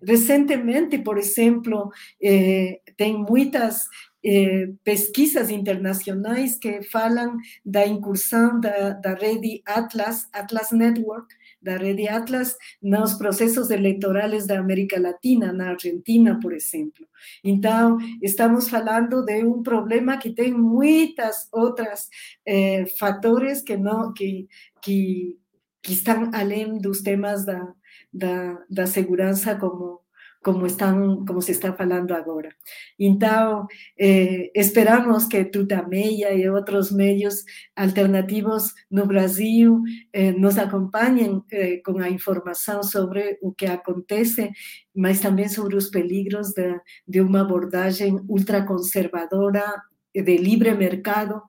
Recentemente, 0.02 1.00
por 1.00 1.18
exemplo, 1.18 1.90
eh, 2.22 2.80
tem 2.98 3.18
muitas 3.18 3.84
eh, 4.26 4.70
pesquisas 4.84 5.50
internacionais 5.50 6.58
que 6.58 6.82
falam 6.84 7.38
da 7.66 7.86
incursão 7.86 8.60
da, 8.60 8.92
da 8.92 9.14
rede 9.16 9.62
Atlas, 9.66 10.28
Atlas 10.32 10.72
Network, 10.72 11.28
da 11.62 11.78
rede 11.78 12.08
Atlas 12.08 12.56
nos 12.82 13.16
processos 13.16 13.70
eleitorais 13.70 14.48
da 14.48 14.60
América 14.60 15.00
Latina, 15.00 15.52
na 15.52 15.72
Argentina, 15.72 16.40
por 16.40 16.54
exemplo. 16.54 17.06
Então, 17.44 17.98
estamos 18.22 18.70
falando 18.70 19.26
de 19.26 19.44
um 19.44 19.62
problema 19.62 20.18
que 20.18 20.32
tem 20.32 20.54
muitas 20.54 21.48
outras 21.52 22.08
eh, 22.46 22.86
fatores 22.98 23.62
que 23.62 23.76
não 23.76 24.14
que, 24.14 24.48
que, 24.82 25.38
que 25.82 25.94
estão 25.94 26.32
além 26.34 26.78
dos 26.78 27.02
temas 27.02 27.46
da, 27.46 27.74
da, 28.14 28.58
da 28.70 28.88
segurança 28.88 29.56
como 29.56 30.03
como, 30.44 30.66
están, 30.66 31.26
como 31.26 31.42
se 31.42 31.54
está 31.54 31.74
falando 31.74 32.14
agora. 32.14 32.56
Então, 33.00 33.68
eh, 33.98 34.52
esperamos 34.54 35.26
que 35.26 35.46
Tutameia 35.46 36.34
e 36.34 36.50
outros 36.50 36.92
meios 36.92 37.46
alternativos 37.76 38.74
no 38.92 39.06
Brasil 39.08 39.82
eh, 40.12 40.34
nos 40.34 40.58
acompanhem 40.58 41.44
eh, 41.52 41.82
com 41.86 41.98
a 42.00 42.10
informação 42.10 42.84
sobre 42.84 43.40
o 43.42 43.54
que 43.54 43.66
acontece, 43.66 44.52
mas 44.96 45.20
também 45.22 45.48
sobre 45.48 45.76
os 45.76 45.90
peligros 45.90 46.54
de, 46.54 46.80
de 47.08 47.22
uma 47.22 47.42
abordagem 47.42 48.20
ultraconservadora 48.28 49.82
de 50.14 50.38
libre 50.38 50.76
mercado 50.76 51.42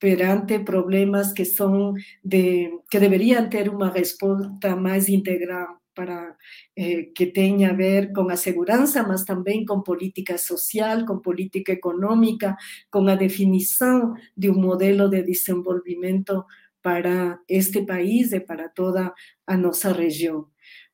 perante 0.00 0.58
problemas 0.58 1.32
que 1.32 1.44
são 1.44 1.94
de 2.24 2.68
que 2.90 2.98
deveriam 2.98 3.48
ter 3.48 3.68
uma 3.68 3.90
resposta 3.90 4.74
mais 4.74 5.08
integral 5.08 5.81
para 5.94 6.36
eh, 6.76 7.10
que 7.14 7.26
tenha 7.26 7.70
a 7.70 7.74
ver 7.74 8.12
com 8.12 8.28
a 8.30 8.36
segurança, 8.36 9.02
mas 9.02 9.24
também 9.24 9.64
com 9.64 9.82
política 9.82 10.38
social, 10.38 11.04
com 11.06 11.18
política 11.18 11.72
econômica, 11.72 12.56
com 12.90 13.06
a 13.08 13.14
definição 13.14 14.14
de 14.36 14.50
um 14.50 14.60
modelo 14.60 15.08
de 15.08 15.22
desenvolvimento 15.22 16.44
para 16.82 17.38
este 17.48 17.82
país 17.86 18.32
e 18.32 18.40
para 18.40 18.68
toda 18.68 19.12
a 19.46 19.56
nossa 19.56 19.92
região. 19.92 20.46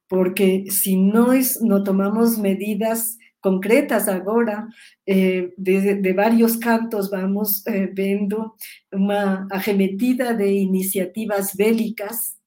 Porque 0.08 0.70
se 0.70 0.96
nós 0.96 1.60
não 1.60 1.82
tomamos 1.82 2.38
medidas 2.38 3.16
concretas 3.40 4.08
agora, 4.08 4.66
eh, 5.06 5.50
de, 5.56 6.12
vários 6.12 6.56
cantos 6.56 7.08
vamos 7.10 7.64
eh, 7.66 7.86
vendo 7.86 8.52
uma 8.92 9.46
arremetida 9.50 10.34
de 10.34 10.46
iniciativas 10.46 11.54
bélicas 11.54 12.37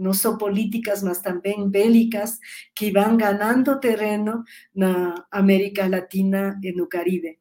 no 0.00 0.14
solo 0.14 0.38
políticas, 0.38 1.02
mas 1.02 1.22
también 1.22 1.70
bélicas, 1.70 2.40
que 2.74 2.90
van 2.90 3.18
ganando 3.18 3.78
terreno 3.78 4.44
en 4.74 5.14
América 5.30 5.88
Latina 5.88 6.58
en 6.62 6.80
el 6.80 6.88
Caribe. 6.88 7.38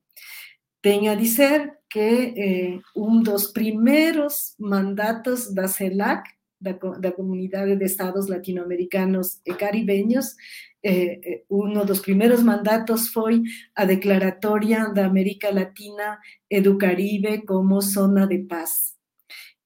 Tengo 0.82 1.10
a 1.10 1.16
decir 1.16 1.74
que 1.90 2.34
eh, 2.38 2.82
de 2.94 3.24
dos 3.24 3.52
primeros 3.52 4.56
mandatos 4.60 5.54
da 5.54 5.68
CELAC, 5.68 6.26
da, 6.60 6.78
da 7.00 7.12
Comunidad 7.12 7.66
de 7.66 7.86
Estados 7.86 8.30
Latinoamericanos 8.30 9.42
y 9.44 9.54
Caribeños, 9.54 10.38
eh, 10.82 11.20
eh, 11.24 11.46
uno 11.50 11.82
de 11.82 11.88
los 11.88 12.00
primeros 12.00 12.44
mandatos 12.44 13.10
fue 13.10 13.42
a 13.76 13.86
Declaratoria 13.86 14.90
de 14.94 15.02
América 15.02 15.52
Latina 15.52 16.20
y 16.48 16.62
del 16.62 16.78
Caribe 16.78 17.44
como 17.46 17.82
zona 17.82 18.28
de 18.28 18.40
paz. 18.40 18.99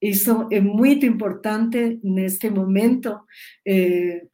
Eso 0.03 0.47
es 0.51 0.61
muy 0.61 0.99
importante 1.01 1.97
en 2.03 2.19
este 2.19 2.51
momento, 2.51 3.25
eh, 3.63 4.27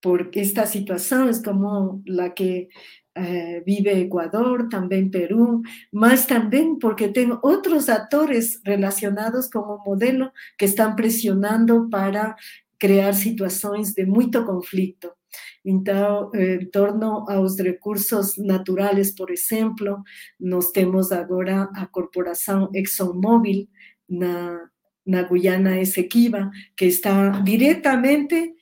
porque 0.00 0.40
esta 0.40 0.64
situación 0.64 1.28
es 1.28 1.42
como 1.42 2.00
la 2.06 2.32
que 2.32 2.70
eh, 3.14 3.62
vive 3.66 4.00
Ecuador, 4.00 4.70
también 4.70 5.10
Perú, 5.10 5.62
más 5.92 6.26
también 6.26 6.78
porque 6.78 7.08
tengo 7.08 7.40
otros 7.42 7.90
actores 7.90 8.62
relacionados 8.64 9.50
como 9.50 9.82
modelo 9.84 10.32
que 10.56 10.64
están 10.64 10.96
presionando 10.96 11.90
para 11.90 12.34
crear 12.78 13.14
situaciones 13.14 13.94
de 13.94 14.06
mucho 14.06 14.46
conflicto. 14.46 15.18
Entonces, 15.62 16.40
en 16.62 16.70
torno 16.70 17.26
a 17.28 17.34
los 17.34 17.58
recursos 17.58 18.38
naturales, 18.38 19.12
por 19.12 19.30
ejemplo, 19.30 20.04
nos 20.38 20.72
tenemos 20.72 21.12
ahora 21.12 21.68
a 21.74 21.90
corporación 21.90 22.70
ExxonMobil 22.72 23.68
na 24.08 24.72
na 25.06 25.22
Guyana 25.22 25.80
Esequiba, 25.80 26.50
que 26.74 26.88
está 26.88 27.40
directamente 27.44 28.56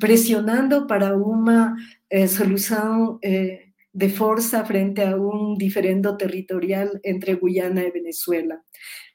presionando 0.00 0.86
para 0.86 1.14
una 1.16 1.76
eh, 2.08 2.28
solución 2.28 3.18
eh, 3.22 3.72
de 3.92 4.08
fuerza 4.08 4.64
frente 4.64 5.02
a 5.02 5.16
un 5.16 5.56
diferendo 5.56 6.16
territorial 6.16 7.00
entre 7.02 7.34
Guyana 7.34 7.84
y 7.84 7.90
Venezuela. 7.90 8.62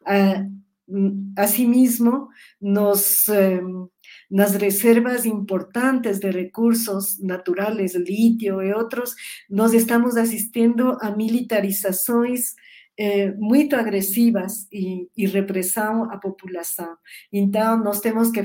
Ah, 0.06 0.46
mm, 0.88 1.34
asimismo, 1.36 2.30
nos, 2.60 3.28
em, 3.30 3.88
las 4.30 4.60
reservas 4.60 5.26
importantes 5.26 6.20
de 6.20 6.32
recursos 6.32 7.20
naturales, 7.20 7.96
litio 7.96 8.62
y 8.62 8.72
otros, 8.72 9.16
nos 9.50 9.74
estamos 9.74 10.18
asistiendo 10.18 10.98
a 11.02 11.16
militarizaciones 11.16 12.56
eh, 12.98 13.32
muito 13.34 13.76
agressivas 13.76 14.68
e, 14.72 15.08
e 15.16 15.28
repressão 15.28 16.10
à 16.12 16.18
população. 16.18 16.98
Então, 17.32 17.78
nós 17.84 18.00
que, 18.32 18.44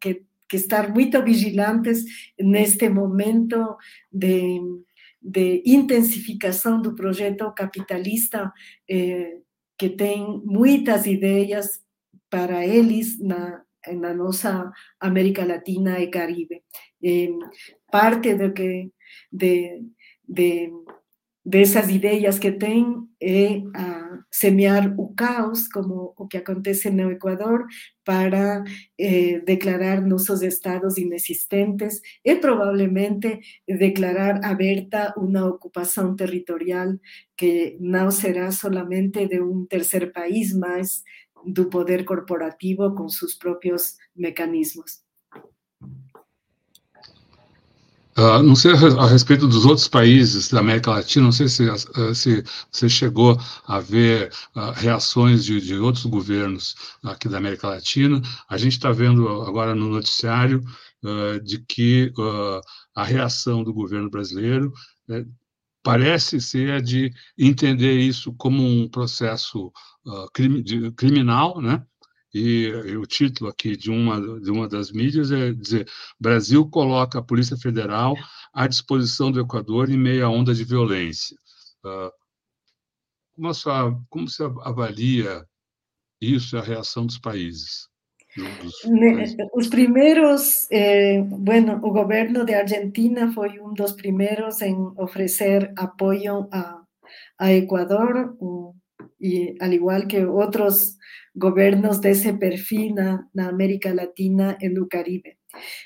que, 0.00 0.24
que 0.48 0.56
estar 0.56 0.92
muito 0.92 1.22
vigilantes 1.22 2.04
neste 2.38 2.88
momento 2.88 3.76
de, 4.10 4.60
de 5.20 5.62
intensificação 5.64 6.82
do 6.82 6.94
projeto 6.94 7.52
capitalista, 7.52 8.52
eh, 8.90 9.38
que 9.78 9.90
tem 9.90 10.42
muitas 10.44 11.06
ideias 11.06 11.80
para 12.28 12.66
eles 12.66 13.18
na, 13.20 13.62
na 13.94 14.12
nossa 14.14 14.70
América 14.98 15.44
Latina 15.44 16.00
e 16.00 16.08
Caribe. 16.08 16.62
Eh, 17.02 17.30
parte 17.90 18.34
do 18.34 18.52
que 18.52 18.90
de 19.30 20.72
de 21.44 21.62
esas 21.62 21.88
ideas 21.90 22.38
que 22.38 22.52
ten 22.52 23.08
é 23.20 23.62
a 23.74 24.02
semear 24.30 24.94
o 24.98 25.14
caos, 25.14 25.68
como 25.68 26.14
o 26.16 26.26
que 26.26 26.38
acontece 26.38 26.90
no 26.90 27.10
Ecuador, 27.10 27.66
para 28.04 28.64
eh, 28.98 29.40
declarar 29.44 30.00
nosos 30.00 30.42
estados 30.42 30.96
inexistentes 30.98 32.00
e 32.24 32.36
probablemente 32.36 33.40
declarar 33.68 34.44
aberta 34.44 35.12
uma 35.16 35.46
ocupação 35.46 36.16
territorial 36.16 36.94
que 37.36 37.76
não 37.80 38.10
será 38.10 38.50
solamente 38.52 39.26
de 39.26 39.40
um 39.40 39.66
terceiro 39.66 40.12
país, 40.12 40.54
mas 40.56 41.02
do 41.44 41.68
poder 41.68 42.04
corporativo 42.04 42.94
com 42.94 43.08
seus 43.08 43.34
próprios 43.34 43.96
mecanismos. 44.14 45.02
Uh, 48.16 48.42
não 48.42 48.54
sei 48.54 48.72
a 48.72 49.06
respeito 49.06 49.48
dos 49.48 49.64
outros 49.64 49.88
países 49.88 50.50
da 50.50 50.60
América 50.60 50.90
Latina, 50.90 51.24
não 51.24 51.32
sei 51.32 51.48
se, 51.48 51.66
uh, 51.66 52.14
se 52.14 52.44
você 52.70 52.86
chegou 52.86 53.38
a 53.66 53.80
ver 53.80 54.30
uh, 54.54 54.70
reações 54.72 55.42
de, 55.42 55.58
de, 55.62 55.76
outros 55.76 56.04
governos 56.04 56.74
aqui 57.02 57.26
da 57.26 57.38
América 57.38 57.68
Latina. 57.68 58.20
A 58.50 58.58
gente 58.58 58.72
está 58.72 58.92
vendo 58.92 59.26
agora 59.42 59.74
no 59.74 59.88
noticiário 59.88 60.62
de 61.42 61.58
que 61.58 62.12
a 62.94 63.02
reação 63.02 63.64
do 63.64 63.74
governo 63.74 64.08
brasileiro 64.08 64.72
né, 65.08 65.26
parece 65.82 66.40
ser 66.40 66.80
de 66.80 67.12
entender 67.36 67.98
isso 67.98 68.32
como 68.34 68.64
um 68.64 68.88
processo 68.88 69.72
criminal, 70.94 71.60
né? 71.60 71.84
E, 72.34 72.66
e, 72.66 72.96
o 72.96 73.06
título 73.06 73.50
aqui 73.50 73.76
de 73.76 73.90
uma, 73.90 74.40
de 74.40 74.50
uma 74.50 74.66
das 74.66 74.90
mídias 74.90 75.30
é 75.30 75.52
dizer: 75.52 75.88
Brasil 76.18 76.68
coloca 76.68 77.18
a 77.18 77.22
Polícia 77.22 77.56
Federal 77.56 78.16
à 78.54 78.66
disposição 78.66 79.30
do 79.30 79.40
Equador 79.40 79.90
em 79.90 79.98
meio 79.98 80.24
à 80.24 80.30
onda 80.30 80.54
de 80.54 80.64
violência. 80.64 81.36
Uh, 81.84 82.10
como, 83.34 83.48
a 83.48 83.54
sua, 83.54 84.00
como 84.08 84.28
você 84.28 84.44
avalia 84.62 85.44
isso 86.20 86.56
e 86.56 86.58
a 86.58 86.62
reação 86.62 87.04
dos 87.04 87.18
países? 87.18 87.88
Os 89.54 89.68
primeiros, 89.68 90.66
eh, 90.70 91.20
bueno, 91.22 91.80
o 91.82 91.92
governo 91.92 92.46
de 92.46 92.54
Argentina 92.54 93.30
foi 93.30 93.60
um 93.60 93.74
dos 93.74 93.92
primeiros 93.92 94.62
em 94.62 94.74
oferecer 94.96 95.70
apoio 95.76 96.48
a, 96.50 96.82
a 97.38 97.52
Equador, 97.52 98.34
e 99.22 99.54
al 99.60 99.72
igual 99.72 100.06
que 100.08 100.26
outros 100.26 100.98
gobiernos 101.34 102.00
de 102.00 102.10
ese 102.10 102.34
perfil 102.34 102.98
en 102.98 103.40
América 103.40 103.94
Latina 103.94 104.56
en 104.60 104.76
el 104.76 104.88
Caribe. 104.88 105.38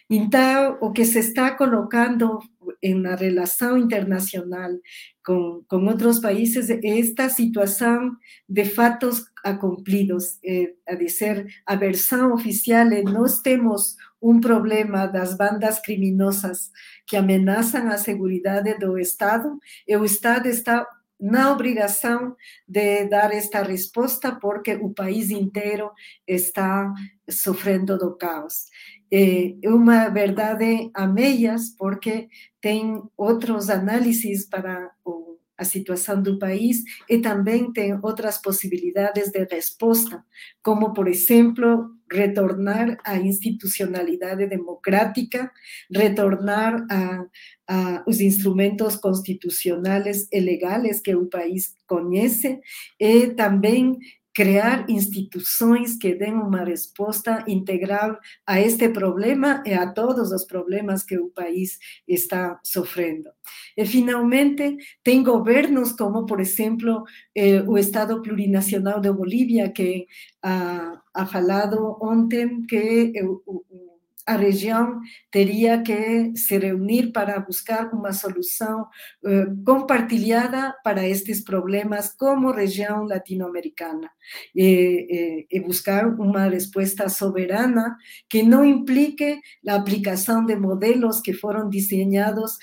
Então, 0.08 0.78
o 0.80 0.92
que 0.92 1.04
se 1.04 1.18
está 1.18 1.56
colocando 1.56 2.40
en 2.80 3.02
la 3.02 3.16
relación 3.16 3.80
internacional 3.80 4.80
con, 5.22 5.64
con 5.64 5.88
otros 5.88 6.20
países 6.20 6.70
esta 6.82 7.28
situación 7.30 8.18
de 8.46 8.64
fatos 8.64 9.26
acumplidos, 9.42 10.38
eh, 10.42 10.76
a 10.86 10.94
decir, 10.94 11.46
a 11.66 11.76
versión 11.76 12.32
oficial, 12.32 12.90
no 13.04 13.24
tenemos 13.42 13.96
un 14.20 14.40
problema 14.40 15.06
das 15.08 15.36
bandas 15.36 15.80
criminosas 15.82 16.72
que 17.06 17.16
amenazan 17.16 17.88
a 17.88 17.98
seguridad 17.98 18.62
del 18.62 18.98
Estado, 19.00 19.58
el 19.86 20.04
Estado 20.04 20.48
está 20.48 20.86
na 21.20 21.52
obrigação 21.52 22.36
de 22.68 23.06
dar 23.08 23.32
esta 23.32 23.62
resposta 23.62 24.36
porque 24.40 24.74
o 24.74 24.92
país 24.92 25.30
inteiro 25.30 25.90
está 26.26 26.92
sofrendo 27.28 27.96
do 27.98 28.16
caos. 28.16 28.66
É 29.10 29.54
uma 29.64 30.08
verdade 30.08 30.90
a 30.94 31.06
meias 31.06 31.70
porque 31.76 32.28
tem 32.60 33.02
outros 33.16 33.70
análises 33.70 34.46
para 34.48 34.90
o 35.04 35.26
a 35.58 35.64
situação 35.64 36.20
do 36.20 36.38
país 36.38 36.82
e 37.08 37.18
também 37.18 37.72
tem 37.72 37.98
outras 38.02 38.38
possibilidades 38.38 39.30
de 39.30 39.44
resposta, 39.44 40.22
como, 40.62 40.92
por 40.92 41.08
exemplo, 41.08 41.95
retornar 42.10 42.98
à 43.04 43.16
institucionalidade 43.16 44.46
democrática, 44.46 45.50
retornar 45.92 46.86
a, 46.90 47.24
a 47.68 48.04
os 48.06 48.20
instrumentos 48.20 48.96
constitucionais 48.96 50.28
e 50.32 50.40
legais 50.40 51.00
que 51.00 51.14
o 51.14 51.26
país 51.26 51.74
conhece 51.86 52.60
e 53.00 53.28
também 53.34 53.98
crear 54.36 54.84
instituições 54.90 55.96
que 55.96 56.14
deem 56.14 56.34
uma 56.34 56.62
resposta 56.62 57.42
integral 57.48 58.18
a 58.46 58.60
este 58.60 58.90
problema 58.90 59.62
e 59.64 59.72
a 59.72 59.90
todos 59.90 60.30
os 60.30 60.44
problemas 60.44 61.02
que 61.02 61.16
o 61.18 61.30
país 61.30 61.78
está 62.06 62.60
sofrendo. 62.62 63.30
E, 63.74 63.86
finalmente, 63.86 64.76
tem 65.02 65.22
governos 65.22 65.92
como, 65.92 66.26
por 66.26 66.38
exemplo, 66.38 67.04
eh, 67.34 67.64
Estado 67.78 68.20
Plurinacional 68.20 69.00
de 69.00 69.10
Bolívia, 69.10 69.70
que 69.72 70.06
ha, 70.42 71.00
ha 71.14 71.26
falado 71.26 71.96
ontem 72.02 72.62
que 72.66 73.12
o 73.24 73.85
a 74.26 74.36
região 74.36 75.00
teria 75.30 75.80
que 75.82 76.36
se 76.36 76.58
reunir 76.58 77.12
para 77.12 77.38
buscar 77.38 77.92
uma 77.94 78.12
solução 78.12 78.86
eh, 79.24 79.46
compartilhada 79.64 80.74
para 80.82 81.06
estes 81.06 81.42
problemas 81.42 82.12
como 82.12 82.50
região 82.50 83.04
latino-americana 83.04 84.10
e, 84.54 85.46
e, 85.50 85.58
e, 85.58 85.60
buscar 85.60 86.08
uma 86.08 86.48
resposta 86.48 87.08
soberana 87.08 87.96
que 88.28 88.42
não 88.42 88.64
implique 88.64 89.38
a 89.68 89.76
aplicação 89.76 90.44
de 90.44 90.56
modelos 90.56 91.20
que 91.20 91.32
foram 91.32 91.68
desenhados 91.68 92.58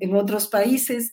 em 0.00 0.14
outros 0.14 0.46
países 0.46 1.10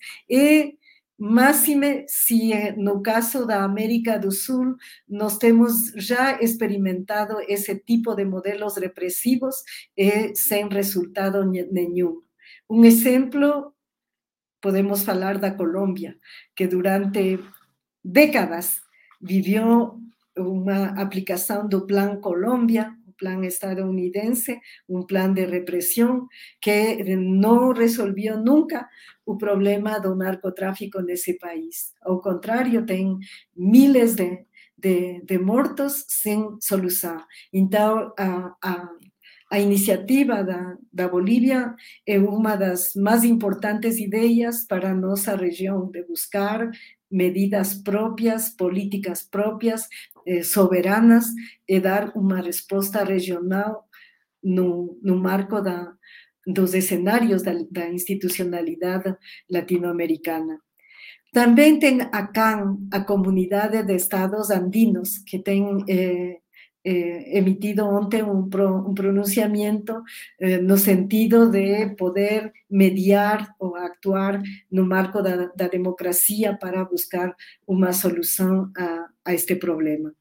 Máxime 1.18 2.06
si 2.08 2.52
no 2.76 3.02
caso 3.02 3.46
da 3.46 3.64
América 3.64 4.18
do 4.18 4.32
Sul 4.32 4.76
nós 5.08 5.38
temos 5.38 5.92
já 5.96 6.42
experimentado 6.42 7.40
esse 7.48 7.76
tipo 7.76 8.16
de 8.16 8.26
modelos 8.26 8.78
repressivos 8.78 9.56
e 9.96 10.36
sem 10.36 10.68
resultado 10.68 11.46
nenhum. 11.46 12.22
Um 12.70 12.84
exemplo, 12.84 13.74
podemos 14.60 15.04
falar 15.04 15.38
da 15.38 15.52
Colômbia, 15.52 16.18
que 16.56 16.68
durante 16.68 17.40
décadas 18.04 18.82
viveu 19.22 20.00
uma 20.38 21.00
aplicação 21.00 21.68
do 21.68 21.86
Plan 21.86 22.20
Colômbia, 22.20 22.92
plan 23.24 23.44
estadounidense, 23.46 24.62
un 24.88 25.08
plan 25.08 25.34
de 25.34 25.46
represión 25.46 26.28
que 26.60 27.04
no 27.18 27.74
resolvió 27.74 28.38
nunca 28.38 28.90
el 29.26 29.38
problema 29.38 30.00
del 30.00 30.18
narcotráfico 30.18 31.00
en 31.00 31.10
ese 31.12 31.38
país. 31.40 31.96
Al 32.02 32.20
contrario, 32.20 32.86
tiene 32.86 33.20
miles 33.56 34.18
de, 34.18 34.48
de, 34.76 35.40
muertos 35.40 36.04
sin 36.08 36.60
solución. 36.60 37.22
Entonces, 37.54 38.12
a, 38.18 38.58
a, 38.62 38.90
a 39.54 39.60
iniciativa 39.60 40.44
da, 40.44 40.76
da 40.92 41.08
Bolívia 41.08 41.76
é 42.08 42.18
uma 42.18 42.56
das 42.56 42.96
más 42.96 43.24
importantes 43.24 44.00
ideas 44.00 44.66
para 44.66 44.96
nuestra 44.96 45.36
región, 45.36 45.92
de 45.92 46.02
buscar 46.02 46.72
medidas 47.12 47.76
propias, 47.76 48.50
políticas 48.50 49.22
propias, 49.22 49.88
eh, 50.26 50.42
soberanas, 50.42 51.28
e 51.68 51.80
dar 51.80 52.14
uma 52.16 52.42
resposta 52.42 53.04
regional 53.04 53.88
no, 54.42 54.98
no 55.04 55.18
marco 55.18 55.62
da, 55.62 55.94
dos 56.48 56.74
escenarios 56.74 57.44
da, 57.44 57.54
da 57.70 57.88
institucionalidade 57.90 59.16
latino-americana. 59.48 60.58
Também 61.32 61.78
tem 61.78 62.02
a 62.02 62.26
CAN, 62.26 62.80
a 62.92 63.02
de 63.84 63.96
Estados 63.96 64.50
Andinos, 64.50 65.20
que 65.20 65.38
tem 65.38 65.86
eh, 65.88 66.40
eh, 66.84 67.38
emitido 67.38 67.88
ontem 67.88 68.24
un, 68.24 68.50
pro, 68.50 68.84
un 68.86 68.94
pronunciamiento 68.94 70.04
eh, 70.38 70.62
no 70.62 70.78
sentido 70.78 71.50
de 71.50 71.96
poder 71.98 72.52
mediar 72.70 73.56
ou 73.60 73.76
actuar 73.76 74.42
no 74.70 74.86
marco 74.86 75.22
da, 75.22 75.48
da 75.56 75.68
democracia 75.68 76.58
para 76.60 76.84
buscar 76.84 77.36
uma 77.66 77.94
solução 77.94 78.72
a, 78.78 79.34
este 79.34 79.56
problema. 79.56 80.14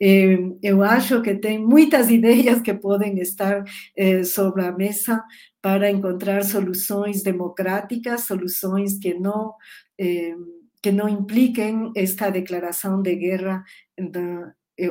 Eh, 0.00 0.38
eu 0.62 0.82
acho 0.82 1.22
que 1.22 1.34
tem 1.36 1.58
muitas 1.58 2.10
ideias 2.10 2.60
que 2.60 2.74
podem 2.74 3.18
estar 3.20 3.62
eh, 3.96 4.24
sobre 4.24 4.64
a 4.64 4.72
mesa 4.72 5.22
para 5.62 5.90
encontrar 5.90 6.42
soluções 6.42 7.22
democráticas, 7.22 8.26
soluções 8.26 8.98
que 8.98 9.14
não 9.14 9.54
eh, 9.98 10.34
que 10.82 10.90
não 10.90 11.08
impliquem 11.08 11.92
esta 11.94 12.30
declaração 12.30 13.02
de 13.02 13.14
guerra 13.14 13.62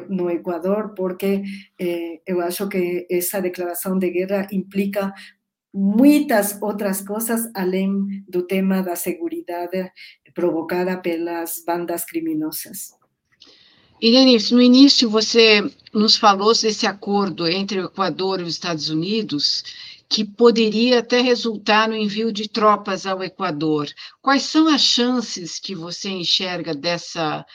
no 0.10 0.30
Ecuador, 0.30 0.94
porque 0.96 1.44
eh, 1.80 2.22
eu 2.26 2.42
acho 2.42 2.68
que 2.68 3.08
essa 3.10 3.42
declaração 3.42 3.98
de 3.98 4.10
guerra 4.10 4.48
implica 4.52 5.14
muitas 5.74 6.60
outras 6.62 7.02
coisas 7.02 7.50
além 7.56 8.24
do 8.28 8.44
tema 8.44 8.82
da 8.82 8.96
segurança 8.96 9.92
provocada 10.34 10.98
pelas 10.98 11.64
bandas 11.66 12.06
criminosas. 12.06 12.92
Irene, 14.02 14.38
no 14.52 14.62
início 14.62 15.10
você 15.10 15.70
nos 15.94 16.16
falou 16.16 16.54
desse 16.54 16.88
acordo 16.88 17.46
entre 17.48 17.82
o 17.82 17.86
Equador 17.86 18.40
e 18.40 18.44
os 18.44 18.54
Estados 18.54 18.90
Unidos, 18.90 19.64
que 20.08 20.24
poderia 20.24 21.00
até 21.00 21.22
resultar 21.22 21.90
no 21.90 21.96
envio 21.96 22.32
de 22.32 22.48
tropas 22.48 23.06
ao 23.06 23.22
Equador. 23.22 23.88
Quais 24.22 24.44
são 24.44 24.68
as 24.68 24.82
chances 24.82 25.60
que 25.60 25.76
você 25.76 26.10
enxerga 26.10 26.74
dessa 26.74 27.46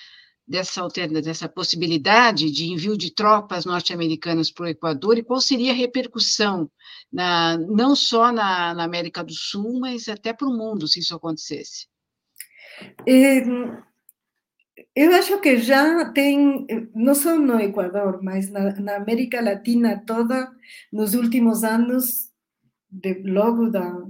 dessa, 0.46 0.86
dessa 0.88 1.48
possibilidade 1.48 2.50
de 2.50 2.70
envio 2.70 2.96
de 2.96 3.14
tropas 3.14 3.64
norte-americanas 3.64 4.50
para 4.50 4.64
o 4.64 4.68
Equador 4.68 5.18
e 5.18 5.22
qual 5.22 5.40
seria 5.40 5.72
a 5.72 5.74
repercussão, 5.74 6.70
na, 7.12 7.56
não 7.58 7.96
só 7.96 8.30
na, 8.30 8.74
na 8.74 8.84
América 8.84 9.24
do 9.24 9.32
Sul, 9.32 9.80
mas 9.80 10.08
até 10.08 10.32
para 10.32 10.46
o 10.46 10.56
mundo, 10.56 10.86
se 10.86 11.00
isso 11.00 11.14
acontecesse? 11.14 11.86
Eu 14.94 15.12
acho 15.14 15.40
que 15.40 15.56
já 15.58 16.10
tem, 16.12 16.66
não 16.94 17.14
só 17.14 17.38
no 17.38 17.58
Equador, 17.60 18.22
mas 18.22 18.50
na, 18.50 18.74
na 18.80 18.96
América 18.96 19.40
Latina 19.40 20.02
toda, 20.06 20.50
nos 20.92 21.14
últimos 21.14 21.64
anos, 21.64 22.30
de, 22.90 23.14
logo 23.24 23.70
da, 23.70 24.04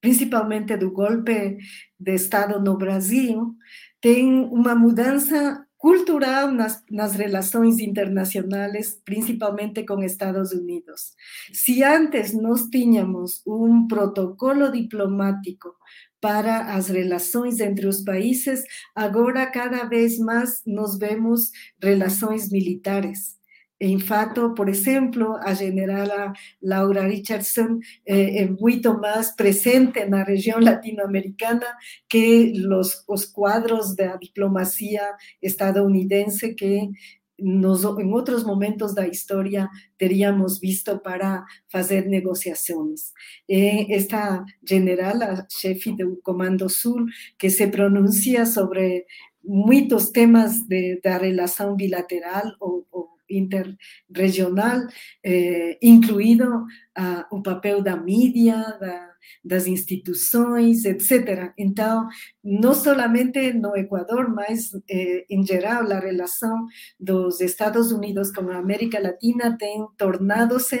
principalmente 0.00 0.76
do 0.76 0.90
golpe 0.90 1.56
de 1.98 2.14
Estado 2.14 2.60
no 2.60 2.76
Brasil, 2.76 3.56
tem 4.04 4.28
uma 4.50 4.74
mudança 4.74 5.66
cultural 5.78 6.50
nas, 6.50 6.84
nas 6.90 7.14
relações 7.14 7.78
internacionais, 7.78 9.00
principalmente 9.02 9.82
com 9.82 10.02
Estados 10.02 10.52
Unidos. 10.52 11.14
Se 11.54 11.82
antes 11.82 12.34
nós 12.34 12.68
tínhamos 12.68 13.40
um 13.46 13.86
protocolo 13.88 14.70
diplomático 14.70 15.74
para 16.20 16.74
as 16.74 16.88
relações 16.88 17.60
entre 17.60 17.86
os 17.86 18.02
países, 18.02 18.62
agora 18.94 19.46
cada 19.46 19.84
vez 19.84 20.18
mais 20.18 20.60
nós 20.66 20.98
vemos 20.98 21.50
relações 21.82 22.50
militares. 22.50 23.38
En 23.84 24.00
fato, 24.00 24.54
por 24.54 24.70
ejemplo, 24.70 25.36
a 25.42 25.54
generala 25.54 26.32
Laura 26.62 27.06
Richardson 27.06 27.82
eh, 28.06 28.36
es 28.36 28.50
mucho 28.58 28.94
más 28.94 29.34
presente 29.34 30.04
en 30.04 30.12
la 30.12 30.24
región 30.24 30.64
latinoamericana 30.64 31.66
que 32.08 32.50
los 32.54 33.04
cuadros 33.34 33.94
de 33.94 34.06
la 34.06 34.16
diplomacia 34.16 35.02
estadounidense 35.42 36.56
que 36.56 36.92
nos, 37.36 37.84
en 37.84 38.14
otros 38.14 38.46
momentos 38.46 38.94
de 38.94 39.02
la 39.02 39.08
historia 39.08 39.70
teníamos 39.98 40.60
visto 40.60 41.02
para 41.02 41.44
hacer 41.70 42.06
negociaciones. 42.06 43.12
Eh, 43.48 43.88
esta 43.90 44.46
general, 44.64 45.18
la 45.18 45.46
jefe 45.50 45.92
del 45.94 46.20
Comando 46.22 46.70
Sur, 46.70 47.04
que 47.36 47.50
se 47.50 47.68
pronuncia 47.68 48.46
sobre 48.46 49.04
muchos 49.42 50.10
temas 50.10 50.68
de, 50.68 51.00
de 51.04 51.18
relación 51.18 51.76
bilateral 51.76 52.56
o, 52.60 52.86
o 52.90 53.13
interregional, 53.36 54.86
eh, 55.24 55.78
incluído 55.82 56.62
uh, 56.98 57.24
o 57.30 57.42
papel 57.42 57.82
da 57.82 57.96
mídia, 57.96 58.56
da, 58.80 59.14
das 59.44 59.66
instituições, 59.66 60.84
etc. 60.84 61.52
Então, 61.58 62.08
não 62.42 62.74
somente 62.74 63.52
no 63.52 63.76
Equador, 63.76 64.32
mas 64.34 64.70
eh, 64.88 65.24
em 65.28 65.44
geral, 65.44 65.90
a 65.92 65.98
relação 65.98 66.66
dos 66.98 67.40
Estados 67.40 67.92
Unidos 67.92 68.32
com 68.32 68.48
a 68.50 68.58
América 68.58 69.00
Latina 69.00 69.56
tem 69.58 69.86
tornado-se 69.96 70.80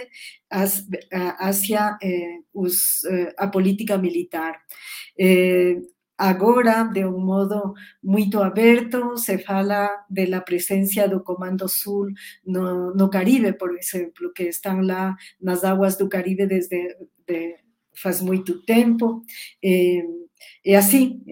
hacia 0.50 1.98
eh, 2.02 2.38
os, 2.52 3.04
eh, 3.04 3.34
a 3.36 3.46
política 3.48 3.98
militar. 3.98 4.58
Agora, 6.16 6.84
de 6.84 7.04
um 7.04 7.18
modo 7.18 7.74
muito 8.02 8.40
aberto, 8.40 9.16
se 9.16 9.38
fala 9.38 9.88
da 10.08 10.40
presença 10.40 11.08
do 11.08 11.22
Comando 11.22 11.68
Sul 11.68 12.08
no, 12.46 12.94
no, 12.94 13.10
Caribe, 13.10 13.52
por 13.54 13.76
exemplo, 13.76 14.32
que 14.32 14.44
estão 14.44 14.80
lá 14.80 15.16
nas 15.40 15.64
águas 15.64 15.96
do 15.96 16.08
Caribe 16.08 16.46
desde 16.46 16.96
de, 17.26 17.56
faz 17.96 18.20
muito 18.20 18.62
tempo. 18.62 19.22
Eh, 19.62 20.02
e 20.64 20.74
assim, 20.74 21.22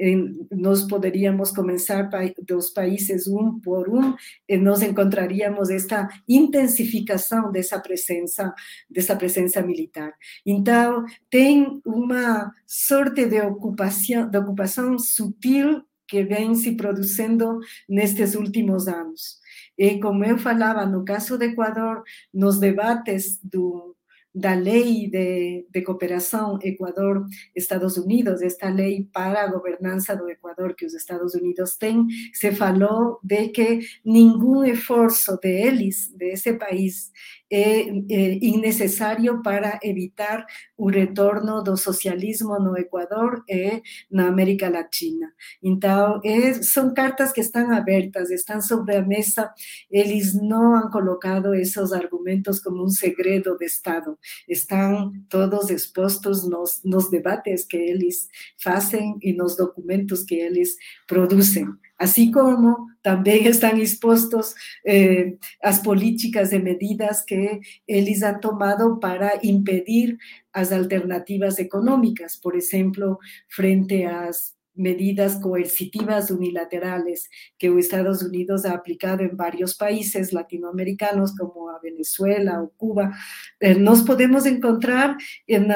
nós 0.51 0.83
poderíamos 0.83 1.51
começar 1.51 2.09
dos 2.47 2.71
países 2.71 3.27
um 3.27 3.59
por 3.61 3.89
um, 3.89 4.15
e 4.47 4.59
nós 4.59 4.83
encontraríamos 4.83 5.71
esta 5.71 6.07
intensificação 6.29 7.51
dessa 7.51 7.81
presença, 7.81 8.55
dessa 8.91 9.17
presença 9.17 9.63
militar. 9.63 10.13
Então, 10.45 11.05
tem 11.31 11.81
uma 11.85 12.53
sorte 12.67 13.25
de 13.27 13.41
ocupação, 13.41 14.29
de 14.29 14.39
ocupação 14.39 14.99
sutil 14.99 15.83
que 16.07 16.23
vem 16.25 16.55
se 16.55 16.73
produzindo 16.73 17.59
nestes 17.89 18.35
últimos 18.35 18.87
anos. 18.87 19.41
E 19.79 19.99
como 19.99 20.25
eu 20.25 20.37
falava, 20.37 20.85
no 20.85 21.07
caso 21.07 21.39
do 21.39 21.45
Equador, 21.45 22.03
nos 22.35 22.61
debates 22.61 23.41
do 23.43 23.97
da 24.35 24.55
lei 24.55 25.09
de, 25.11 25.67
de 25.71 25.83
cooperação 25.83 26.59
Equador-Estados 26.63 27.97
Unidos, 27.97 28.41
esta 28.41 28.69
lei 28.69 29.07
para 29.13 29.43
a 29.43 29.49
governança 29.49 30.17
do 30.17 30.29
Equador 30.29 30.75
que 30.75 30.87
os 30.87 30.95
Estados 30.95 31.35
Unidos 31.35 31.77
têm, 31.77 32.07
se 32.33 32.53
falou 32.53 33.19
de 33.23 33.49
que 33.49 33.81
nenhum 34.05 34.65
esforço 34.65 35.37
deles, 35.39 36.11
desse 36.17 36.55
país, 36.55 37.13
é, 37.53 37.83
é 37.83 38.39
innecessário 38.43 39.43
para 39.43 39.79
evitar 39.83 40.47
o 40.77 40.89
retorno 40.89 41.63
do 41.63 41.77
socialismo 41.77 42.59
no 42.59 42.77
Equador 42.79 43.45
e 43.47 43.83
na 44.11 44.29
América 44.29 44.71
Latina. 44.71 45.31
Então, 45.63 46.21
é, 46.25 46.55
são 46.55 46.95
cartas 46.95 47.31
que 47.31 47.43
estão 47.43 47.71
abertas, 47.71 48.31
estão 48.31 48.61
sobre 48.63 48.97
a 48.97 49.03
mesa, 49.03 49.53
eles 49.91 50.35
não 50.35 50.75
han 50.75 50.91
colocado 50.91 51.55
esses 51.55 51.93
argumentos 51.93 52.59
como 52.59 52.83
um 52.83 52.89
segredo 52.89 53.57
de 53.59 53.67
Estado, 53.67 54.19
estão 54.49 55.13
todos 55.29 55.69
expostos 55.69 56.49
nos, 56.49 56.81
nos 56.85 57.11
debates 57.11 57.67
que 57.67 57.77
eles 57.77 58.29
fazem 58.63 59.19
e 59.21 59.35
nos 59.35 59.57
documentos 59.57 60.23
que 60.23 60.37
eles 60.37 60.75
produzem 61.07 61.67
así 62.03 62.33
como 62.33 62.91
también 63.01 63.47
están 63.47 63.79
expuestos 63.79 64.57
eh, 64.85 65.39
las 65.63 65.79
políticas 65.81 66.51
de 66.51 66.59
medidas 66.59 67.25
que 67.25 67.61
ellos 67.87 68.25
han 68.25 68.41
tomado 68.41 68.99
para 68.99 69.35
impedir 69.43 70.19
las 70.53 70.73
alternativas 70.73 71.61
económicas, 71.61 72.39
por 72.39 72.57
ejemplo, 72.57 73.21
frente 73.47 74.07
a 74.07 74.27
las 74.27 74.57
medidas 74.75 75.37
coercitivas 75.37 76.31
unilaterales 76.31 77.29
que 77.59 77.71
Estados 77.79 78.23
Unidos 78.23 78.65
ha 78.65 78.73
aplicado 78.73 79.23
en 79.23 79.37
varios 79.37 79.75
países 79.75 80.33
latinoamericanos 80.33 81.35
como 81.37 81.69
a 81.69 81.79
Venezuela 81.81 82.63
o 82.63 82.71
Cuba, 82.71 83.17
eh, 83.61 83.75
nos 83.75 84.03
podemos 84.03 84.47
encontrar 84.47 85.17
en 85.47 85.73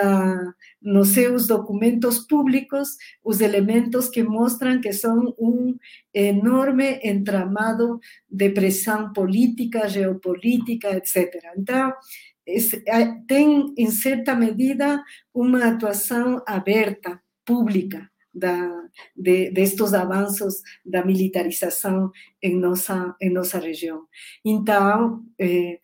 los 0.81 1.09
seus 1.09 1.47
documentos 1.47 2.27
públicos 2.27 2.99
los 3.25 3.41
elementos 3.41 4.11
que 4.11 4.25
muestran 4.25 4.81
que 4.81 4.93
son 4.93 5.35
un 5.37 5.81
enorme 6.13 7.01
entramado 7.03 8.01
de 8.29 8.51
presión 8.51 9.13
política, 9.13 9.89
geopolítica, 9.89 10.91
etc. 10.91 11.37
Entonces, 11.57 12.83
tem, 13.27 13.75
en 13.77 13.93
cierta 13.93 14.35
medida, 14.35 15.05
una 15.33 15.69
actuación 15.69 16.43
abierta, 16.47 17.23
pública, 17.45 18.13
da, 18.37 18.89
de, 19.17 19.51
de, 19.51 19.61
estos 19.63 19.95
avanços 19.95 20.63
da 20.85 21.05
militarização 21.05 22.11
em 22.43 22.57
nossa, 22.59 23.17
em 23.21 23.33
nossa 23.33 23.59
região. 23.59 24.03
Então, 24.45 25.25
eh, 25.39 25.79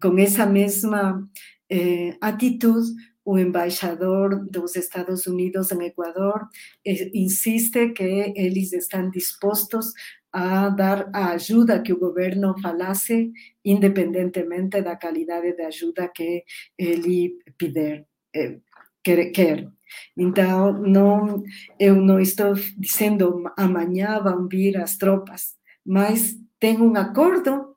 com 0.00 0.18
essa 0.18 0.46
mesma 0.46 1.28
eh, 1.70 2.16
atitude, 2.20 2.88
o 3.24 3.38
embaixador 3.38 4.48
dos 4.50 4.74
Estados 4.74 5.26
Unidos 5.26 5.70
em 5.70 5.84
Equador 5.84 6.48
eh, 6.86 7.10
insiste 7.12 7.90
que 7.90 8.32
eles 8.34 8.72
estão 8.72 9.10
dispostos 9.10 9.92
a 10.32 10.70
dar 10.70 11.10
a 11.14 11.32
ajuda 11.32 11.82
que 11.82 11.92
o 11.92 11.98
governo 11.98 12.54
falasse, 12.62 13.30
independentemente 13.64 14.80
da 14.82 14.96
qualidade 14.96 15.54
de 15.54 15.62
ajuda 15.62 16.08
que 16.08 16.44
ele 16.78 17.34
pedir, 17.58 18.06
eh, 18.34 18.60
quer. 19.04 19.77
Então, 20.16 20.72
não, 20.72 21.42
eu 21.78 21.94
não 21.96 22.20
estou 22.20 22.54
dizendo 22.76 23.44
amanhã 23.56 24.20
vão 24.20 24.48
vir 24.48 24.76
as 24.76 24.96
tropas, 24.96 25.56
mas 25.84 26.36
tem 26.60 26.78
um 26.80 26.96
acordo 26.96 27.76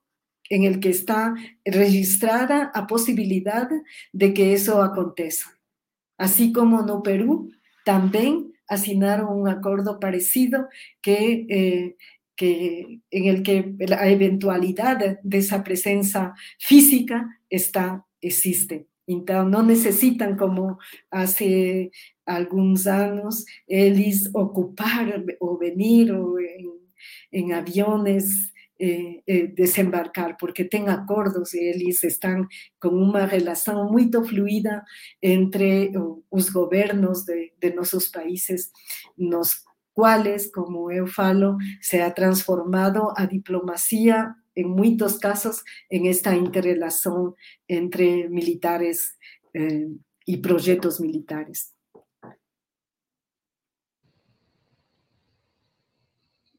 em 0.50 0.66
el 0.66 0.80
que 0.80 0.90
está 0.90 1.34
registrada 1.66 2.72
a 2.74 2.82
possibilidade 2.84 3.74
de 4.14 4.32
que 4.32 4.44
isso 4.44 4.74
aconteça. 4.74 5.50
Assim 6.18 6.52
como 6.52 6.84
no 6.84 7.02
Peru, 7.02 7.48
também 7.86 8.52
assinaram 8.70 9.42
um 9.42 9.46
acordo 9.46 10.00
parecido 10.00 10.68
que, 11.02 11.48
eh, 11.50 11.96
que 12.38 13.02
em 13.12 13.30
el 13.30 13.42
que 13.44 13.76
a 13.98 14.10
eventualidade 14.10 15.20
dessa 15.24 15.60
presença 15.60 16.34
física 16.60 17.28
está 17.50 18.04
existe. 18.22 18.91
Então, 19.12 19.48
não 19.48 19.62
necessitam, 19.62 20.36
como 20.38 20.78
há 21.12 21.26
alguns 22.26 22.88
anos, 22.88 23.44
eles 23.68 24.34
ocupar 24.34 25.08
ou 25.40 25.58
vir 25.58 26.12
ou 26.14 26.40
em, 26.40 26.72
em 27.34 27.54
desembarcar, 29.56 30.38
porque 30.38 30.64
tem 30.64 30.88
acordos 30.88 31.54
e 31.54 31.60
eles 31.60 32.04
estão 32.04 32.48
com 32.82 32.90
uma 32.90 33.26
relação 33.26 33.92
muito 33.92 34.24
fluida 34.24 34.84
entre 35.22 35.92
os 36.32 36.50
governos 36.50 37.24
de, 37.24 37.54
de 37.60 37.76
nossos 37.76 38.08
países, 38.08 38.72
nos 39.18 39.58
quais, 39.94 40.50
como 40.52 40.90
eu 40.90 41.06
se 41.82 42.00
ha 42.00 42.10
transformado 42.10 43.14
a 43.16 43.26
diplomacia 43.26 44.34
en 44.56 44.70
muchos 44.70 45.18
casos 45.18 45.64
en 45.90 46.06
esta 46.06 46.36
interrelación 46.36 47.36
entre 47.68 48.30
militares 48.30 49.18
eh, 49.54 49.88
e 50.26 50.38
projetos 50.38 51.00
militares. 51.00 51.74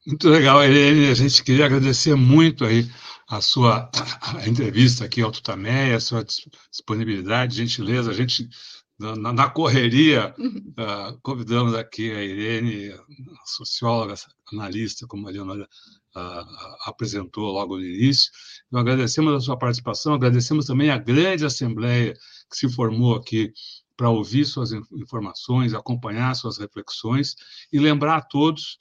Muito 0.05 0.29
legal, 0.31 0.65
Irene. 0.65 1.11
A 1.11 1.15
gente 1.15 1.45
queria 1.45 1.67
agradecer 1.67 2.17
muito 2.17 2.65
aí 2.65 2.91
a 3.29 3.41
sua 3.41 3.89
a 4.21 4.49
entrevista 4.49 5.05
aqui 5.05 5.23
ao 5.23 5.31
Tutameia, 5.31 5.97
a 5.97 6.01
sua 6.01 6.25
disponibilidade, 6.25 7.57
gentileza. 7.57 8.11
A 8.11 8.15
gente, 8.15 8.49
na, 8.99 9.33
na 9.33 9.49
correria, 9.49 10.35
uh, 10.39 11.19
convidamos 11.23 11.75
aqui 11.75 12.11
a 12.11 12.23
Irene, 12.23 12.91
a 12.91 13.47
socióloga, 13.47 14.17
analista, 14.53 15.07
como 15.07 15.29
a 15.29 15.31
Leonora 15.31 15.69
apresentou 16.85 17.53
logo 17.53 17.77
no 17.77 17.85
início. 17.85 18.31
Então, 18.67 18.81
agradecemos 18.81 19.35
a 19.35 19.41
sua 19.41 19.59
participação, 19.59 20.15
agradecemos 20.15 20.67
também 20.67 20.91
a 20.91 20.99
grande 20.99 21.45
assembleia 21.45 22.15
que 22.51 22.57
se 22.57 22.69
formou 22.69 23.15
aqui 23.15 23.53
para 23.97 24.11
ouvir 24.11 24.45
suas 24.45 24.73
informações, 24.73 25.75
acompanhar 25.75 26.35
suas 26.35 26.59
reflexões 26.59 27.35
e 27.73 27.79
lembrar 27.79 28.17
a 28.17 28.23
todos 28.23 28.79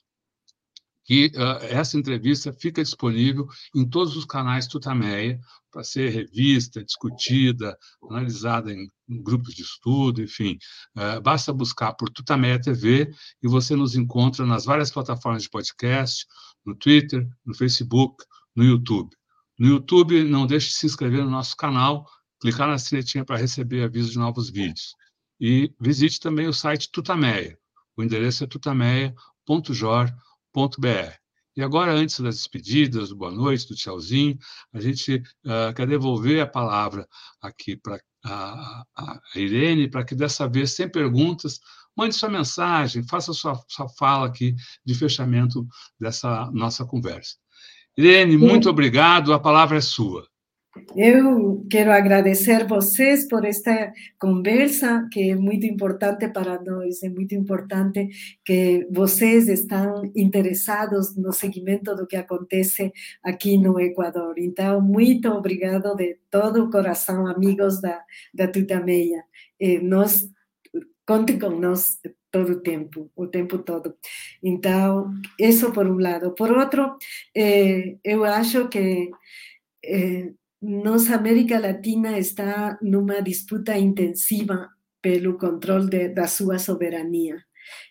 que 1.04 1.32
uh, 1.36 1.64
essa 1.66 1.98
entrevista 1.98 2.54
fica 2.54 2.82
disponível 2.82 3.48
em 3.76 3.88
todos 3.88 4.16
os 4.16 4.26
canais 4.26 4.68
Tutameia 4.68 5.40
para 5.72 5.84
ser 5.84 6.10
revista, 6.10 6.84
discutida, 6.84 7.78
analisada 8.10 8.72
em, 8.72 8.90
grupos 9.22 9.54
de 9.54 9.62
estudo, 9.62 10.22
enfim. 10.22 10.58
Uh, 10.96 11.20
basta 11.22 11.52
buscar 11.52 11.94
por 11.94 12.10
Tutameia 12.10 12.62
TV 12.62 13.14
e 13.44 13.48
você 13.48 13.76
nos 13.76 13.96
encontra 13.96 14.46
nas 14.46 14.64
várias 14.64 14.90
plataformas 14.90 15.44
de 15.44 15.50
podcast, 15.50 16.26
no 16.66 16.76
Twitter, 16.76 17.28
no 17.46 17.54
Facebook, 17.54 18.24
no 18.56 18.64
YouTube. 18.64 19.16
No 19.58 19.68
YouTube, 19.68 20.24
não 20.24 20.48
deixe 20.48 20.70
de 20.70 20.76
se 20.76 20.86
inscrever 20.86 21.24
no 21.24 21.30
nosso 21.30 21.56
canal, 21.56 22.08
clicar 22.40 22.68
na 22.68 22.78
sinetinha 22.78 23.24
para 23.24 23.38
receber 23.38 23.84
avisos 23.84 24.12
de 24.12 24.18
novos 24.18 24.50
vídeos. 24.50 24.96
E 25.40 25.74
visite 25.80 26.20
também 26.20 26.48
o 26.48 26.54
site 26.54 26.90
Tutameia. 26.92 27.58
O 27.96 28.04
endereço 28.04 28.44
é 28.44 28.48
tutameia.jor.br. 28.48 31.22
E 31.56 31.62
agora, 31.62 31.94
antes 31.94 32.20
das 32.20 32.36
despedidas, 32.36 33.10
do 33.10 33.16
boa 33.16 33.32
noite, 33.32 33.68
do 33.68 33.76
tchauzinho, 33.76 34.38
a 34.72 34.80
gente 34.80 35.22
uh, 35.46 35.74
quer 35.76 35.86
devolver 35.86 36.42
a 36.42 36.48
palavra 36.48 37.08
aqui 37.42 37.76
para 37.76 38.02
a, 38.24 38.86
a, 38.96 39.22
Irene, 39.36 39.90
para 39.90 40.06
que 40.06 40.16
dessa 40.16 40.48
vez, 40.48 40.72
sem 40.72 40.90
perguntas, 40.90 41.60
mande 41.96 42.16
sua 42.16 42.30
mensagem, 42.30 43.08
faça 43.08 43.34
sua, 43.34 43.60
sua 43.68 43.88
fala 43.90 44.28
aqui 44.28 44.56
de 44.86 44.96
fechamento 44.96 45.66
dessa 46.00 46.50
nossa 46.52 46.86
conversa. 46.86 47.36
Irene, 47.98 48.38
muito 48.38 48.70
obrigado, 48.70 49.34
a 49.34 49.40
palavra 49.40 49.78
é 49.78 49.82
sua. 49.82 50.26
Eu 50.96 51.66
quero 51.70 51.92
agradecer 51.92 52.66
vocês 52.66 53.28
por 53.28 53.44
esta 53.44 53.92
conversa, 54.18 55.06
que 55.12 55.32
é 55.32 55.36
muito 55.36 55.66
importante 55.66 56.30
para 56.30 56.62
nós, 56.62 57.04
é 57.04 57.10
muito 57.10 57.36
importante 57.36 58.08
que 58.46 58.88
vocês 58.90 59.50
estão 59.50 60.10
interessados 60.16 61.14
no 61.18 61.34
seguimento 61.34 61.94
do 61.94 62.08
que 62.08 62.16
acontece 62.16 62.94
aqui 63.22 63.58
no 63.58 63.78
Equador. 63.82 64.36
Então, 64.38 64.80
muito 64.80 65.28
obrigado 65.30 65.94
de 65.94 66.18
todo 66.30 66.64
o 66.64 66.72
coração, 66.72 67.28
amigos 67.28 67.82
da, 67.82 68.02
da 68.34 68.48
Tutameia. 68.48 69.26
Eh, 69.60 69.82
nós, 69.82 70.26
conte 71.12 71.38
nós 71.60 72.00
todo 72.32 72.54
o 72.54 72.62
tempo, 72.62 73.12
o 73.16 73.28
tempo 73.28 73.60
todo. 73.60 73.96
Então, 74.42 75.12
isso 75.38 75.72
por 75.74 75.86
um 75.86 75.98
lado. 76.00 76.34
Por 76.34 76.52
outro, 76.52 76.98
eh, 77.36 77.98
eu 78.04 78.24
acho 78.24 78.70
que 78.70 79.12
eh, 79.84 80.32
nossa 80.62 81.16
América 81.16 81.60
Latina 81.60 82.18
está 82.18 82.78
numa 82.82 83.22
disputa 83.22 83.78
intensiva 83.78 84.70
pelo 85.02 85.38
controle 85.38 86.10
da 86.10 86.28
sua 86.28 86.58
soberania. 86.60 87.44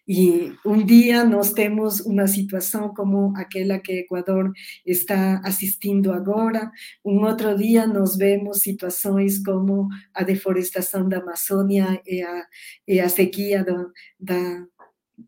E 0.06 0.52
um 0.64 0.84
dia 0.84 1.24
nós 1.24 1.52
temos 1.52 2.00
uma 2.00 2.26
situação 2.26 2.92
como 2.94 3.32
aquela 3.36 3.78
que 3.78 3.92
Equador 3.92 4.52
está 4.84 5.40
assistindo 5.44 6.12
agora, 6.12 6.70
um 7.04 7.24
outro 7.24 7.56
dia 7.56 7.86
nós 7.86 8.16
vemos 8.16 8.60
situações 8.60 9.42
como 9.42 9.88
a 10.14 10.22
deforestação 10.22 11.08
da 11.08 11.18
Amazônia 11.18 12.00
e 12.06 12.22
a, 12.22 12.46
e 12.88 13.00
a 13.00 13.08
sequia 13.08 13.64
do, 13.64 13.92
da, 14.18 14.66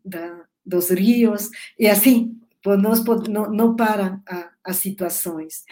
da, 0.03 0.45
dos 0.65 0.89
rios, 0.89 1.49
e 1.77 1.87
assim, 1.87 2.37
nós, 2.65 3.03
não, 3.27 3.51
não 3.51 3.75
param 3.75 4.21
as 4.63 4.77
situações. 4.77 5.63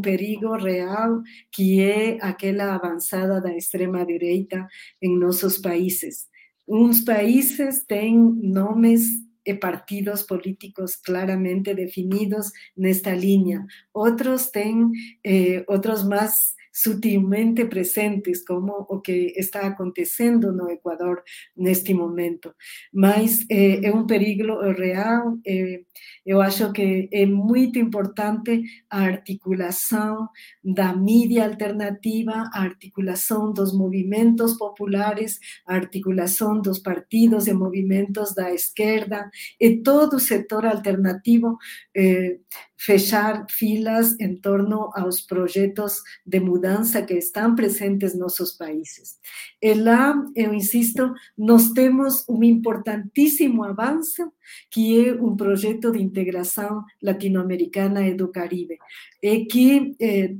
Perigo 0.00 0.56
real 0.56 1.22
que 1.50 1.80
é 1.80 2.18
aquela 2.20 2.74
avançada 2.74 3.40
da 3.40 3.56
extrema-direita 3.56 4.66
em 5.00 5.18
nossos 5.18 5.58
países. 5.58 6.29
Uns 6.72 7.00
países 7.00 7.84
têm 7.84 8.16
nomes 8.16 9.02
e 9.44 9.54
partidos 9.54 10.22
políticos 10.22 10.94
claramente 10.94 11.74
definidos 11.74 12.52
nesta 12.76 13.12
linha, 13.12 13.66
outros 13.92 14.50
têm 14.50 14.92
eh, 15.26 15.64
outros 15.66 16.04
mais 16.04 16.54
sutilmente 16.82 17.66
presentes, 17.66 18.44
como 18.44 18.86
o 18.88 19.00
que 19.00 19.34
está 19.36 19.66
acontecendo 19.66 20.50
no 20.52 20.70
Equador 20.70 21.22
neste 21.56 21.92
momento. 21.92 22.54
Mas 22.92 23.44
é, 23.50 23.86
é 23.86 23.94
um 23.94 24.06
perigo 24.06 24.60
real. 24.72 25.36
É, 25.46 25.80
eu 26.24 26.40
acho 26.40 26.72
que 26.72 27.08
é 27.12 27.26
muito 27.26 27.78
importante 27.78 28.62
a 28.88 29.00
articulação 29.02 30.28
da 30.62 30.94
mídia 30.94 31.44
alternativa, 31.44 32.48
a 32.52 32.62
articulação 32.62 33.52
dos 33.52 33.76
movimentos 33.76 34.56
populares, 34.56 35.38
a 35.66 35.74
articulação 35.74 36.60
dos 36.60 36.78
partidos 36.78 37.46
e 37.46 37.52
movimentos 37.52 38.34
da 38.34 38.52
esquerda 38.52 39.30
e 39.60 39.82
todo 39.82 40.16
o 40.16 40.20
setor 40.20 40.64
alternativo 40.64 41.58
eh, 41.94 42.38
fechar 42.80 43.44
filas 43.50 44.18
em 44.18 44.36
torno 44.36 44.90
aos 44.94 45.20
projetos 45.20 46.00
de 46.24 46.40
mudança 46.40 47.02
que 47.02 47.14
estão 47.14 47.54
presentes 47.54 48.14
nos 48.14 48.30
nossos 48.30 48.52
países. 48.52 49.18
E 49.60 49.74
lá, 49.74 50.14
eu 50.34 50.54
insisto, 50.54 51.12
nós 51.36 51.70
temos 51.72 52.24
um 52.28 52.42
importantíssimo 52.42 53.64
avanço, 53.64 54.32
que 54.70 55.08
é 55.08 55.12
um 55.12 55.36
projeto 55.36 55.92
de 55.92 56.02
integração 56.02 56.82
latino-americana 57.02 58.06
e 58.06 58.14
do 58.14 58.28
Caribe, 58.28 58.78
e 59.22 59.44
que 59.44 59.94
eh, 60.00 60.34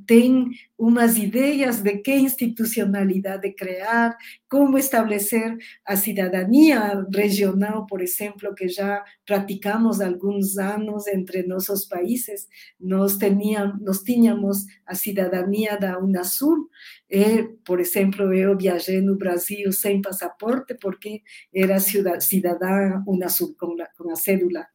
umas 0.81 1.18
ideias 1.18 1.83
de 1.83 1.99
que 1.99 2.16
institucionalidade 2.16 3.53
criar, 3.53 4.16
como 4.49 4.78
estabelecer 4.78 5.59
a 5.85 5.95
cidadania 5.95 7.05
regional, 7.14 7.85
por 7.85 8.01
exemplo, 8.01 8.55
que 8.55 8.66
já 8.66 9.05
praticamos 9.26 10.01
há 10.01 10.07
alguns 10.07 10.57
anos 10.57 11.07
entre 11.07 11.43
nossos 11.43 11.85
países. 11.85 12.49
Nós, 12.81 13.18
teníamos, 13.18 13.78
nós 13.83 14.03
tínhamos 14.03 14.64
a 14.87 14.95
cidadania 14.95 15.76
da 15.76 15.99
Unasul, 15.99 16.70
e, 17.11 17.43
por 17.62 17.78
exemplo, 17.78 18.33
eu 18.33 18.57
viajei 18.57 19.03
no 19.03 19.18
Brasil 19.18 19.70
sem 19.72 20.01
passaporte, 20.01 20.74
porque 20.81 21.20
era 21.55 21.78
cidadã 21.78 23.03
Unasul, 23.07 23.55
com, 23.59 23.76
a, 23.83 23.87
com 23.99 24.11
a 24.11 24.16
cédula 24.16 24.66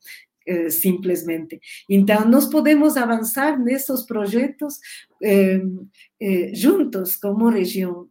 eh, 0.48 0.70
simplesmente. 0.70 1.60
Então, 1.90 2.28
nós 2.30 2.46
podemos 2.48 2.98
avançar 2.98 3.60
nesses 3.60 4.06
projetos 4.06 4.76
eh, 5.24 5.62
eh, 6.22 6.52
juntos, 6.54 7.16
como 7.18 7.50
região, 7.50 8.08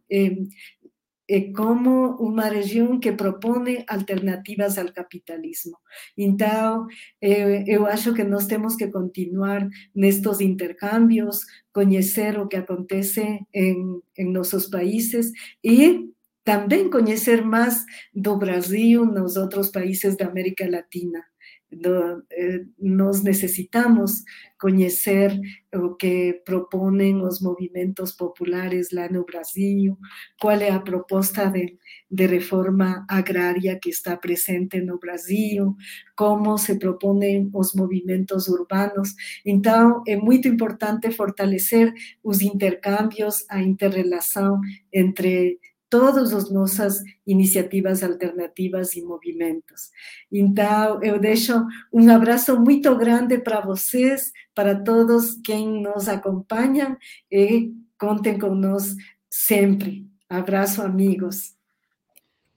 como 1.55 2.17
uma 2.17 2.43
região 2.49 2.99
que 2.99 3.11
propõe 3.11 3.83
alternativas 3.87 4.77
ao 4.77 4.93
capitalismo. 4.93 5.75
Então, 6.15 6.85
eu 7.21 7.87
acho 7.87 8.13
que 8.13 8.23
nós 8.23 8.45
temos 8.45 8.75
que 8.75 8.89
continuar 8.89 9.67
nestes 9.95 10.39
intercâmbios, 10.39 11.39
conhecer 11.73 12.37
o 12.39 12.47
que 12.47 12.57
acontece 12.57 13.39
em, 13.53 14.01
em 14.17 14.31
nossos 14.31 14.67
países 14.67 15.31
e 15.63 16.09
também 16.45 16.91
conhecer 16.91 17.43
mais 17.43 17.83
do 18.13 18.37
Brasil 18.37 19.03
nos 19.03 19.35
outros 19.35 19.69
países 19.69 20.15
da 20.15 20.27
América 20.27 20.69
Latina. 20.69 21.23
Eh, 21.71 22.63
nós 22.79 23.23
necessitamos 23.23 24.23
conhecer 24.59 25.37
o 25.73 25.95
que 25.95 26.41
propõem 26.45 27.21
os 27.21 27.41
movimentos 27.41 28.11
populares 28.13 28.89
lá 28.91 29.09
no 29.09 29.25
Brasil, 29.25 29.97
qual 30.39 30.59
é 30.59 30.69
a 30.69 30.79
proposta 30.79 31.47
de, 31.47 31.77
de 32.09 32.27
reforma 32.27 33.05
agrária 33.09 33.77
que 33.81 33.89
está 33.89 34.15
presente 34.15 34.79
no 34.81 34.99
Brasil, 34.99 35.75
como 36.15 36.57
se 36.57 36.77
propõem 36.79 37.49
os 37.53 37.73
movimentos 37.73 38.47
urbanos. 38.47 39.13
Então, 39.45 40.01
é 40.07 40.15
muito 40.15 40.47
importante 40.47 41.11
fortalecer 41.11 41.93
os 42.23 42.41
intercâmbios, 42.41 43.43
a 43.49 43.61
interrelação 43.61 44.59
entre 44.93 45.59
todas 45.95 46.33
as 46.33 46.51
nossas 46.51 47.01
iniciativas 47.25 48.03
alternativas 48.03 48.95
e 48.95 49.01
movimentos. 49.01 49.91
Então, 50.29 51.01
eu 51.01 51.17
deixo 51.17 51.53
um 51.93 52.09
abraço 52.09 52.59
muito 52.59 52.93
grande 52.97 53.37
para 53.37 53.61
vocês, 53.61 54.33
para 54.53 54.75
todos 54.75 55.39
quem 55.41 55.81
nos 55.81 56.09
acompanham 56.09 56.97
e 57.31 57.71
contem 57.97 58.37
conosco 58.37 58.97
sempre. 59.29 60.05
Abraço, 60.29 60.81
amigos. 60.81 61.55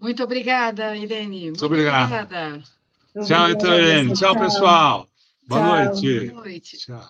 Muito 0.01 0.25
obrigada, 0.25 0.97
Irene. 0.97 1.45
Muito, 1.45 1.65
obrigado. 1.65 2.13
obrigada. 2.13 2.63
Tchau, 3.25 3.51
então, 3.51 3.73
Irene. 3.73 4.15
Tchau, 4.15 4.35
tchau, 4.35 4.43
pessoal. 4.43 5.09
Boa 5.47 5.61
Tchau. 5.61 5.85
noite. 5.85 6.31
Boa 6.31 6.43
noite. 6.43 6.77
Tchau. 6.77 7.09